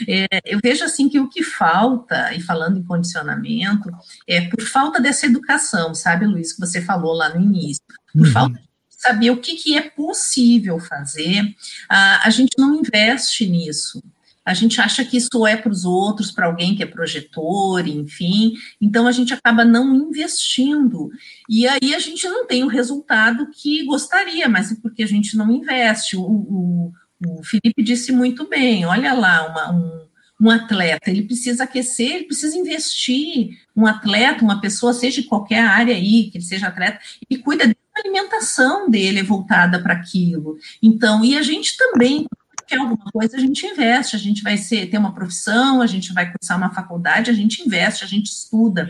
É, 0.07 0.28
eu 0.45 0.59
vejo 0.63 0.84
assim 0.84 1.09
que 1.09 1.20
o 1.20 1.28
que 1.28 1.43
falta, 1.43 2.34
e 2.34 2.41
falando 2.41 2.80
em 2.80 2.84
condicionamento, 2.84 3.89
é 4.28 4.41
por 4.41 4.61
falta 4.61 5.01
dessa 5.01 5.26
educação, 5.26 5.93
sabe, 5.93 6.07
Luiz, 6.16 6.53
que 6.53 6.60
você 6.60 6.82
falou 6.82 7.14
lá 7.14 7.34
no 7.34 7.41
início, 7.41 7.84
por 8.14 8.26
uhum. 8.26 8.32
falta 8.32 8.55
de 8.55 8.68
saber 8.89 9.32
o 9.32 9.38
que, 9.38 9.55
que 9.55 9.78
é 9.78 9.82
possível 9.82 10.80
fazer, 10.80 11.43
a, 11.89 12.28
a 12.28 12.30
gente 12.30 12.53
não 12.58 12.76
investe 12.76 13.47
nisso 13.47 14.01
a 14.47 14.53
gente 14.53 14.80
acha 14.80 15.03
que 15.03 15.18
isso 15.18 15.45
é 15.45 15.58
para 15.58 15.70
os 15.70 15.84
outros, 15.84 16.32
para 16.32 16.45
alguém 16.45 16.74
que 16.74 16.82
é 16.82 16.86
projetor, 16.86 17.86
enfim, 17.86 18.53
então 18.80 19.05
a 19.05 19.12
gente 19.12 19.34
acaba 19.34 19.66
não 19.66 19.93
investindo. 19.93 21.12
E 21.49 21.68
aí 21.68 21.93
a 21.93 21.99
gente 21.99 22.26
não 22.30 22.47
tem 22.47 22.64
o 22.64 22.70
resultado 22.70 23.49
que 23.51 23.84
gostaria, 23.84 24.47
mas 24.47 24.72
é 24.72 24.76
porque 24.82 25.03
a 25.03 25.08
gente 25.08 25.36
não 25.36 25.51
investe. 25.51 26.16
O, 26.16 26.24
o, 26.24 26.93
o 27.26 27.43
Felipe 27.43 27.84
disse 27.84 28.14
muito 28.14 28.47
bem: 28.47 28.86
olha 28.86 29.14
lá, 29.14 29.49
uma, 29.49 29.74
um, 29.74 30.07
um 30.39 30.49
atleta, 30.49 31.09
ele 31.09 31.23
precisa 31.23 31.63
aquecer, 31.63 32.15
ele 32.15 32.25
precisa 32.25 32.55
investir. 32.57 33.57
Um 33.75 33.85
atleta, 33.85 34.43
uma 34.43 34.61
pessoa, 34.61 34.93
seja 34.93 35.21
de 35.21 35.27
qualquer 35.27 35.61
área 35.61 35.95
aí, 35.95 36.29
que 36.29 36.38
ele 36.38 36.45
seja 36.45 36.67
atleta, 36.67 36.99
e 37.29 37.38
cuida 37.38 37.67
da 37.67 37.75
alimentação 37.95 38.89
dele 38.89 39.19
é 39.19 39.23
voltada 39.23 39.81
para 39.81 39.93
aquilo. 39.93 40.57
Então, 40.81 41.25
e 41.25 41.35
a 41.38 41.41
gente 41.41 41.75
também, 41.75 42.27
quer 42.67 42.77
alguma 42.77 43.11
coisa, 43.11 43.38
a 43.38 43.39
gente 43.39 43.65
investe, 43.65 44.15
a 44.15 44.19
gente 44.19 44.43
vai 44.43 44.57
ser, 44.57 44.89
ter 44.89 44.97
uma 44.97 45.13
profissão, 45.13 45.81
a 45.81 45.88
gente 45.88 46.13
vai 46.13 46.31
cursar 46.31 46.57
uma 46.57 46.73
faculdade, 46.73 47.31
a 47.31 47.33
gente 47.33 47.63
investe, 47.63 48.03
a 48.03 48.07
gente 48.07 48.27
estuda. 48.27 48.89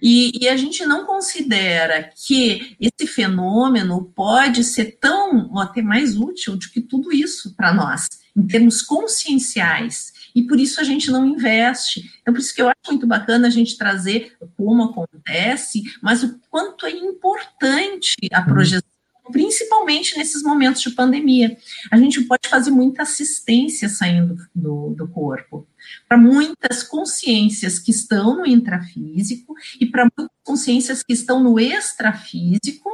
E, 0.00 0.44
e, 0.44 0.48
a 0.48 0.56
gente 0.56 0.84
não 0.84 1.06
considera 1.06 2.10
que 2.14 2.76
esse 2.78 3.06
fenômeno 3.06 4.12
pode 4.14 4.62
ser 4.62 4.98
tão, 5.00 5.50
ou 5.50 5.58
até 5.58 5.80
mais 5.80 6.16
útil 6.18 6.56
do 6.56 6.68
que 6.68 6.82
tudo 6.82 7.12
isso 7.12 7.54
para 7.56 7.72
nós, 7.72 8.06
em 8.36 8.46
termos 8.46 8.82
conscienciais. 8.82 10.12
E 10.36 10.42
por 10.42 10.60
isso 10.60 10.78
a 10.82 10.84
gente 10.84 11.10
não 11.10 11.26
investe. 11.26 12.12
Então, 12.20 12.34
por 12.34 12.40
isso 12.40 12.54
que 12.54 12.60
eu 12.60 12.68
acho 12.68 12.90
muito 12.90 13.06
bacana 13.06 13.48
a 13.48 13.50
gente 13.50 13.78
trazer 13.78 14.36
como 14.54 14.84
acontece, 14.84 15.82
mas 16.02 16.22
o 16.22 16.38
quanto 16.50 16.84
é 16.84 16.90
importante 16.90 18.14
a 18.30 18.40
uhum. 18.40 18.46
projeção 18.46 18.96
principalmente 19.32 20.16
nesses 20.16 20.42
momentos 20.42 20.82
de 20.82 20.90
pandemia. 20.90 21.56
A 21.90 21.96
gente 21.96 22.22
pode 22.22 22.48
fazer 22.48 22.70
muita 22.70 23.02
assistência 23.02 23.88
saindo 23.88 24.36
do, 24.54 24.90
do 24.90 25.08
corpo, 25.08 25.66
para 26.08 26.16
muitas 26.16 26.84
consciências 26.84 27.80
que 27.80 27.90
estão 27.90 28.36
no 28.36 28.46
intrafísico 28.46 29.52
e 29.80 29.86
para 29.86 30.04
muitas 30.04 30.36
consciências 30.44 31.02
que 31.02 31.12
estão 31.12 31.42
no 31.42 31.58
extrafísico 31.58 32.88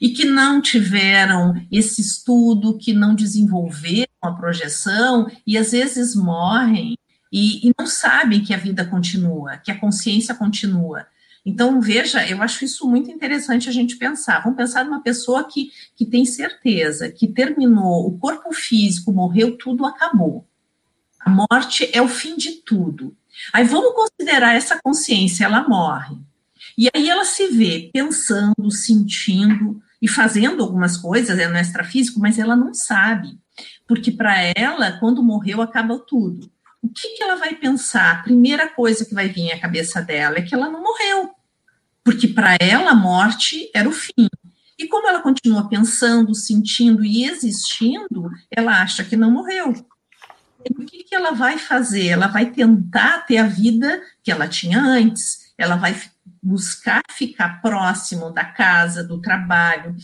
e 0.00 0.10
que 0.10 0.24
não 0.24 0.60
tiveram 0.60 1.54
esse 1.70 2.00
estudo, 2.00 2.78
que 2.78 2.92
não 2.92 3.14
desenvolveram 3.14 4.08
a 4.22 4.32
projeção 4.32 5.30
e 5.46 5.56
às 5.56 5.72
vezes 5.72 6.14
morrem 6.14 6.96
e, 7.32 7.68
e 7.68 7.72
não 7.78 7.86
sabem 7.86 8.42
que 8.42 8.52
a 8.52 8.58
vida 8.58 8.84
continua, 8.84 9.56
que 9.56 9.70
a 9.70 9.78
consciência 9.78 10.34
continua. 10.34 11.06
Então, 11.44 11.80
veja, 11.80 12.26
eu 12.26 12.42
acho 12.42 12.64
isso 12.64 12.88
muito 12.88 13.10
interessante 13.10 13.68
a 13.68 13.72
gente 13.72 13.96
pensar. 13.96 14.42
Vamos 14.42 14.58
pensar 14.58 14.84
numa 14.84 15.02
pessoa 15.02 15.44
que, 15.44 15.70
que 15.96 16.04
tem 16.04 16.24
certeza 16.24 17.10
que 17.10 17.26
terminou, 17.26 18.06
o 18.06 18.18
corpo 18.18 18.52
físico 18.52 19.12
morreu, 19.12 19.56
tudo 19.56 19.86
acabou. 19.86 20.46
A 21.18 21.30
morte 21.30 21.88
é 21.92 22.02
o 22.02 22.08
fim 22.08 22.36
de 22.36 22.62
tudo. 22.62 23.16
Aí 23.52 23.64
vamos 23.64 23.94
considerar 23.94 24.54
essa 24.54 24.78
consciência, 24.82 25.44
ela 25.44 25.66
morre. 25.66 26.16
E 26.80 26.88
aí 26.94 27.10
ela 27.10 27.26
se 27.26 27.48
vê 27.48 27.90
pensando, 27.92 28.70
sentindo 28.70 29.82
e 30.00 30.08
fazendo 30.08 30.62
algumas 30.62 30.96
coisas, 30.96 31.38
é 31.38 31.46
no 31.46 31.58
extrafísico, 31.58 32.18
mas 32.18 32.38
ela 32.38 32.56
não 32.56 32.72
sabe. 32.72 33.38
Porque 33.86 34.10
para 34.10 34.34
ela, 34.56 34.92
quando 34.98 35.22
morreu, 35.22 35.60
acaba 35.60 35.98
tudo 35.98 36.50
o 36.82 36.88
que, 36.88 37.16
que 37.16 37.22
ela 37.22 37.36
vai 37.36 37.54
pensar? 37.54 38.12
A 38.12 38.22
primeira 38.22 38.68
coisa 38.68 39.04
que 39.04 39.14
vai 39.14 39.28
vir 39.28 39.52
à 39.52 39.60
cabeça 39.60 40.00
dela 40.00 40.38
é 40.38 40.42
que 40.42 40.54
ela 40.54 40.70
não 40.70 40.82
morreu, 40.82 41.30
porque 42.02 42.26
para 42.26 42.56
ela 42.58 42.92
a 42.92 42.94
morte 42.94 43.70
era 43.74 43.88
o 43.88 43.92
fim. 43.92 44.28
E 44.78 44.88
como 44.88 45.06
ela 45.06 45.20
continua 45.20 45.68
pensando, 45.68 46.34
sentindo 46.34 47.04
e 47.04 47.24
existindo, 47.24 48.30
ela 48.50 48.80
acha 48.80 49.04
que 49.04 49.14
não 49.14 49.30
morreu. 49.30 49.74
E 50.64 50.82
o 50.82 50.86
que, 50.86 51.04
que 51.04 51.14
ela 51.14 51.32
vai 51.32 51.58
fazer? 51.58 52.06
Ela 52.08 52.28
vai 52.28 52.50
tentar 52.50 53.26
ter 53.26 53.36
a 53.36 53.46
vida 53.46 54.02
que 54.22 54.32
ela 54.32 54.48
tinha 54.48 54.80
antes, 54.80 55.52
ela 55.58 55.76
vai 55.76 55.94
buscar 56.42 57.02
ficar 57.10 57.60
próximo 57.60 58.30
da 58.30 58.44
casa, 58.44 59.04
do 59.04 59.20
trabalho, 59.20 59.94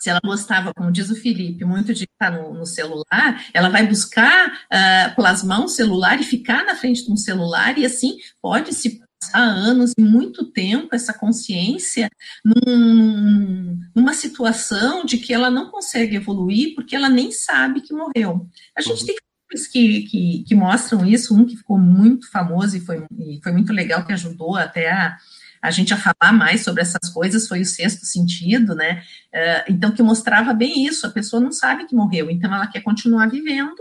se 0.00 0.08
ela 0.08 0.20
gostava, 0.24 0.72
como 0.72 0.90
diz 0.90 1.10
o 1.10 1.14
Felipe, 1.14 1.62
muito 1.62 1.92
de 1.92 2.04
estar 2.04 2.30
no, 2.30 2.54
no 2.54 2.64
celular, 2.64 3.44
ela 3.52 3.68
vai 3.68 3.86
buscar 3.86 4.48
uh, 4.48 5.14
plasmar 5.14 5.60
um 5.60 5.68
celular 5.68 6.18
e 6.18 6.24
ficar 6.24 6.64
na 6.64 6.74
frente 6.74 7.04
de 7.04 7.12
um 7.12 7.16
celular, 7.18 7.76
e 7.76 7.84
assim 7.84 8.16
pode 8.40 8.74
se 8.74 8.98
passar 9.20 9.42
anos 9.42 9.92
e 9.98 10.02
muito 10.02 10.50
tempo 10.50 10.94
essa 10.94 11.12
consciência 11.12 12.08
num, 12.42 13.78
numa 13.94 14.14
situação 14.14 15.04
de 15.04 15.18
que 15.18 15.34
ela 15.34 15.50
não 15.50 15.70
consegue 15.70 16.16
evoluir 16.16 16.74
porque 16.74 16.96
ela 16.96 17.10
nem 17.10 17.30
sabe 17.30 17.82
que 17.82 17.92
morreu. 17.92 18.48
A 18.74 18.80
gente 18.80 19.00
uhum. 19.00 19.06
tem 19.06 19.16
que, 19.70 20.02
que, 20.02 20.44
que, 20.44 20.54
mostram 20.54 21.04
isso, 21.04 21.36
um 21.36 21.44
que 21.44 21.56
ficou 21.56 21.76
muito 21.76 22.30
famoso 22.30 22.76
e 22.76 22.80
foi, 22.80 23.04
e 23.18 23.40
foi 23.42 23.52
muito 23.52 23.72
legal, 23.72 24.06
que 24.06 24.12
ajudou 24.12 24.56
até 24.56 24.90
a, 24.90 25.18
a 25.62 25.70
gente 25.70 25.92
a 25.92 25.96
falar 25.96 26.32
mais 26.32 26.62
sobre 26.62 26.82
essas 26.82 27.10
coisas 27.12 27.46
foi 27.46 27.60
o 27.60 27.66
sexto 27.66 28.06
sentido, 28.06 28.74
né? 28.74 29.02
Uh, 29.32 29.72
então, 29.72 29.92
que 29.92 30.02
mostrava 30.02 30.54
bem 30.54 30.86
isso, 30.86 31.06
a 31.06 31.10
pessoa 31.10 31.40
não 31.40 31.52
sabe 31.52 31.86
que 31.86 31.94
morreu, 31.94 32.30
então 32.30 32.54
ela 32.54 32.66
quer 32.66 32.80
continuar 32.80 33.28
vivendo 33.28 33.78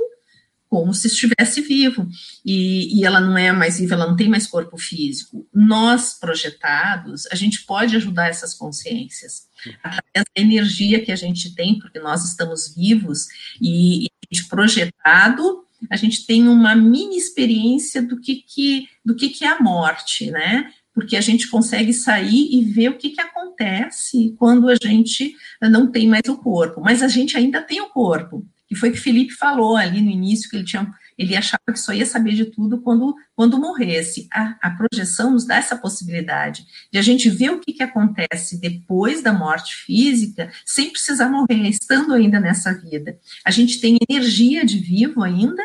como 0.70 0.94
se 0.94 1.08
estivesse 1.08 1.62
vivo, 1.62 2.08
e, 2.46 3.00
e 3.00 3.04
ela 3.04 3.20
não 3.20 3.36
é 3.36 3.52
mais 3.52 3.80
viva, 3.80 3.96
ela 3.96 4.06
não 4.06 4.16
tem 4.16 4.30
mais 4.30 4.46
corpo 4.46 4.78
físico. 4.78 5.48
Nós, 5.52 6.14
projetados, 6.14 7.26
a 7.32 7.36
gente 7.36 7.66
pode 7.66 7.96
ajudar 7.96 8.28
essas 8.28 8.54
consciências, 8.54 9.48
através 9.84 10.04
da 10.14 10.42
energia 10.42 11.04
que 11.04 11.12
a 11.12 11.16
gente 11.16 11.56
tem, 11.56 11.80
porque 11.80 12.00
nós 12.00 12.24
estamos 12.24 12.76
vivos, 12.76 13.26
e, 13.60 14.06
e 14.32 14.42
projetado, 14.48 15.66
a 15.90 15.96
gente 15.96 16.28
tem 16.28 16.48
uma 16.48 16.76
mini 16.76 17.18
experiência 17.18 18.02
do 18.04 18.20
que, 18.20 18.36
que, 18.36 18.88
do 19.04 19.16
que, 19.16 19.30
que 19.30 19.46
é 19.46 19.48
a 19.48 19.60
morte, 19.60 20.30
né? 20.30 20.72
Porque 20.94 21.16
a 21.16 21.22
gente 21.22 21.48
consegue 21.48 21.94
sair 21.94 22.50
e 22.52 22.64
ver 22.64 22.90
o 22.90 22.98
que, 22.98 23.10
que 23.12 23.22
acontece 23.22 24.36
quando 24.38 24.70
a 24.70 24.76
gente 24.76 25.34
não 25.62 25.92
tem 25.92 26.08
mais 26.08 26.28
o 26.28 26.38
corpo. 26.38 26.82
Mas 26.82 27.02
a 27.02 27.08
gente 27.08 27.38
ainda 27.38 27.62
tem 27.62 27.82
o 27.82 27.90
corpo, 27.90 28.46
que 28.68 28.76
foi 28.76 28.90
o 28.90 28.92
que 28.92 29.00
Felipe 29.00 29.34
falou 29.34 29.76
ali 29.76 30.02
no 30.02 30.10
início, 30.10 30.50
que 30.50 30.56
ele 30.56 30.66
tinha 30.66 30.92
ele 31.20 31.36
achava 31.36 31.62
que 31.68 31.78
só 31.78 31.92
ia 31.92 32.06
saber 32.06 32.32
de 32.32 32.46
tudo 32.46 32.80
quando, 32.82 33.14
quando 33.36 33.60
morresse. 33.60 34.30
A, 34.32 34.56
a 34.62 34.72
projeção 34.72 35.32
nos 35.32 35.46
dá 35.46 35.58
essa 35.58 35.76
possibilidade 35.76 36.66
de 36.90 36.98
a 36.98 37.02
gente 37.02 37.30
ver 37.30 37.52
o 37.52 37.60
que, 37.60 37.74
que 37.74 37.84
acontece 37.84 38.58
depois 38.58 39.22
da 39.22 39.34
morte 39.34 39.76
física, 39.76 40.50
sem 40.66 40.90
precisar 40.90 41.30
morrer, 41.30 41.68
estando 41.68 42.14
ainda 42.14 42.40
nessa 42.40 42.74
vida. 42.74 43.20
A 43.44 43.52
gente 43.52 43.82
tem 43.82 43.98
energia 44.10 44.66
de 44.66 44.80
vivo 44.80 45.22
ainda, 45.22 45.62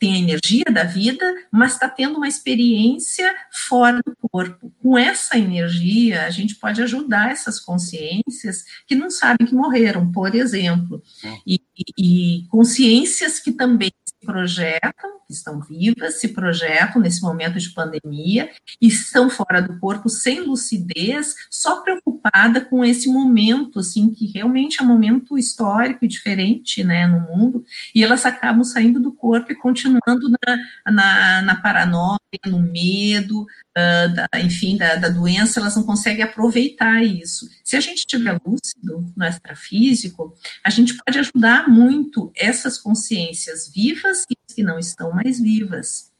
tem 0.00 0.14
a 0.14 0.18
energia 0.18 0.64
da 0.72 0.82
vida, 0.82 1.24
mas 1.52 1.74
está 1.74 1.86
tendo 1.86 2.16
uma 2.16 2.26
experiência 2.26 3.32
fora 3.68 4.00
do 4.04 4.16
corpo. 4.30 4.72
Com 4.82 4.96
essa 4.96 5.36
energia, 5.36 6.24
a 6.24 6.30
gente 6.30 6.54
pode 6.54 6.82
ajudar 6.82 7.30
essas 7.30 7.60
consciências 7.60 8.64
que 8.86 8.94
não 8.94 9.10
sabem 9.10 9.46
que 9.46 9.54
morreram, 9.54 10.10
por 10.10 10.34
exemplo, 10.34 11.02
é. 11.22 11.36
e, 11.46 11.60
e 11.98 12.46
consciências 12.48 13.38
que 13.38 13.52
também 13.52 13.92
projetam, 14.24 15.19
que 15.30 15.34
estão 15.34 15.60
vivas, 15.60 16.20
se 16.20 16.28
projetam 16.28 17.00
nesse 17.00 17.22
momento 17.22 17.58
de 17.58 17.70
pandemia 17.70 18.50
e 18.80 18.88
estão 18.88 19.30
fora 19.30 19.62
do 19.62 19.78
corpo 19.78 20.08
sem 20.08 20.40
lucidez, 20.40 21.36
só 21.48 21.82
preocupada 21.82 22.60
com 22.60 22.84
esse 22.84 23.08
momento, 23.08 23.78
assim, 23.78 24.10
que 24.10 24.26
realmente 24.26 24.80
é 24.80 24.84
um 24.84 24.88
momento 24.88 25.38
histórico 25.38 26.04
e 26.04 26.08
diferente, 26.08 26.82
né, 26.82 27.06
no 27.06 27.20
mundo, 27.20 27.64
e 27.94 28.02
elas 28.02 28.26
acabam 28.26 28.64
saindo 28.64 28.98
do 28.98 29.12
corpo 29.12 29.52
e 29.52 29.54
continuando 29.54 30.28
na, 30.28 30.92
na, 30.92 31.42
na 31.42 31.54
paranoia, 31.54 32.18
no 32.46 32.60
medo, 32.60 33.42
uh, 33.42 34.14
da, 34.14 34.28
enfim, 34.40 34.76
da, 34.76 34.96
da, 34.96 35.08
doença, 35.08 35.60
elas 35.60 35.76
não 35.76 35.82
conseguem 35.82 36.22
aproveitar 36.22 37.02
isso. 37.02 37.48
Se 37.64 37.76
a 37.76 37.80
gente 37.80 37.98
estiver 37.98 38.38
lúcido 38.44 39.12
no 39.16 39.24
extrafísico, 39.24 40.34
a 40.64 40.70
gente 40.70 40.96
pode 40.96 41.18
ajudar 41.18 41.68
muito 41.68 42.32
essas 42.36 42.78
consciências 42.78 43.70
vivas 43.72 44.24
e 44.30 44.36
que 44.52 44.62
não 44.62 44.78
estão 44.78 45.12
mais 45.12 45.40
vivas. 45.40 46.10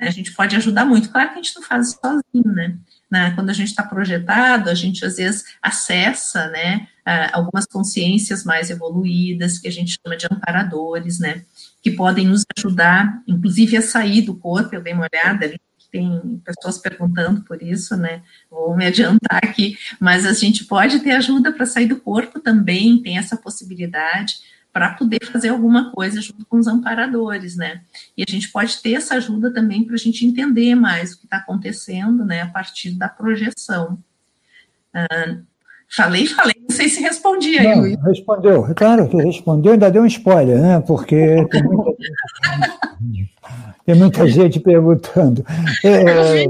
A 0.00 0.10
gente 0.10 0.32
pode 0.32 0.56
ajudar 0.56 0.84
muito. 0.84 1.10
Claro 1.10 1.30
que 1.30 1.38
a 1.38 1.42
gente 1.42 1.56
não 1.56 1.62
faz 1.62 1.92
sozinho, 1.92 2.52
né? 2.52 2.78
Quando 3.34 3.50
a 3.50 3.52
gente 3.52 3.68
está 3.68 3.82
projetado, 3.82 4.70
a 4.70 4.74
gente 4.74 5.04
às 5.04 5.16
vezes 5.16 5.44
acessa, 5.60 6.48
né, 6.48 6.88
algumas 7.32 7.66
consciências 7.66 8.42
mais 8.42 8.70
evoluídas, 8.70 9.58
que 9.58 9.68
a 9.68 9.70
gente 9.70 9.98
chama 10.02 10.16
de 10.16 10.26
amparadores, 10.30 11.18
né, 11.18 11.44
que 11.82 11.90
podem 11.90 12.26
nos 12.26 12.42
ajudar, 12.56 13.22
inclusive 13.26 13.76
a 13.76 13.82
sair 13.82 14.22
do 14.22 14.34
corpo. 14.34 14.74
Eu 14.74 14.82
dei 14.82 14.94
uma 14.94 15.06
olhada 15.12 15.44
ali, 15.44 15.60
tem 15.90 16.40
pessoas 16.42 16.78
perguntando 16.78 17.42
por 17.42 17.62
isso, 17.62 17.98
né? 17.98 18.22
Vou 18.50 18.74
me 18.74 18.86
adiantar 18.86 19.44
aqui, 19.44 19.76
mas 20.00 20.24
a 20.24 20.32
gente 20.32 20.64
pode 20.64 21.00
ter 21.00 21.10
ajuda 21.10 21.52
para 21.52 21.66
sair 21.66 21.86
do 21.86 22.00
corpo 22.00 22.40
também, 22.40 23.02
tem 23.02 23.18
essa 23.18 23.36
possibilidade 23.36 24.36
para 24.72 24.94
poder 24.94 25.24
fazer 25.30 25.50
alguma 25.50 25.92
coisa 25.92 26.20
junto 26.20 26.46
com 26.46 26.56
os 26.56 26.66
amparadores, 26.66 27.56
né? 27.56 27.82
E 28.16 28.24
a 28.26 28.30
gente 28.30 28.50
pode 28.50 28.80
ter 28.80 28.94
essa 28.94 29.16
ajuda 29.16 29.52
também 29.52 29.84
para 29.84 29.94
a 29.94 29.98
gente 29.98 30.24
entender 30.24 30.74
mais 30.74 31.12
o 31.12 31.18
que 31.18 31.26
está 31.26 31.36
acontecendo, 31.36 32.24
né, 32.24 32.42
a 32.42 32.48
partir 32.48 32.92
da 32.92 33.08
projeção. 33.08 33.98
Ah, 34.94 35.36
falei, 35.94 36.26
falei, 36.26 36.54
não 36.58 36.74
sei 36.74 36.88
se 36.88 37.02
respondi 37.02 37.58
aí. 37.58 37.76
Não, 37.76 38.02
respondeu, 38.02 38.74
claro 38.74 39.08
que 39.08 39.16
respondeu, 39.16 39.72
ainda 39.72 39.90
deu 39.90 40.02
um 40.02 40.06
spoiler, 40.06 40.58
né? 40.58 40.80
Porque 40.80 41.46
tem 41.50 41.62
muita, 41.62 41.90
tem 43.84 43.94
muita 43.94 44.26
gente 44.26 44.58
perguntando. 44.58 45.44
É, 45.84 46.44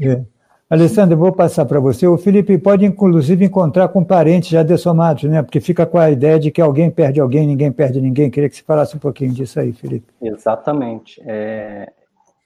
é. 0.00 0.24
Alessandra, 0.68 1.14
eu 1.14 1.18
vou 1.18 1.32
passar 1.32 1.64
para 1.64 1.78
você. 1.78 2.08
O 2.08 2.18
Felipe 2.18 2.58
pode, 2.58 2.84
inclusive, 2.84 3.44
encontrar 3.44 3.86
com 3.88 4.04
parentes 4.04 4.48
já 4.48 4.64
dessomados, 4.64 5.22
né? 5.22 5.40
Porque 5.40 5.60
fica 5.60 5.86
com 5.86 5.96
a 5.96 6.10
ideia 6.10 6.40
de 6.40 6.50
que 6.50 6.60
alguém 6.60 6.90
perde 6.90 7.20
alguém, 7.20 7.46
ninguém 7.46 7.70
perde 7.70 8.00
ninguém. 8.00 8.28
Queria 8.28 8.48
que 8.48 8.56
você 8.56 8.64
falasse 8.64 8.96
um 8.96 8.98
pouquinho 8.98 9.32
disso 9.32 9.60
aí, 9.60 9.72
Felipe. 9.72 10.12
Exatamente. 10.20 11.22
É... 11.24 11.92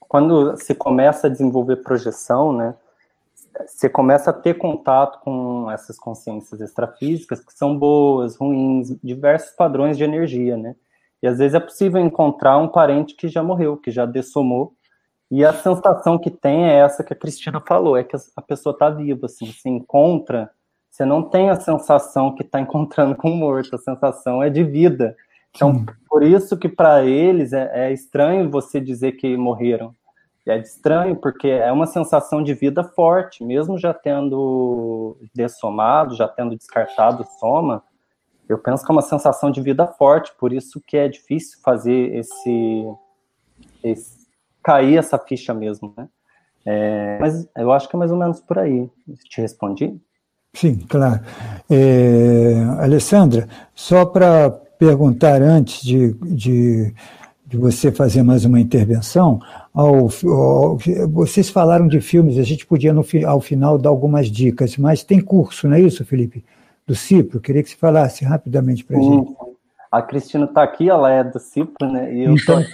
Quando 0.00 0.54
se 0.58 0.74
começa 0.74 1.28
a 1.28 1.30
desenvolver 1.30 1.76
projeção, 1.76 2.52
né? 2.52 2.74
Você 3.66 3.88
começa 3.88 4.30
a 4.30 4.34
ter 4.34 4.54
contato 4.54 5.20
com 5.24 5.70
essas 5.70 5.98
consciências 5.98 6.60
extrafísicas 6.60 7.40
que 7.40 7.54
são 7.54 7.76
boas, 7.76 8.36
ruins, 8.36 8.94
diversos 9.02 9.50
padrões 9.56 9.96
de 9.96 10.04
energia, 10.04 10.58
né? 10.58 10.76
E 11.22 11.26
às 11.26 11.38
vezes 11.38 11.54
é 11.54 11.60
possível 11.60 12.00
encontrar 12.00 12.58
um 12.58 12.68
parente 12.68 13.14
que 13.14 13.28
já 13.28 13.42
morreu, 13.42 13.78
que 13.78 13.90
já 13.90 14.04
dessomou, 14.04 14.74
e 15.30 15.44
a 15.44 15.52
sensação 15.52 16.18
que 16.18 16.30
tem 16.30 16.66
é 16.66 16.78
essa 16.78 17.04
que 17.04 17.12
a 17.12 17.16
Cristina 17.16 17.60
falou, 17.60 17.96
é 17.96 18.02
que 18.02 18.16
a 18.36 18.42
pessoa 18.42 18.72
está 18.72 18.90
viva, 18.90 19.26
assim, 19.26 19.46
se 19.46 19.68
encontra, 19.68 20.50
você 20.90 21.04
não 21.04 21.22
tem 21.22 21.50
a 21.50 21.54
sensação 21.54 22.34
que 22.34 22.42
está 22.42 22.60
encontrando 22.60 23.14
com 23.14 23.30
o 23.30 23.36
morto, 23.36 23.76
a 23.76 23.78
sensação 23.78 24.42
é 24.42 24.50
de 24.50 24.64
vida. 24.64 25.16
Então, 25.54 25.74
Sim. 25.74 25.86
por 26.08 26.22
isso 26.22 26.56
que 26.56 26.68
para 26.68 27.04
eles 27.04 27.52
é, 27.52 27.70
é, 27.72 27.92
estranho 27.92 28.50
você 28.50 28.80
dizer 28.80 29.12
que 29.12 29.36
morreram. 29.36 29.94
É 30.46 30.58
estranho 30.58 31.14
porque 31.14 31.46
é 31.46 31.70
uma 31.70 31.86
sensação 31.86 32.42
de 32.42 32.52
vida 32.54 32.82
forte, 32.82 33.44
mesmo 33.44 33.78
já 33.78 33.94
tendo 33.94 35.16
dessomado, 35.32 36.16
já 36.16 36.26
tendo 36.26 36.56
descartado 36.56 37.24
soma, 37.38 37.84
eu 38.48 38.58
penso 38.58 38.84
que 38.84 38.90
é 38.90 38.94
uma 38.94 39.02
sensação 39.02 39.48
de 39.48 39.60
vida 39.60 39.86
forte, 39.86 40.32
por 40.36 40.52
isso 40.52 40.82
que 40.84 40.96
é 40.96 41.06
difícil 41.06 41.60
fazer 41.62 42.16
esse, 42.16 42.84
esse 43.80 44.19
cair 44.62 44.98
essa 44.98 45.18
ficha 45.18 45.54
mesmo, 45.54 45.92
né? 45.96 46.08
É, 46.64 47.18
mas 47.20 47.48
eu 47.56 47.72
acho 47.72 47.88
que 47.88 47.96
é 47.96 47.98
mais 47.98 48.10
ou 48.10 48.18
menos 48.18 48.40
por 48.40 48.58
aí. 48.58 48.88
Te 49.24 49.40
respondi? 49.40 49.98
Sim, 50.52 50.76
claro. 50.88 51.20
É, 51.68 52.54
Alessandra, 52.80 53.48
só 53.74 54.04
para 54.04 54.50
perguntar 54.78 55.42
antes 55.42 55.82
de, 55.82 56.12
de, 56.14 56.92
de 57.46 57.56
você 57.56 57.92
fazer 57.92 58.22
mais 58.22 58.44
uma 58.44 58.60
intervenção. 58.60 59.40
Ao, 59.72 60.08
ao, 60.24 60.78
vocês 61.08 61.48
falaram 61.48 61.86
de 61.86 62.00
filmes, 62.00 62.38
a 62.38 62.42
gente 62.42 62.66
podia 62.66 62.92
no, 62.92 63.04
ao 63.26 63.40
final 63.40 63.78
dar 63.78 63.90
algumas 63.90 64.28
dicas, 64.28 64.76
mas 64.76 65.04
tem 65.04 65.20
curso, 65.20 65.68
não 65.68 65.76
é 65.76 65.80
isso, 65.80 66.04
Felipe? 66.04 66.44
Do 66.86 66.94
Cipro, 66.94 67.40
queria 67.40 67.62
que 67.62 67.70
você 67.70 67.76
falasse 67.76 68.24
rapidamente 68.24 68.84
para 68.84 68.98
a 68.98 69.00
gente. 69.00 69.36
A 69.90 70.00
Cristina 70.00 70.44
está 70.44 70.62
aqui, 70.62 70.88
ela 70.88 71.10
é 71.10 71.24
do 71.24 71.40
Cipro, 71.40 71.90
né? 71.90 72.14
E 72.14 72.24
eu, 72.24 72.34
então... 72.34 72.62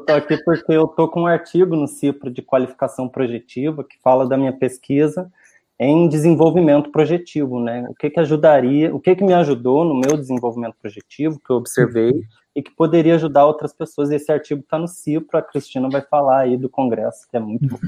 tô 0.00 0.04
por... 0.04 0.14
aqui 0.14 0.36
porque 0.44 0.72
eu 0.72 0.86
tô 0.86 1.08
com 1.08 1.22
um 1.22 1.26
artigo 1.26 1.74
no 1.74 1.88
Cipro 1.88 2.30
de 2.30 2.42
qualificação 2.42 3.08
projetiva 3.08 3.82
que 3.82 3.96
fala 4.02 4.28
da 4.28 4.36
minha 4.36 4.52
pesquisa 4.52 5.30
em 5.78 6.08
desenvolvimento 6.08 6.90
projetivo, 6.90 7.60
né? 7.60 7.86
O 7.88 7.94
que 7.94 8.10
que 8.10 8.20
ajudaria, 8.20 8.94
o 8.94 9.00
que 9.00 9.14
que 9.14 9.24
me 9.24 9.34
ajudou 9.34 9.84
no 9.84 9.94
meu 9.94 10.16
desenvolvimento 10.16 10.74
projetivo 10.80 11.40
que 11.44 11.50
eu 11.50 11.56
observei 11.56 12.12
e 12.54 12.62
que 12.62 12.70
poderia 12.70 13.14
ajudar 13.16 13.46
outras 13.46 13.72
pessoas. 13.74 14.10
Esse 14.10 14.32
artigo 14.32 14.62
está 14.62 14.78
no 14.78 14.88
Cipro, 14.88 15.38
a 15.38 15.42
Cristina 15.42 15.88
vai 15.90 16.00
falar 16.00 16.40
aí 16.40 16.56
do 16.56 16.68
congresso, 16.68 17.26
que 17.30 17.36
é 17.36 17.40
muito 17.40 17.68
bom. 17.68 17.78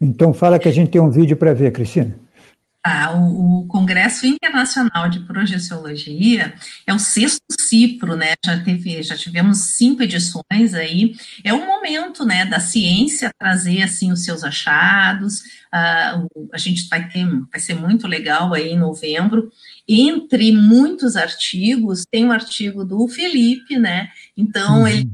Então 0.00 0.32
fala 0.32 0.58
que 0.58 0.68
a 0.68 0.72
gente 0.72 0.90
tem 0.90 1.00
um 1.00 1.10
vídeo 1.10 1.36
para 1.36 1.52
ver, 1.52 1.72
Cristina. 1.72 2.18
Ah, 2.90 3.12
o, 3.12 3.60
o, 3.60 3.66
Congresso 3.66 4.26
Internacional 4.26 5.10
de 5.10 5.20
Projeciologia 5.20 6.54
é 6.86 6.94
o 6.94 6.98
sexto 6.98 7.44
CIPRO, 7.50 8.16
né? 8.16 8.32
Já, 8.42 8.58
teve, 8.64 9.02
já 9.02 9.14
tivemos 9.14 9.58
cinco 9.76 10.02
edições 10.02 10.72
aí. 10.72 11.14
É 11.44 11.52
o 11.52 11.66
momento, 11.66 12.24
né, 12.24 12.46
da 12.46 12.58
ciência 12.58 13.30
trazer 13.38 13.82
assim 13.82 14.10
os 14.10 14.24
seus 14.24 14.42
achados. 14.42 15.42
Ah, 15.70 16.24
o, 16.34 16.48
a 16.50 16.56
gente 16.56 16.88
vai 16.88 17.06
ter, 17.10 17.26
vai 17.52 17.60
ser 17.60 17.74
muito 17.74 18.06
legal 18.06 18.54
aí 18.54 18.70
em 18.70 18.78
novembro. 18.78 19.52
Entre 19.86 20.50
muitos 20.50 21.14
artigos, 21.14 22.06
tem 22.10 22.24
um 22.24 22.32
artigo 22.32 22.86
do 22.86 23.06
Felipe, 23.06 23.76
né? 23.76 24.08
Então 24.34 24.80
uhum. 24.80 24.88
ele 24.88 25.10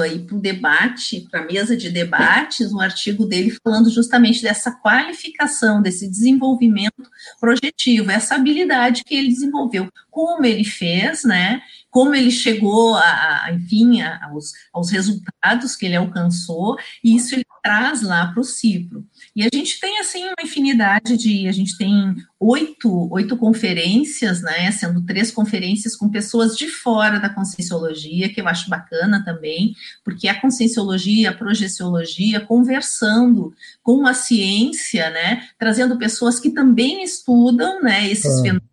aí 0.00 0.18
para 0.18 0.36
o 0.36 0.40
debate, 0.40 1.26
para 1.30 1.40
a 1.40 1.44
mesa 1.44 1.76
de 1.76 1.90
debates, 1.90 2.72
um 2.72 2.80
artigo 2.80 3.24
dele 3.24 3.56
falando 3.62 3.88
justamente 3.90 4.42
dessa 4.42 4.72
qualificação, 4.72 5.80
desse 5.80 6.08
desenvolvimento 6.08 7.08
projetivo, 7.40 8.10
essa 8.10 8.34
habilidade 8.34 9.04
que 9.04 9.14
ele 9.14 9.28
desenvolveu, 9.28 9.88
como 10.10 10.44
ele 10.44 10.64
fez, 10.64 11.22
né? 11.22 11.62
Como 11.90 12.14
ele 12.14 12.30
chegou, 12.30 12.96
a, 12.96 13.44
a 13.44 13.52
enfim, 13.52 14.02
a, 14.02 14.26
aos, 14.26 14.52
aos 14.72 14.90
resultados 14.90 15.76
que 15.76 15.86
ele 15.86 15.96
alcançou, 15.96 16.76
e 17.02 17.14
isso 17.14 17.34
ele 17.34 17.44
traz 17.68 18.00
lá 18.00 18.28
para 18.28 18.40
o 18.40 18.44
Cipro. 18.44 19.04
E 19.36 19.42
a 19.42 19.48
gente 19.52 19.78
tem, 19.78 19.98
assim, 19.98 20.24
uma 20.24 20.42
infinidade 20.42 21.18
de, 21.18 21.46
a 21.46 21.52
gente 21.52 21.76
tem 21.76 22.16
oito, 22.40 23.12
oito 23.12 23.36
conferências, 23.36 24.40
né, 24.40 24.72
sendo 24.72 25.04
três 25.04 25.30
conferências 25.30 25.94
com 25.94 26.08
pessoas 26.08 26.56
de 26.56 26.66
fora 26.66 27.20
da 27.20 27.28
Conscienciologia, 27.28 28.32
que 28.32 28.40
eu 28.40 28.48
acho 28.48 28.70
bacana 28.70 29.22
também, 29.22 29.74
porque 30.02 30.28
a 30.28 30.40
Conscienciologia, 30.40 31.28
a 31.28 31.34
Projeciologia, 31.34 32.40
conversando 32.40 33.52
com 33.82 34.06
a 34.06 34.14
ciência, 34.14 35.10
né, 35.10 35.46
trazendo 35.58 35.98
pessoas 35.98 36.40
que 36.40 36.48
também 36.48 37.04
estudam, 37.04 37.82
né, 37.82 38.10
esses 38.10 38.38
ah. 38.38 38.42
fenômenos, 38.42 38.68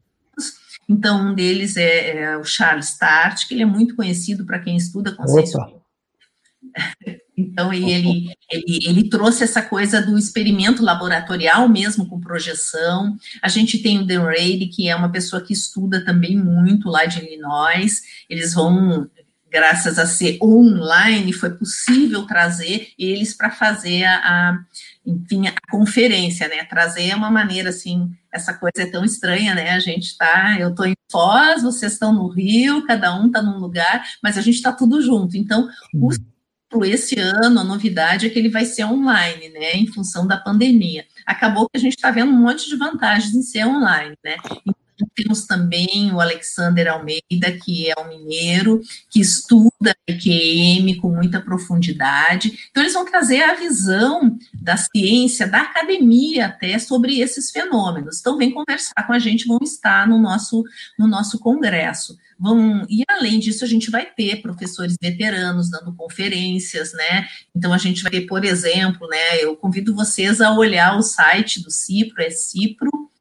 então, 0.88 1.32
um 1.32 1.36
deles 1.36 1.76
é, 1.76 2.18
é, 2.20 2.38
o 2.38 2.46
Charles 2.46 2.98
Tart, 2.98 3.46
que 3.46 3.56
ele 3.56 3.64
é 3.64 3.66
muito 3.66 3.93
conhecido 3.96 4.46
para 4.46 4.60
quem 4.60 4.78
estuda 4.78 5.14
Conscienciologia. 5.14 5.82
Então, 7.38 7.74
ele, 7.74 8.34
ele, 8.50 8.80
ele 8.86 9.10
trouxe 9.10 9.44
essa 9.44 9.62
coisa 9.62 10.02
do 10.02 10.18
experimento 10.18 10.84
laboratorial 10.84 11.68
mesmo 11.68 12.08
com 12.08 12.20
projeção. 12.20 13.18
A 13.42 13.50
gente 13.50 13.80
tem 13.80 14.00
o 14.00 14.06
Dan 14.06 14.24
Rady, 14.24 14.68
que 14.68 14.88
é 14.88 14.96
uma 14.96 15.12
pessoa 15.12 15.42
que 15.42 15.54
estuda 15.54 16.04
também 16.04 16.38
muito 16.38 16.90
lá 16.90 17.06
de 17.06 17.20
Illinois. 17.20 18.04
Eles 18.30 18.54
vão, 18.54 19.10
graças 19.52 20.00
a 20.00 20.06
ser 20.06 20.38
online, 20.42 21.34
foi 21.34 21.50
possível 21.50 22.26
trazer 22.26 22.90
eles 22.98 23.34
para 23.34 23.52
fazer 23.52 24.06
a, 24.06 24.16
a, 24.16 24.60
enfim, 25.06 25.48
a 25.48 25.54
conferência, 25.70 26.48
né? 26.48 26.64
Trazer 26.64 27.14
uma 27.16 27.30
maneira 27.30 27.70
assim, 27.70 28.12
essa 28.32 28.54
coisa 28.54 28.88
é 28.88 28.92
tão 28.92 29.04
estranha, 29.04 29.54
né? 29.54 29.72
A 29.72 29.80
gente 29.80 30.18
tá, 30.18 30.56
eu 30.58 30.70
estou 30.70 30.86
em 30.86 30.96
Foz, 31.12 31.64
vocês 31.64 31.94
estão 31.94 32.14
no 32.14 32.28
Rio, 32.28 32.86
cada 32.86 33.14
um 33.18 33.28
está 33.28 33.42
num 33.42 33.60
lugar, 33.60 34.04
mas 34.24 34.38
a 34.38 34.42
gente 34.42 34.56
está 34.56 34.72
tudo 34.72 35.02
junto. 35.02 35.38
Então, 35.38 35.70
os 35.94 36.18
esse 36.84 37.19
ano, 37.19 37.59
a 37.59 37.63
novidade 37.63 38.26
é 38.26 38.30
que 38.30 38.39
ele 38.39 38.49
vai 38.49 38.65
ser 38.65 38.86
online, 38.86 39.49
né, 39.49 39.73
em 39.73 39.88
função 39.88 40.28
da 40.28 40.38
pandemia. 40.38 41.05
Acabou 41.26 41.69
que 41.69 41.78
a 41.78 41.80
gente 41.80 41.95
está 41.95 42.11
vendo 42.11 42.32
um 42.32 42.41
monte 42.41 42.67
de 42.67 42.76
vantagens 42.76 43.34
em 43.34 43.41
ser 43.41 43.65
online, 43.65 44.15
né. 44.23 44.38
Então, 44.95 45.09
temos 45.13 45.45
também 45.45 46.11
o 46.13 46.21
Alexander 46.21 46.88
Almeida, 46.88 47.51
que 47.63 47.89
é 47.89 47.93
um 47.99 48.07
mineiro, 48.07 48.82
que 49.09 49.19
estuda 49.19 49.93
EQM 50.07 50.95
com 51.01 51.09
muita 51.09 51.41
profundidade. 51.41 52.57
Então, 52.71 52.82
eles 52.82 52.93
vão 52.93 53.05
trazer 53.05 53.43
a 53.43 53.55
visão 53.55 54.38
da 54.53 54.78
ciência, 54.78 55.47
da 55.47 55.61
academia 55.61 56.45
até 56.45 56.80
sobre 56.80 57.19
esses 57.19 57.51
fenômenos. 57.51 58.19
Então, 58.19 58.38
vem 58.38 58.53
conversar 58.53 59.05
com 59.05 59.11
a 59.11 59.19
gente, 59.19 59.47
vão 59.47 59.59
estar 59.61 60.07
no 60.07 60.17
nosso, 60.17 60.63
no 60.97 61.07
nosso 61.07 61.39
congresso. 61.39 62.17
Vão, 62.38 62.86
e 62.90 63.02
além 63.08 63.40
disso, 63.40 63.64
a 63.64 63.68
gente 63.68 63.90
vai 63.90 64.06
ter 64.06 64.42
professores 64.42 64.98
veteranos 65.02 65.70
dando 65.70 65.96
conferências, 65.96 66.92
né? 66.94 67.26
Então 67.56 67.72
a 67.72 67.78
gente 67.78 68.04
vai 68.04 68.12
ter, 68.12 68.28
por 68.28 68.44
exemplo, 68.44 69.08
né? 69.08 69.38
Eu 69.42 69.56
convido 69.56 69.96
vocês 69.96 70.42
a 70.42 70.52
olhar 70.54 70.98
o 70.98 71.02
site 71.02 71.64
do 71.64 71.72
Cipro, 71.72 72.22
é 72.22 72.30
cipro.ipc.org, 72.30 73.18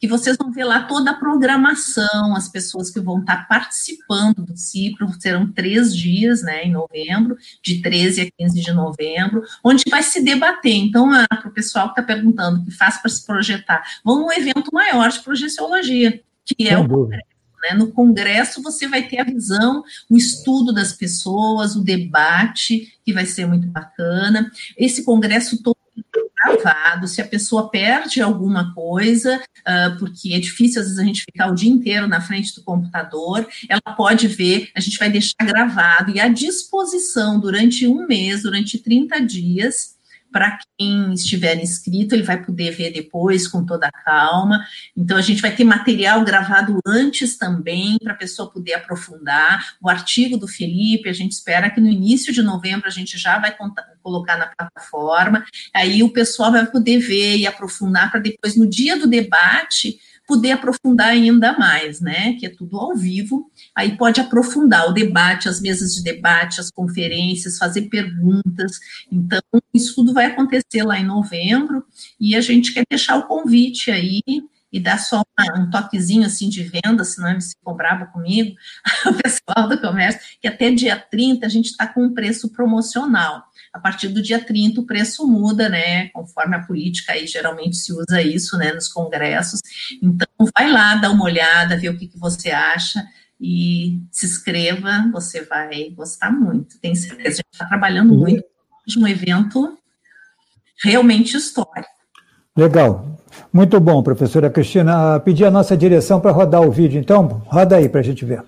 que 0.00 0.08
vocês 0.08 0.38
vão 0.38 0.50
ver 0.50 0.64
lá 0.64 0.84
toda 0.84 1.10
a 1.10 1.14
programação, 1.14 2.34
as 2.34 2.48
pessoas 2.48 2.90
que 2.90 2.98
vão 2.98 3.20
estar 3.20 3.46
participando 3.46 4.42
do 4.46 4.56
Cipro, 4.56 5.06
serão 5.20 5.52
três 5.52 5.94
dias, 5.94 6.42
né, 6.42 6.64
em 6.64 6.72
novembro, 6.72 7.36
de 7.62 7.82
13 7.82 8.22
a 8.22 8.30
15 8.38 8.58
de 8.58 8.72
novembro, 8.72 9.42
onde 9.62 9.84
vai 9.90 10.02
se 10.02 10.24
debater. 10.24 10.76
Então, 10.76 11.10
para 11.28 11.46
o 11.46 11.52
pessoal 11.52 11.92
que 11.92 12.00
está 12.00 12.14
perguntando, 12.14 12.64
que 12.64 12.70
faz 12.70 12.96
para 12.96 13.10
se 13.10 13.26
projetar, 13.26 13.82
vão 14.02 14.20
num 14.20 14.32
evento 14.32 14.70
maior 14.72 15.10
de 15.10 15.20
projeciologia 15.20 16.22
que 16.56 16.68
é 16.68 16.78
o 16.78 16.88
Congresso. 16.88 17.28
Né? 17.62 17.74
No 17.76 17.90
Congresso 17.92 18.62
você 18.62 18.86
vai 18.86 19.08
ter 19.08 19.18
a 19.18 19.24
visão, 19.24 19.82
o 20.08 20.16
estudo 20.16 20.72
das 20.72 20.92
pessoas, 20.92 21.74
o 21.74 21.82
debate, 21.82 22.92
que 23.04 23.12
vai 23.12 23.26
ser 23.26 23.46
muito 23.46 23.66
bacana. 23.66 24.50
Esse 24.76 25.04
Congresso 25.04 25.62
todo 25.62 25.76
gravado, 26.38 27.08
se 27.08 27.20
a 27.20 27.26
pessoa 27.26 27.68
perde 27.68 28.20
alguma 28.20 28.72
coisa, 28.74 29.42
uh, 29.60 29.98
porque 29.98 30.32
é 30.32 30.38
difícil 30.38 30.80
às 30.80 30.86
vezes 30.86 31.00
a 31.00 31.04
gente 31.04 31.24
ficar 31.24 31.50
o 31.50 31.54
dia 31.54 31.70
inteiro 31.70 32.06
na 32.06 32.20
frente 32.20 32.54
do 32.54 32.62
computador, 32.62 33.46
ela 33.68 33.94
pode 33.96 34.28
ver, 34.28 34.70
a 34.74 34.80
gente 34.80 34.98
vai 34.98 35.10
deixar 35.10 35.44
gravado 35.44 36.12
e 36.12 36.20
à 36.20 36.28
disposição 36.28 37.40
durante 37.40 37.86
um 37.86 38.06
mês, 38.06 38.42
durante 38.42 38.78
30 38.78 39.20
dias, 39.20 39.97
para 40.30 40.58
quem 40.76 41.12
estiver 41.12 41.56
inscrito, 41.60 42.14
ele 42.14 42.22
vai 42.22 42.42
poder 42.42 42.70
ver 42.72 42.92
depois 42.92 43.48
com 43.48 43.64
toda 43.64 43.86
a 43.86 43.92
calma. 43.92 44.64
Então, 44.96 45.16
a 45.16 45.20
gente 45.20 45.40
vai 45.42 45.54
ter 45.54 45.64
material 45.64 46.24
gravado 46.24 46.78
antes 46.86 47.36
também, 47.36 47.98
para 48.02 48.12
a 48.12 48.16
pessoa 48.16 48.50
poder 48.50 48.74
aprofundar. 48.74 49.76
O 49.80 49.88
artigo 49.88 50.36
do 50.36 50.46
Felipe, 50.46 51.08
a 51.08 51.12
gente 51.12 51.32
espera 51.32 51.70
que 51.70 51.80
no 51.80 51.88
início 51.88 52.32
de 52.32 52.42
novembro 52.42 52.86
a 52.86 52.92
gente 52.92 53.18
já 53.18 53.38
vai 53.38 53.56
colocar 54.02 54.36
na 54.36 54.46
plataforma. 54.46 55.44
Aí 55.74 56.02
o 56.02 56.12
pessoal 56.12 56.52
vai 56.52 56.66
poder 56.66 56.98
ver 56.98 57.36
e 57.36 57.46
aprofundar, 57.46 58.10
para 58.10 58.20
depois, 58.20 58.56
no 58.56 58.68
dia 58.68 58.98
do 58.98 59.06
debate, 59.06 59.98
poder 60.28 60.52
aprofundar 60.52 61.08
ainda 61.08 61.58
mais, 61.58 62.02
né? 62.02 62.34
Que 62.34 62.46
é 62.46 62.50
tudo 62.50 62.78
ao 62.78 62.94
vivo. 62.94 63.50
Aí 63.74 63.96
pode 63.96 64.20
aprofundar 64.20 64.86
o 64.86 64.92
debate, 64.92 65.48
as 65.48 65.58
mesas 65.58 65.94
de 65.94 66.02
debate, 66.02 66.60
as 66.60 66.70
conferências, 66.70 67.56
fazer 67.56 67.88
perguntas. 67.88 68.78
Então, 69.10 69.40
isso 69.72 69.94
tudo 69.94 70.12
vai 70.12 70.26
acontecer 70.26 70.82
lá 70.84 71.00
em 71.00 71.06
novembro 71.06 71.82
e 72.20 72.36
a 72.36 72.42
gente 72.42 72.74
quer 72.74 72.84
deixar 72.88 73.16
o 73.16 73.26
convite 73.26 73.90
aí 73.90 74.22
e 74.70 74.78
dar 74.78 74.98
só 74.98 75.22
uma, 75.38 75.60
um 75.60 75.70
toquezinho 75.70 76.26
assim 76.26 76.50
de 76.50 76.62
venda, 76.62 77.02
senão 77.02 77.30
eles 77.30 77.54
ficam 77.54 77.74
bravos 77.74 78.10
comigo, 78.12 78.54
o 79.06 79.14
pessoal 79.14 79.66
do 79.66 79.80
comércio, 79.80 80.20
que 80.42 80.46
até 80.46 80.70
dia 80.70 80.98
30 80.98 81.46
a 81.46 81.48
gente 81.48 81.70
está 81.70 81.86
com 81.86 82.04
um 82.04 82.12
preço 82.12 82.50
promocional 82.50 83.47
a 83.72 83.78
partir 83.78 84.08
do 84.08 84.22
dia 84.22 84.42
30 84.42 84.80
o 84.80 84.86
preço 84.86 85.26
muda, 85.26 85.68
né, 85.68 86.08
conforme 86.08 86.56
a 86.56 86.62
política 86.62 87.12
aí 87.12 87.26
geralmente 87.26 87.76
se 87.76 87.92
usa 87.92 88.22
isso, 88.22 88.56
né, 88.56 88.72
nos 88.72 88.88
congressos. 88.88 89.60
Então, 90.02 90.28
vai 90.56 90.70
lá, 90.70 90.94
dá 90.96 91.10
uma 91.10 91.24
olhada, 91.24 91.76
vê 91.76 91.88
o 91.88 91.96
que, 91.96 92.06
que 92.06 92.18
você 92.18 92.50
acha 92.50 93.04
e 93.40 94.00
se 94.10 94.26
inscreva, 94.26 95.08
você 95.12 95.42
vai 95.42 95.90
gostar 95.90 96.30
muito, 96.30 96.78
tenho 96.80 96.96
certeza. 96.96 97.28
A 97.28 97.30
gente 97.30 97.46
está 97.52 97.66
trabalhando 97.66 98.12
uhum. 98.12 98.20
muito 98.20 98.44
de 98.86 98.98
um 98.98 99.06
evento 99.06 99.78
realmente 100.82 101.36
histórico. 101.36 101.88
Legal. 102.56 103.18
Muito 103.52 103.78
bom, 103.78 104.02
professora 104.02 104.50
Cristina. 104.50 105.20
Pedir 105.20 105.44
a 105.44 105.50
nossa 105.50 105.76
direção 105.76 106.20
para 106.20 106.32
rodar 106.32 106.62
o 106.62 106.72
vídeo, 106.72 106.98
então, 106.98 107.42
roda 107.46 107.76
aí 107.76 107.88
para 107.88 108.00
a 108.00 108.04
gente 108.04 108.24
ver. 108.24 108.42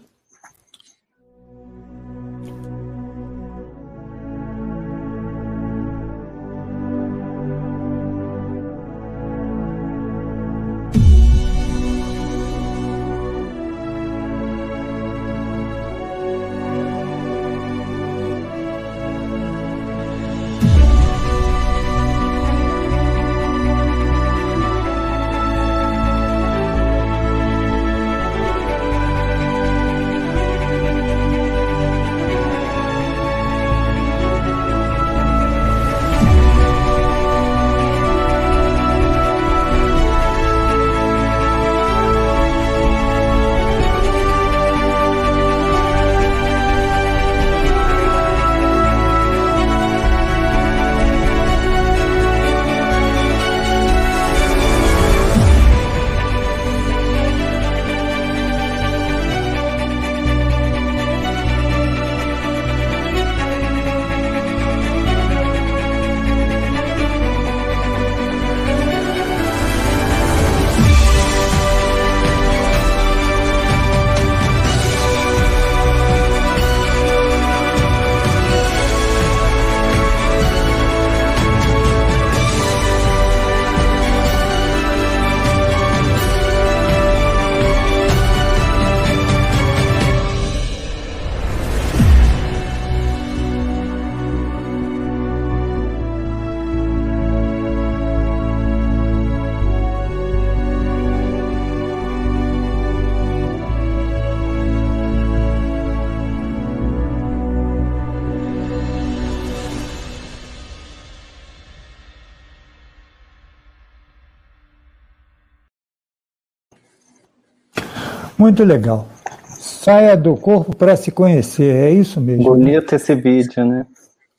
Muito 118.51 118.65
legal. 118.65 119.07
Saia 119.47 120.17
do 120.17 120.37
corpo 120.37 120.75
para 120.75 120.97
se 120.97 121.13
conhecer, 121.13 121.73
é 121.73 121.93
isso 121.93 122.21
mesmo. 122.21 122.43
Bonito 122.43 122.93
esse 122.97 123.15
vídeo, 123.15 123.65
né? 123.65 123.87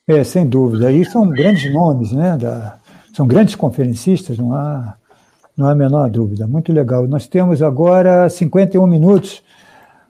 É, 0.05 0.21
sem 0.25 0.45
dúvida. 0.45 0.89
Aí 0.89 1.05
são 1.05 1.29
grandes 1.29 1.73
nomes, 1.73 2.11
né? 2.11 2.35
Da, 2.35 2.77
são 3.13 3.25
grandes 3.25 3.55
conferencistas, 3.55 4.37
não 4.37 4.53
há, 4.53 4.95
não 5.55 5.65
há 5.65 5.71
a 5.71 5.75
menor 5.75 6.09
dúvida. 6.09 6.45
Muito 6.45 6.73
legal. 6.73 7.07
Nós 7.07 7.25
temos 7.25 7.61
agora 7.61 8.29
51 8.29 8.85
minutos. 8.85 9.41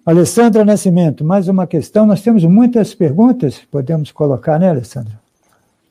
Alessandra 0.04 0.66
Nascimento, 0.66 1.24
mais 1.24 1.48
uma 1.48 1.68
questão. 1.68 2.08
Nós 2.08 2.24
temos 2.24 2.44
muitas 2.44 2.96
perguntas, 2.96 3.62
podemos 3.70 4.12
colocar, 4.12 4.60
né, 4.60 4.72
Alessandra? 4.72 5.14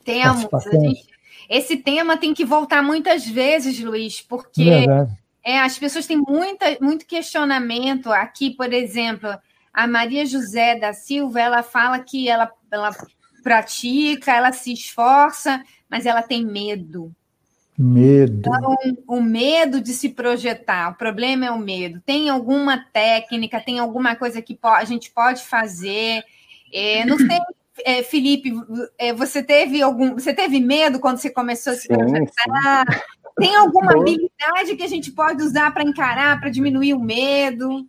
Temos. 0.03 0.49
Gente, 0.69 1.05
esse 1.49 1.77
tema 1.77 2.17
tem 2.17 2.33
que 2.33 2.43
voltar 2.43 2.83
muitas 2.83 3.25
vezes, 3.25 3.79
Luiz, 3.79 4.19
porque 4.19 4.65
Verdade. 4.65 5.20
É, 5.43 5.59
as 5.59 5.77
pessoas 5.77 6.05
têm 6.05 6.17
muita, 6.17 6.65
muito 6.79 7.05
questionamento. 7.05 8.11
Aqui, 8.11 8.51
por 8.51 8.71
exemplo, 8.71 9.29
a 9.73 9.87
Maria 9.87 10.25
José 10.25 10.77
da 10.79 10.93
Silva, 10.93 11.39
ela 11.39 11.63
fala 11.63 11.99
que 11.99 12.29
ela, 12.29 12.51
ela 12.69 12.91
pratica, 13.43 14.31
ela 14.31 14.51
se 14.51 14.71
esforça, 14.71 15.63
mas 15.89 16.05
ela 16.05 16.21
tem 16.21 16.45
medo. 16.45 17.11
Medo. 17.77 18.41
Então, 18.47 18.77
o 19.07 19.21
medo 19.21 19.81
de 19.81 19.93
se 19.93 20.09
projetar, 20.09 20.91
o 20.91 20.95
problema 20.95 21.45
é 21.47 21.51
o 21.51 21.57
medo. 21.57 21.99
Tem 22.05 22.29
alguma 22.29 22.77
técnica, 22.77 23.59
tem 23.59 23.79
alguma 23.79 24.15
coisa 24.15 24.41
que 24.41 24.57
a 24.61 24.83
gente 24.83 25.09
pode 25.09 25.43
fazer? 25.43 26.23
É, 26.71 27.03
não 27.05 27.17
sei, 27.17 27.39
é, 27.85 28.03
Felipe, 28.03 28.53
é, 28.97 29.13
você 29.13 29.41
teve 29.41 29.81
algum. 29.81 30.13
Você 30.13 30.33
teve 30.33 30.59
medo 30.59 30.99
quando 30.99 31.17
você 31.17 31.29
começou 31.29 31.73
a 31.73 31.75
se 31.75 31.87
projetar? 31.87 32.85
Sim. 32.93 33.20
Tem 33.37 33.55
alguma 33.55 33.93
Bom, 33.93 34.01
habilidade 34.01 34.75
que 34.75 34.83
a 34.83 34.87
gente 34.87 35.11
pode 35.11 35.43
usar 35.43 35.73
para 35.73 35.83
encarar, 35.83 36.39
para 36.39 36.49
diminuir 36.49 36.93
o 36.93 36.99
medo? 36.99 37.85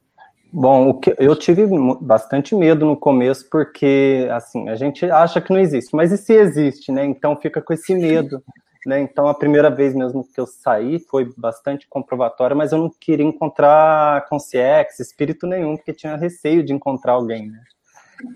Bom, 0.53 1.01
eu 1.18 1.34
tive 1.34 1.66
bastante 2.01 2.55
medo 2.55 2.84
no 2.84 2.97
começo, 2.97 3.49
porque 3.51 4.28
assim, 4.30 4.68
a 4.68 4.74
gente 4.74 5.05
acha 5.07 5.40
que 5.40 5.53
não 5.53 5.59
existe, 5.59 5.97
mas 5.97 6.12
e 6.12 6.18
se 6.18 6.34
existe, 6.34 6.93
né? 6.93 7.05
Então 7.05 7.36
fica 7.36 7.62
com 7.62 7.72
esse 7.72 7.95
medo. 7.95 8.43
Né? 8.84 9.01
Então, 9.01 9.28
a 9.28 9.34
primeira 9.34 9.70
vez 9.70 9.95
mesmo 9.95 10.24
que 10.24 10.40
eu 10.40 10.47
saí 10.47 10.99
foi 10.99 11.32
bastante 11.36 11.86
comprovatória, 11.88 12.57
mas 12.57 12.72
eu 12.72 12.78
não 12.78 12.90
queria 12.90 13.24
encontrar 13.24 14.26
consciência, 14.28 15.03
espírito 15.03 15.47
nenhum, 15.47 15.76
porque 15.76 15.93
tinha 15.93 16.16
receio 16.16 16.64
de 16.64 16.72
encontrar 16.72 17.12
alguém. 17.12 17.49
Né? 17.49 17.61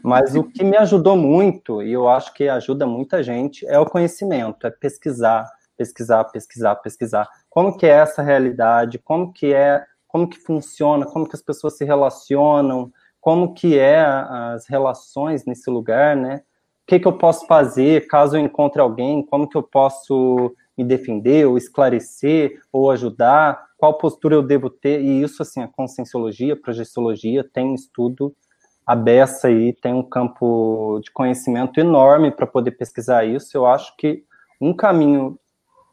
Mas 0.02 0.34
o 0.36 0.44
que 0.44 0.62
me 0.62 0.76
ajudou 0.76 1.16
muito, 1.16 1.82
e 1.82 1.92
eu 1.92 2.08
acho 2.08 2.32
que 2.32 2.48
ajuda 2.48 2.86
muita 2.86 3.22
gente, 3.22 3.66
é 3.66 3.78
o 3.78 3.86
conhecimento, 3.86 4.66
é 4.66 4.70
pesquisar, 4.70 5.50
pesquisar, 5.76 6.24
pesquisar, 6.24 6.76
pesquisar. 6.76 7.28
Como 7.50 7.76
que 7.76 7.86
é 7.86 7.90
essa 7.90 8.22
realidade? 8.22 8.98
Como 8.98 9.32
que 9.32 9.52
é? 9.52 9.84
Como 10.08 10.28
que 10.28 10.38
funciona? 10.38 11.06
Como 11.06 11.28
que 11.28 11.36
as 11.36 11.42
pessoas 11.42 11.76
se 11.76 11.84
relacionam? 11.84 12.92
Como 13.20 13.54
que 13.54 13.78
é 13.78 14.00
as 14.00 14.66
relações 14.66 15.44
nesse 15.44 15.68
lugar, 15.68 16.16
né? 16.16 16.42
O 16.84 16.86
que, 16.86 17.00
que 17.00 17.08
eu 17.08 17.18
posso 17.18 17.46
fazer 17.46 18.06
caso 18.06 18.36
eu 18.36 18.40
encontre 18.40 18.80
alguém? 18.80 19.24
Como 19.26 19.48
que 19.48 19.56
eu 19.56 19.62
posso 19.62 20.54
me 20.78 20.84
defender, 20.84 21.46
ou 21.46 21.56
esclarecer, 21.56 22.60
ou 22.72 22.90
ajudar? 22.90 23.66
Qual 23.76 23.98
postura 23.98 24.36
eu 24.36 24.42
devo 24.42 24.70
ter? 24.70 25.00
E 25.00 25.22
isso, 25.22 25.42
assim, 25.42 25.60
a 25.62 25.68
conscienciologia, 25.68 26.52
a 26.52 26.56
projeciologia 26.56 27.42
tem 27.42 27.66
um 27.66 27.74
estudo 27.74 28.34
aberto 28.86 29.46
aí, 29.46 29.72
tem 29.72 29.92
um 29.92 30.02
campo 30.02 31.00
de 31.02 31.10
conhecimento 31.10 31.80
enorme 31.80 32.30
para 32.30 32.46
poder 32.46 32.70
pesquisar 32.72 33.24
isso. 33.24 33.56
Eu 33.56 33.66
acho 33.66 33.96
que 33.96 34.22
um 34.60 34.72
caminho 34.72 35.38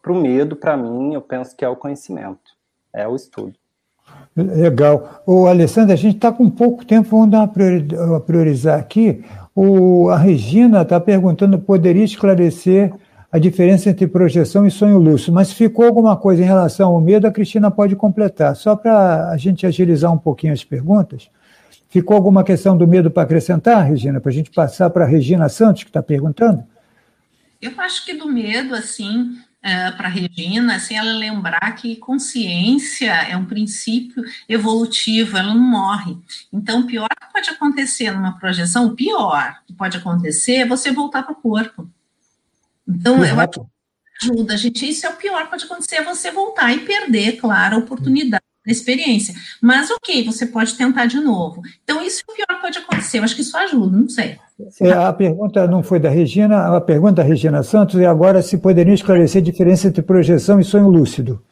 para 0.04 0.12
o 0.12 0.22
medo, 0.22 0.54
para 0.58 0.76
mim, 0.76 1.14
eu 1.14 1.22
penso 1.22 1.56
que 1.56 1.64
é 1.64 1.70
o 1.70 1.78
conhecimento, 1.78 2.52
é 2.94 3.08
o 3.08 3.16
estudo. 3.16 3.54
Legal. 4.36 5.24
O 5.26 5.48
Alessandro, 5.48 5.94
a 5.94 5.96
gente 5.96 6.18
está 6.18 6.30
com 6.30 6.50
pouco 6.50 6.86
tempo, 6.86 7.10
vamos 7.10 7.32
dar 7.32 7.50
uma 8.06 8.20
priorizar 8.20 8.78
aqui. 8.78 9.24
O, 9.56 10.10
a 10.10 10.18
Regina 10.18 10.82
está 10.82 11.00
perguntando, 11.00 11.58
poderia 11.58 12.04
esclarecer 12.04 12.94
a 13.32 13.40
diferença 13.40 13.90
entre 13.90 14.06
projeção 14.06 14.68
e 14.68 14.72
sonho 14.72 15.00
lúcido, 15.00 15.32
mas 15.32 15.54
ficou 15.54 15.86
alguma 15.86 16.18
coisa 16.18 16.44
em 16.44 16.46
relação 16.46 16.94
ao 16.94 17.02
medo, 17.02 17.26
a 17.26 17.32
Cristina 17.32 17.72
pode 17.72 17.96
completar. 17.96 18.56
Só 18.56 18.76
para 18.76 19.30
a 19.30 19.38
gente 19.38 19.66
agilizar 19.66 20.12
um 20.12 20.18
pouquinho 20.18 20.54
as 20.54 20.64
perguntas. 20.64 21.30
Ficou 21.90 22.16
alguma 22.16 22.44
questão 22.44 22.76
do 22.76 22.88
medo 22.88 23.10
para 23.10 23.24
acrescentar, 23.24 23.88
Regina, 23.88 24.20
para 24.20 24.32
a 24.32 24.34
gente 24.34 24.52
passar 24.52 24.90
para 24.90 25.06
a 25.06 25.08
Regina 25.08 25.48
Santos, 25.48 25.84
que 25.84 25.90
está 25.90 26.04
perguntando? 26.04 26.64
Eu 27.62 27.72
acho 27.80 28.06
que 28.06 28.14
do 28.14 28.28
medo, 28.28 28.76
assim, 28.76 29.38
uh, 29.64 29.68
é, 29.68 29.92
para 29.92 30.10
Regina, 30.10 30.76
assim, 30.76 30.96
ela 30.96 31.14
lembrar 31.14 31.72
que 31.76 31.96
consciência 31.96 33.12
é 33.12 33.36
um 33.38 33.46
princípio 33.46 34.24
evolutivo, 34.48 35.38
ela 35.38 35.54
não 35.54 35.62
morre. 35.62 36.18
Então, 36.52 36.82
o 36.82 36.88
pior 36.88 37.08
que 37.10 37.32
pode 37.32 37.50
acontecer 37.50 38.12
numa 38.12 38.38
projeção, 38.38 38.88
o 38.88 38.96
pior 38.96 39.62
que 39.66 39.74
pode 39.74 39.98
acontecer 39.98 40.56
é 40.58 40.68
você 40.68 40.92
voltar 40.92 41.24
para 41.24 41.34
o 41.34 41.36
corpo. 41.36 41.90
Então, 42.88 43.24
eu 43.24 43.40
acho 43.40 43.52
que 43.52 43.62
ajuda, 44.22 44.58
gente. 44.58 44.88
Isso 44.88 45.06
é 45.06 45.10
o 45.10 45.16
pior 45.16 45.44
que 45.44 45.50
pode 45.50 45.66
acontecer, 45.66 45.96
é 45.96 46.04
você 46.04 46.32
voltar 46.32 46.72
e 46.74 46.80
perder, 46.80 47.38
claro, 47.38 47.76
a 47.76 47.80
oportunidade 47.80 48.43
da 48.66 48.72
experiência. 48.72 49.34
Mas 49.62 49.92
ok, 49.92 50.24
você 50.24 50.46
pode 50.46 50.76
tentar 50.76 51.06
de 51.06 51.20
novo. 51.20 51.62
Então, 51.84 52.04
isso 52.04 52.24
é 52.28 52.32
o 52.32 52.36
pior 52.36 52.48
que 52.48 52.62
pode 52.62 52.78
acontecer. 52.78 53.20
Eu 53.20 53.24
acho 53.24 53.36
que 53.36 53.42
isso 53.42 53.58
ajuda, 53.58 53.98
não 53.98 54.10
sei. 54.10 54.38
É, 54.80 54.92
a 54.92 55.12
pergunta 55.12 55.68
não 55.68 55.84
foi 55.84 56.00
da 56.00 56.10
Regina, 56.10 56.76
a 56.76 56.82
pergunta 56.82 57.16
da 57.16 57.24
Regina 57.24 57.64
Santos 57.64 58.00
é 58.00 58.06
agora 58.06 58.42
se 58.42 58.58
poderia 58.58 58.94
esclarecer 58.94 59.42
a 59.42 59.46
diferença 59.46 59.88
entre 59.88 60.02
projeção 60.02 60.60
e 60.60 60.64
sonho 60.64 60.88
lúcido. 60.88 61.44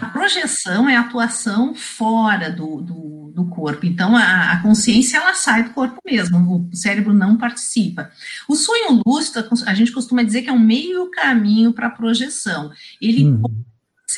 A 0.00 0.06
projeção 0.06 0.88
é 0.88 0.96
a 0.96 1.02
atuação 1.02 1.74
fora 1.74 2.50
do, 2.50 2.80
do, 2.80 3.32
do 3.34 3.44
corpo, 3.44 3.86
então 3.86 4.16
a, 4.16 4.52
a, 4.52 4.62
consciência 4.62 5.18
ela 5.18 5.34
sai 5.34 5.64
do 5.64 5.70
corpo 5.70 6.00
mesmo, 6.04 6.68
o 6.72 6.74
cérebro 6.74 7.12
não 7.12 7.36
participa. 7.36 8.10
O 8.48 8.56
sonho 8.56 9.00
lúcido, 9.06 9.46
a 9.66 9.74
gente 9.74 9.92
costuma 9.92 10.22
dizer 10.22 10.42
que 10.42 10.48
é 10.48 10.52
um 10.52 10.58
meio 10.58 11.08
caminho 11.10 11.72
para 11.72 11.88
a 11.88 11.90
projeção. 11.90 12.70
Ele 13.00 13.26
uhum 13.26 13.64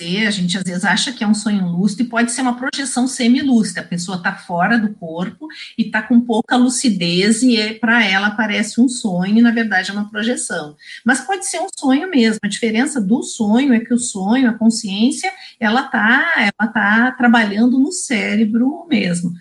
a 0.04 0.30
gente 0.30 0.56
às 0.56 0.64
vezes 0.64 0.84
acha 0.84 1.12
que 1.12 1.24
é 1.24 1.26
um 1.26 1.34
sonho 1.34 1.66
lúcido 1.66 2.02
e 2.02 2.06
pode 2.06 2.32
ser 2.32 2.42
uma 2.42 2.56
projeção 2.56 3.06
semilúcida, 3.06 3.80
a 3.80 3.84
pessoa 3.84 4.18
está 4.18 4.34
fora 4.34 4.78
do 4.78 4.92
corpo 4.94 5.48
e 5.76 5.82
está 5.82 6.02
com 6.02 6.20
pouca 6.20 6.56
lucidez 6.56 7.42
e 7.42 7.56
é, 7.56 7.74
para 7.74 8.04
ela 8.04 8.30
parece 8.30 8.80
um 8.80 8.88
sonho 8.88 9.38
e 9.38 9.42
na 9.42 9.50
verdade 9.50 9.90
é 9.90 9.94
uma 9.94 10.10
projeção. 10.10 10.76
Mas 11.04 11.20
pode 11.20 11.46
ser 11.46 11.60
um 11.60 11.68
sonho 11.78 12.10
mesmo, 12.10 12.40
a 12.42 12.48
diferença 12.48 13.00
do 13.00 13.22
sonho 13.22 13.72
é 13.72 13.80
que 13.80 13.94
o 13.94 13.98
sonho, 13.98 14.50
a 14.50 14.54
consciência, 14.54 15.32
ela 15.58 15.82
está 15.82 16.32
ela 16.36 16.70
tá 16.70 17.12
trabalhando 17.12 17.78
no 17.78 17.92
cérebro 17.92 18.86
mesmo. 18.88 19.32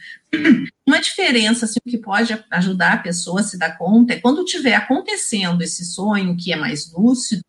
Uma 0.87 0.99
diferença 0.99 1.65
assim, 1.65 1.79
que 1.87 1.97
pode 1.97 2.37
ajudar 2.51 2.93
a 2.93 2.97
pessoa 2.97 3.41
a 3.41 3.43
se 3.43 3.57
dar 3.57 3.77
conta 3.77 4.13
é 4.13 4.19
quando 4.19 4.43
estiver 4.43 4.75
acontecendo 4.75 5.61
esse 5.61 5.83
sonho 5.83 6.37
que 6.37 6.53
é 6.53 6.55
mais 6.55 6.91
lúcido, 6.93 7.43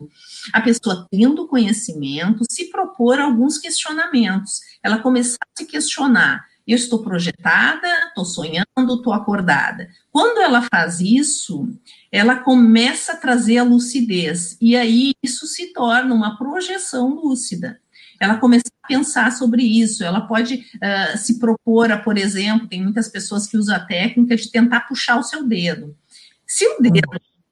a 0.52 0.60
pessoa 0.60 1.06
tendo 1.10 1.46
conhecimento, 1.46 2.44
se 2.50 2.70
propor 2.70 3.18
alguns 3.18 3.58
questionamentos, 3.58 4.60
ela 4.82 4.98
começar 4.98 5.38
a 5.42 5.58
se 5.58 5.66
questionar. 5.66 6.44
Eu 6.66 6.76
estou 6.76 7.00
projetada, 7.00 7.86
estou 8.08 8.24
sonhando, 8.24 8.66
estou 8.96 9.12
acordada. 9.12 9.88
Quando 10.10 10.38
ela 10.38 10.62
faz 10.62 11.00
isso, 11.00 11.68
ela 12.10 12.36
começa 12.36 13.12
a 13.12 13.16
trazer 13.16 13.58
a 13.58 13.62
lucidez, 13.62 14.56
e 14.60 14.74
aí 14.74 15.12
isso 15.22 15.46
se 15.46 15.72
torna 15.72 16.12
uma 16.12 16.36
projeção 16.36 17.10
lúcida 17.10 17.80
ela 18.20 18.36
começa 18.36 18.64
a 18.82 18.88
pensar 18.88 19.32
sobre 19.32 19.62
isso, 19.62 20.04
ela 20.04 20.20
pode 20.20 20.64
uh, 20.76 21.18
se 21.18 21.38
propor 21.38 21.90
a, 21.90 21.98
por 21.98 22.16
exemplo, 22.16 22.68
tem 22.68 22.82
muitas 22.82 23.08
pessoas 23.08 23.46
que 23.46 23.56
usam 23.56 23.76
a 23.76 23.80
técnica 23.80 24.36
de 24.36 24.50
tentar 24.50 24.80
puxar 24.82 25.18
o 25.18 25.22
seu 25.22 25.44
dedo. 25.44 25.96
Se 26.46 26.66
o 26.66 26.80
dedo 26.80 27.08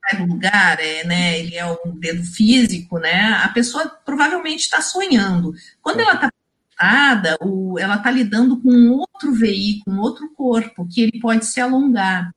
sai 0.09 0.19
do 0.21 0.33
lugar, 0.33 0.79
é, 0.79 1.03
né, 1.03 1.39
ele 1.39 1.55
é 1.55 1.65
um 1.65 1.99
dedo 1.99 2.23
físico, 2.23 2.99
né, 2.99 3.39
a 3.43 3.49
pessoa 3.49 3.87
provavelmente 4.05 4.61
está 4.61 4.81
sonhando. 4.81 5.53
Quando 5.81 5.99
ela 5.99 6.13
está 6.13 6.31
projetada, 6.75 7.37
ela 7.79 7.95
está 7.95 8.11
lidando 8.11 8.57
com 8.61 8.69
um 8.69 8.93
outro 8.93 9.33
veículo, 9.33 9.95
um 9.95 9.99
outro 9.99 10.29
corpo, 10.35 10.87
que 10.87 11.01
ele 11.01 11.19
pode 11.19 11.45
se 11.45 11.59
alongar. 11.59 12.31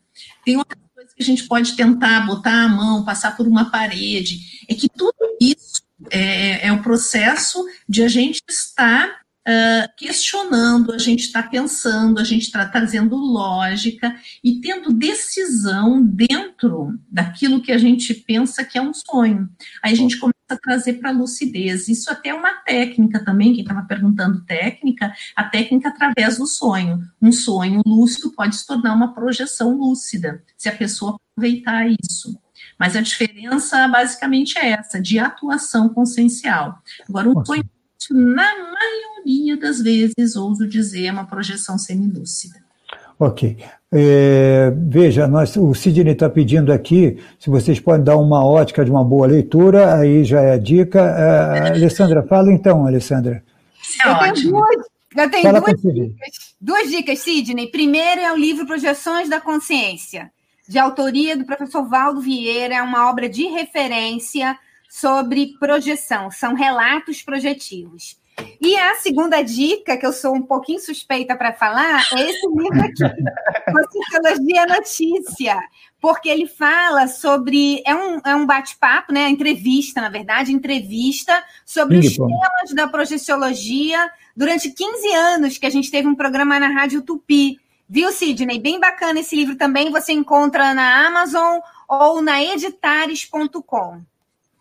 Tem 0.44 0.56
outras 0.56 0.80
coisas 0.94 1.14
que 1.14 1.22
a 1.22 1.26
gente 1.26 1.46
pode 1.46 1.76
tentar 1.76 2.26
botar 2.26 2.64
a 2.64 2.68
mão, 2.68 3.04
passar 3.04 3.36
por 3.36 3.46
uma 3.46 3.70
parede. 3.70 4.64
É 4.68 4.74
que 4.74 4.88
tudo 4.88 5.14
isso 5.40 5.77
é, 6.10 6.66
é 6.66 6.72
o 6.72 6.82
processo 6.82 7.64
de 7.88 8.02
a 8.02 8.08
gente 8.08 8.42
estar 8.48 9.20
uh, 9.48 9.88
questionando, 9.96 10.92
a 10.92 10.98
gente 10.98 11.20
está 11.20 11.42
pensando, 11.42 12.20
a 12.20 12.24
gente 12.24 12.42
está 12.42 12.66
trazendo 12.66 13.16
lógica 13.16 14.14
e 14.44 14.60
tendo 14.60 14.92
decisão 14.92 16.02
dentro 16.02 16.98
daquilo 17.10 17.62
que 17.62 17.72
a 17.72 17.78
gente 17.78 18.12
pensa 18.14 18.64
que 18.64 18.76
é 18.76 18.82
um 18.82 18.92
sonho. 18.92 19.48
Aí 19.82 19.92
a 19.92 19.96
gente 19.96 20.18
começa 20.18 20.36
a 20.50 20.56
trazer 20.56 20.94
para 20.94 21.10
a 21.10 21.12
lucidez. 21.12 21.88
Isso 21.88 22.10
até 22.10 22.30
é 22.30 22.34
uma 22.34 22.52
técnica 22.62 23.24
também, 23.24 23.52
quem 23.52 23.62
estava 23.62 23.82
perguntando 23.82 24.44
técnica, 24.44 25.12
a 25.34 25.44
técnica 25.44 25.88
através 25.88 26.38
do 26.38 26.46
sonho. 26.46 27.00
Um 27.20 27.32
sonho 27.32 27.82
lúcido 27.86 28.32
pode 28.32 28.56
se 28.56 28.66
tornar 28.66 28.94
uma 28.94 29.14
projeção 29.14 29.76
lúcida, 29.76 30.42
se 30.56 30.68
a 30.68 30.76
pessoa 30.76 31.16
aproveitar 31.16 31.86
isso. 31.88 32.38
Mas 32.78 32.94
a 32.94 33.00
diferença 33.00 33.88
basicamente 33.88 34.56
é 34.58 34.70
essa, 34.70 35.00
de 35.00 35.18
atuação 35.18 35.88
consciencial. 35.88 36.78
Agora, 37.08 37.28
um 37.28 37.44
sonho, 37.44 37.64
na 38.10 38.54
maioria 38.54 39.56
das 39.56 39.80
vezes, 39.80 40.36
ouso 40.36 40.66
dizer, 40.66 41.06
é 41.06 41.12
uma 41.12 41.26
projeção 41.26 41.76
semilúcida. 41.76 42.56
Ok. 43.18 43.58
É, 43.90 44.70
veja, 44.76 45.26
nós, 45.26 45.56
o 45.56 45.74
Sidney 45.74 46.12
está 46.12 46.28
pedindo 46.28 46.72
aqui 46.72 47.18
se 47.38 47.50
vocês 47.50 47.80
podem 47.80 48.04
dar 48.04 48.16
uma 48.16 48.44
ótica 48.44 48.84
de 48.84 48.90
uma 48.90 49.02
boa 49.02 49.26
leitura, 49.26 49.94
aí 49.96 50.24
já 50.24 50.40
é 50.40 50.52
a 50.52 50.58
dica. 50.58 51.00
É, 51.00 51.70
Alessandra, 51.70 52.22
fala 52.22 52.52
então, 52.52 52.86
Alessandra. 52.86 53.42
É 54.04 54.10
eu 54.10 54.18
tenho 54.18 54.50
duas, 54.50 54.76
eu 55.16 55.30
tenho 55.30 55.52
duas 55.52 55.82
dicas, 55.82 56.54
duas 56.60 56.90
dicas, 56.90 57.18
Sidney. 57.20 57.70
Primeiro 57.70 58.20
é 58.20 58.32
o 58.32 58.36
livro 58.36 58.66
Projeções 58.66 59.28
da 59.28 59.40
Consciência, 59.40 60.30
de 60.68 60.78
autoria 60.78 61.36
do 61.36 61.46
professor 61.46 61.88
Valdo 61.88 62.20
Vieira, 62.20 62.74
é 62.74 62.82
uma 62.82 63.08
obra 63.08 63.28
de 63.28 63.46
referência 63.46 64.58
sobre 64.88 65.54
projeção, 65.58 66.30
são 66.30 66.54
relatos 66.54 67.22
projetivos. 67.22 68.18
E 68.60 68.76
a 68.76 68.94
segunda 68.96 69.42
dica, 69.42 69.96
que 69.96 70.06
eu 70.06 70.12
sou 70.12 70.34
um 70.34 70.42
pouquinho 70.42 70.78
suspeita 70.78 71.34
para 71.34 71.52
falar, 71.52 72.06
é 72.12 72.20
esse 72.20 72.46
livro 72.46 72.80
aqui, 72.80 73.02
Sociologia 74.12 74.66
Notícia, 74.66 75.58
porque 76.00 76.28
ele 76.28 76.46
fala 76.46 77.08
sobre. 77.08 77.82
É 77.84 77.94
um, 77.94 78.20
é 78.24 78.36
um 78.36 78.46
bate-papo, 78.46 79.12
né? 79.12 79.28
Entrevista, 79.28 80.00
na 80.00 80.08
verdade, 80.08 80.52
entrevista 80.52 81.42
sobre 81.66 81.98
os 81.98 82.14
temas 82.14 82.74
da 82.74 82.86
projeciologia 82.86 84.08
durante 84.36 84.70
15 84.70 85.14
anos 85.14 85.58
que 85.58 85.66
a 85.66 85.70
gente 85.70 85.90
teve 85.90 86.06
um 86.06 86.14
programa 86.14 86.60
na 86.60 86.68
Rádio 86.68 87.02
Tupi. 87.02 87.58
Viu, 87.88 88.12
Sidney? 88.12 88.60
Bem 88.60 88.78
bacana 88.78 89.20
esse 89.20 89.34
livro 89.34 89.56
também. 89.56 89.90
Você 89.90 90.12
encontra 90.12 90.74
na 90.74 91.06
Amazon 91.06 91.60
ou 91.88 92.20
na 92.20 92.42
editares.com. 92.42 94.00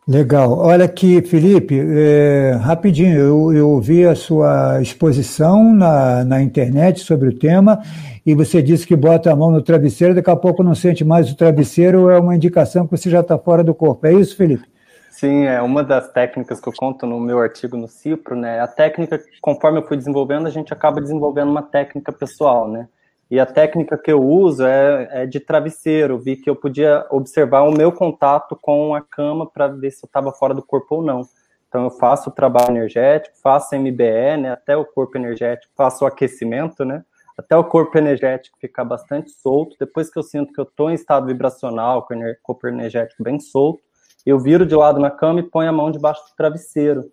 Legal. 0.08 0.58
Olha 0.58 0.86
aqui, 0.86 1.22
Felipe, 1.22 1.78
é, 1.78 2.58
rapidinho, 2.62 3.20
eu, 3.20 3.54
eu 3.54 3.70
ouvi 3.70 4.06
a 4.06 4.16
sua 4.16 4.82
exposição 4.82 5.74
na, 5.74 6.24
na 6.24 6.42
internet 6.42 7.02
sobre 7.02 7.28
o 7.28 7.38
tema 7.38 7.84
e 8.26 8.34
você 8.34 8.62
disse 8.62 8.88
que 8.88 8.96
bota 8.96 9.30
a 9.30 9.36
mão 9.36 9.52
no 9.52 9.62
travesseiro, 9.62 10.16
daqui 10.16 10.30
a 10.30 10.36
pouco 10.38 10.64
não 10.64 10.74
sente 10.74 11.04
mais 11.04 11.30
o 11.30 11.36
travesseiro, 11.36 12.10
é 12.10 12.18
uma 12.18 12.34
indicação 12.34 12.86
que 12.88 12.92
você 12.92 13.10
já 13.10 13.20
está 13.20 13.38
fora 13.38 13.66
do 13.66 13.76
corpo. 13.76 14.08
É 14.08 14.14
isso, 14.14 14.38
Felipe? 14.38 14.66
Sim, 15.10 15.44
é 15.44 15.62
uma 15.62 15.84
das 15.84 16.10
técnicas 16.10 16.62
que 16.62 16.70
eu 16.70 16.74
conto 16.74 17.06
no 17.06 17.20
meu 17.20 17.40
artigo 17.40 17.76
no 17.76 17.90
Cipro, 17.90 18.34
né? 18.34 18.62
A 18.62 18.68
técnica, 18.68 19.20
conforme 19.42 19.80
eu 19.80 19.86
fui 19.86 19.98
desenvolvendo, 19.98 20.48
a 20.48 20.52
gente 20.52 20.72
acaba 20.72 21.02
desenvolvendo 21.02 21.50
uma 21.50 21.64
técnica 21.64 22.14
pessoal, 22.14 22.70
né? 22.70 22.88
E 23.30 23.40
a 23.40 23.46
técnica 23.46 23.98
que 23.98 24.12
eu 24.12 24.24
uso 24.24 24.66
é, 24.66 25.24
é 25.24 25.26
de 25.26 25.40
travesseiro. 25.40 26.18
Vi 26.18 26.38
que 26.38 26.50
eu 26.50 26.56
podia 26.56 27.06
observar 27.10 27.64
o 27.64 27.72
meu 27.72 27.92
contato 27.92 28.58
com 28.62 28.96
a 28.96 29.02
cama 29.02 29.46
para 29.46 29.68
ver 29.68 29.92
se 29.92 30.06
eu 30.06 30.08
estava 30.08 30.32
fora 30.32 30.54
do 30.54 30.64
corpo 30.64 30.96
ou 30.96 31.04
não. 31.04 31.28
Então 31.68 31.84
eu 31.84 31.92
faço 31.92 32.30
o 32.30 32.34
trabalho 32.34 32.72
energético, 32.72 33.36
faço 33.44 33.76
MBE, 33.76 34.38
né, 34.38 34.52
até 34.52 34.78
o 34.78 34.86
corpo 34.86 35.18
energético, 35.18 35.74
faço 35.76 36.06
o 36.06 36.08
aquecimento, 36.08 36.86
né, 36.86 37.04
até 37.38 37.58
o 37.58 37.64
corpo 37.64 37.98
energético 37.98 38.58
ficar 38.60 38.86
bastante 38.86 39.30
solto. 39.32 39.76
Depois 39.78 40.10
que 40.10 40.18
eu 40.18 40.24
sinto 40.24 40.54
que 40.54 40.60
eu 40.60 40.64
estou 40.64 40.90
em 40.90 40.94
estado 40.94 41.28
vibracional, 41.28 42.04
com 42.04 42.16
o 42.16 42.36
corpo 42.42 42.68
energético 42.68 43.22
bem 43.22 43.40
solto, 43.40 43.82
eu 44.26 44.40
viro 44.40 44.66
de 44.66 44.76
lado 44.76 45.00
na 45.00 45.12
cama 45.12 45.42
e 45.42 45.44
ponho 45.44 45.70
a 45.70 45.74
mão 45.74 45.92
debaixo 45.92 46.22
do 46.24 46.36
travesseiro. 46.36 47.12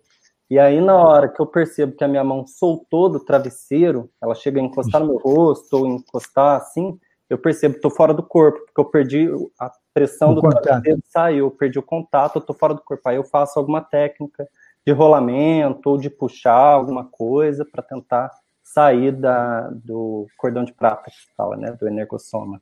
E 0.49 0.59
aí, 0.59 0.79
na 0.79 0.95
hora 0.95 1.27
que 1.27 1.41
eu 1.41 1.47
percebo 1.47 1.95
que 1.95 2.03
a 2.03 2.07
minha 2.07 2.23
mão 2.23 2.45
soltou 2.45 3.09
do 3.09 3.19
travesseiro, 3.19 4.09
ela 4.21 4.35
chega 4.35 4.59
a 4.59 4.63
encostar 4.63 5.01
no 5.01 5.07
meu 5.07 5.17
rosto 5.17 5.77
ou 5.77 5.87
encostar 5.87 6.57
assim, 6.57 6.99
eu 7.27 7.37
percebo 7.37 7.73
que 7.73 7.79
estou 7.79 7.89
fora 7.89 8.13
do 8.13 8.21
corpo, 8.21 8.59
porque 8.65 8.79
eu 8.79 8.85
perdi 8.85 9.27
a 9.59 9.71
pressão 9.93 10.31
o 10.31 10.35
do 10.35 10.41
contato. 10.41 10.61
travesseiro, 10.61 11.01
saiu, 11.05 11.49
perdi 11.49 11.79
o 11.79 11.83
contato, 11.83 12.35
eu 12.35 12.39
estou 12.41 12.55
fora 12.55 12.75
do 12.75 12.81
corpo. 12.81 13.09
Aí 13.09 13.15
eu 13.15 13.23
faço 13.23 13.57
alguma 13.57 13.81
técnica 13.81 14.47
de 14.85 14.93
rolamento 14.93 15.89
ou 15.89 15.97
de 15.97 16.09
puxar 16.09 16.53
alguma 16.53 17.05
coisa 17.05 17.65
para 17.65 17.81
tentar 17.81 18.29
sair 18.63 19.11
da, 19.11 19.69
do 19.71 20.27
cordão 20.37 20.63
de 20.63 20.73
prata 20.73 21.09
que 21.09 21.35
fala, 21.35 21.55
né, 21.57 21.71
do 21.71 21.87
energossoma. 21.87 22.61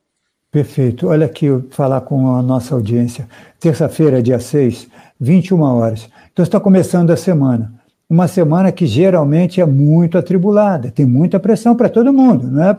Perfeito. 0.53 1.07
Olha 1.07 1.25
aqui, 1.25 1.47
falar 1.71 2.01
com 2.01 2.35
a 2.35 2.41
nossa 2.43 2.75
audiência. 2.75 3.27
Terça-feira, 3.59 4.21
dia 4.21 4.39
6, 4.39 4.87
21 5.19 5.59
horas. 5.61 6.07
Então 6.31 6.43
está 6.43 6.59
começando 6.59 7.09
a 7.09 7.17
semana. 7.17 7.73
Uma 8.07 8.27
semana 8.27 8.71
que 8.71 8.85
geralmente 8.85 9.59
é 9.59 9.65
muito 9.65 10.15
atribulada, 10.15 10.91
tem 10.91 11.07
muita 11.07 11.39
pressão 11.39 11.75
para 11.75 11.89
todo 11.89 12.13
mundo, 12.13 12.51
não 12.51 12.63
é 12.63 12.71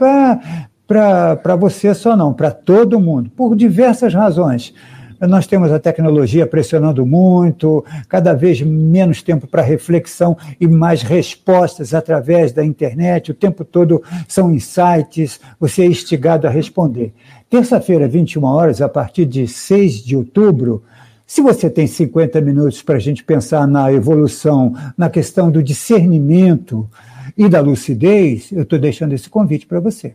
para 0.87 1.57
você 1.57 1.93
só 1.93 2.17
não, 2.17 2.33
para 2.33 2.53
todo 2.53 3.01
mundo, 3.01 3.29
por 3.31 3.57
diversas 3.57 4.15
razões. 4.15 4.73
Nós 5.21 5.47
temos 5.47 5.73
a 5.73 5.79
tecnologia 5.79 6.47
pressionando 6.47 7.07
muito, 7.07 7.85
cada 8.09 8.35
vez 8.35 8.61
menos 8.61 9.23
tempo 9.23 9.47
para 9.47 9.63
reflexão 9.63 10.37
e 10.61 10.67
mais 10.67 11.03
respostas 11.03 11.95
através 11.95 12.53
da 12.53 12.65
internet. 12.65 13.31
O 13.31 13.35
tempo 13.35 13.65
todo 13.65 14.03
são 14.29 14.53
insights, 14.53 15.41
você 15.59 15.83
é 15.83 15.87
instigado 15.87 16.47
a 16.47 16.51
responder. 16.51 17.15
Terça-feira, 17.49 18.09
21 18.09 18.45
horas, 18.45 18.81
a 18.81 18.89
partir 18.89 19.27
de 19.27 19.47
6 19.47 20.05
de 20.05 20.17
outubro, 20.17 20.83
se 21.27 21.41
você 21.41 21.71
tem 21.71 21.87
50 21.87 22.41
minutos 22.41 22.83
para 22.83 22.97
a 22.97 23.01
gente 23.01 23.25
pensar 23.25 23.67
na 23.67 23.93
evolução, 23.93 24.75
na 24.97 25.09
questão 25.09 25.51
do 25.51 25.63
discernimento 25.63 26.89
e 27.37 27.49
da 27.49 27.61
lucidez, 27.61 28.53
eu 28.53 28.63
estou 28.63 28.79
deixando 28.79 29.15
esse 29.15 29.29
convite 29.29 29.67
para 29.67 29.81
você, 29.81 30.15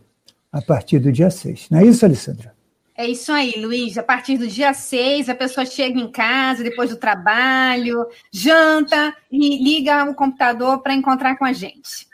a 0.51 0.61
partir 0.61 0.99
do 0.99 1.11
dia 1.11 1.29
6. 1.29 1.67
Não 1.71 1.79
é 1.79 1.85
isso, 1.85 2.05
Alessandra? 2.05 2.53
É 2.95 3.07
isso 3.07 3.31
aí, 3.31 3.53
Luiz. 3.57 3.97
A 3.97 4.03
partir 4.03 4.37
do 4.37 4.45
dia 4.45 4.73
6, 4.73 5.29
a 5.29 5.35
pessoa 5.35 5.65
chega 5.65 5.97
em 5.97 6.11
casa, 6.11 6.63
depois 6.63 6.89
do 6.89 6.97
trabalho, 6.97 8.05
janta 8.29 9.15
e 9.31 9.63
liga 9.63 10.03
o 10.03 10.13
computador 10.13 10.79
para 10.79 10.93
encontrar 10.93 11.37
com 11.37 11.45
a 11.45 11.53
gente. 11.53 12.08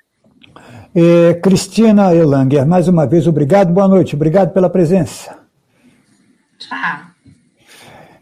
É, 0.93 1.34
Cristina 1.36 2.14
Elanger, 2.14 2.66
mais 2.66 2.88
uma 2.88 3.06
vez, 3.06 3.28
obrigado, 3.28 3.72
boa 3.74 3.88
noite, 3.88 4.16
obrigado 4.16 4.53
pela 4.53 4.70
presença. 4.70 5.38
Tchau. 6.58 6.99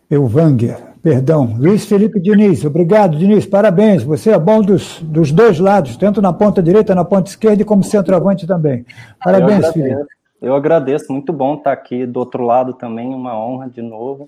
Euvanger, 0.09 0.77
perdão. 1.01 1.55
Luiz 1.57 1.85
Felipe 1.85 2.19
Diniz, 2.19 2.65
obrigado, 2.65 3.17
Diniz, 3.17 3.45
parabéns. 3.45 4.03
Você 4.03 4.31
é 4.31 4.39
bom 4.39 4.61
dos, 4.61 4.99
dos 5.01 5.31
dois 5.31 5.59
lados, 5.59 5.97
tanto 5.97 6.21
na 6.21 6.33
ponta 6.33 6.61
direita, 6.61 6.95
na 6.95 7.05
ponta 7.05 7.29
esquerda 7.29 7.61
e 7.61 7.65
como 7.65 7.83
centroavante 7.83 8.47
também. 8.47 8.85
Parabéns, 9.23 9.65
eu 9.65 9.73
Felipe. 9.73 10.05
Eu 10.41 10.55
agradeço, 10.55 11.11
muito 11.11 11.31
bom 11.31 11.55
estar 11.55 11.71
aqui 11.71 12.05
do 12.05 12.19
outro 12.19 12.43
lado 12.43 12.73
também, 12.73 13.15
uma 13.15 13.37
honra 13.39 13.69
de 13.69 13.81
novo. 13.81 14.27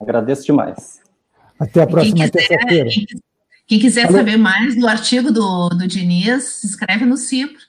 Agradeço 0.00 0.46
demais. 0.46 1.00
Até 1.58 1.82
a 1.82 1.86
próxima 1.86 2.30
terça-feira. 2.30 2.88
Quem 3.66 3.80
quiser 3.80 4.06
Alô? 4.06 4.18
saber 4.18 4.36
mais 4.36 4.76
do 4.76 4.86
artigo 4.86 5.32
do, 5.32 5.68
do 5.70 5.88
Diniz, 5.88 6.62
escreve 6.62 7.04
no 7.04 7.16
Cipro. 7.16 7.60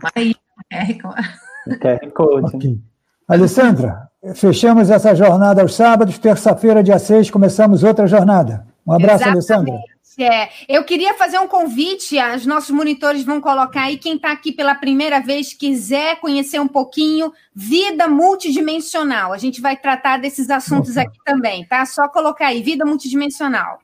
Vai 0.00 0.12
aí, 0.14 0.34
QR 0.70 1.00
Code. 1.00 1.80
QR 1.80 2.12
Code. 2.12 2.56
Okay. 2.56 2.78
Alessandra, 3.26 4.08
fechamos 4.34 4.90
essa 4.90 5.14
jornada 5.14 5.62
aos 5.62 5.74
sábados, 5.74 6.18
terça-feira, 6.18 6.82
dia 6.82 6.98
6, 6.98 7.30
começamos 7.30 7.82
outra 7.82 8.06
jornada. 8.06 8.66
Um 8.86 8.92
abraço, 8.92 9.24
Exatamente. 9.24 9.52
Alessandra. 9.52 9.98
É, 10.20 10.48
eu 10.68 10.82
queria 10.84 11.14
fazer 11.14 11.38
um 11.38 11.46
convite, 11.46 12.16
os 12.34 12.44
nossos 12.44 12.70
monitores 12.70 13.22
vão 13.22 13.40
colocar 13.40 13.82
aí, 13.82 13.96
quem 13.96 14.16
está 14.16 14.32
aqui 14.32 14.50
pela 14.50 14.74
primeira 14.74 15.20
vez, 15.20 15.54
quiser 15.54 16.18
conhecer 16.18 16.58
um 16.58 16.66
pouquinho, 16.66 17.32
vida 17.54 18.08
multidimensional. 18.08 19.32
A 19.32 19.38
gente 19.38 19.60
vai 19.60 19.76
tratar 19.76 20.18
desses 20.18 20.50
assuntos 20.50 20.96
Nossa. 20.96 21.02
aqui 21.02 21.18
também, 21.24 21.64
tá? 21.66 21.86
Só 21.86 22.08
colocar 22.08 22.48
aí, 22.48 22.60
vida 22.62 22.84
multidimensional. 22.84 23.78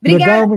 Obrigada, 0.00 0.54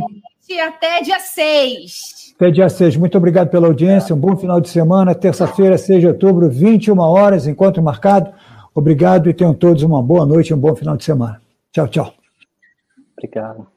gente. 0.47 0.59
Até 0.59 1.01
dia 1.01 1.19
6. 1.19 2.33
Até 2.35 2.51
dia 2.51 2.69
6. 2.69 2.95
Muito 2.95 3.17
obrigado 3.17 3.49
pela 3.49 3.67
audiência. 3.67 4.15
Um 4.15 4.19
bom 4.19 4.35
final 4.37 4.61
de 4.61 4.69
semana. 4.69 5.13
Terça-feira, 5.13 5.77
6 5.77 6.01
de 6.01 6.07
outubro, 6.07 6.49
21 6.49 6.97
horas, 6.99 7.47
encontro 7.47 7.83
marcado. 7.83 8.31
Obrigado 8.73 9.29
e 9.29 9.33
tenham 9.33 9.53
todos 9.53 9.83
uma 9.83 10.01
boa 10.01 10.25
noite 10.25 10.49
e 10.49 10.53
um 10.53 10.59
bom 10.59 10.75
final 10.75 10.95
de 10.95 11.03
semana. 11.03 11.41
Tchau, 11.71 11.87
tchau. 11.87 12.13
Obrigado. 13.17 13.67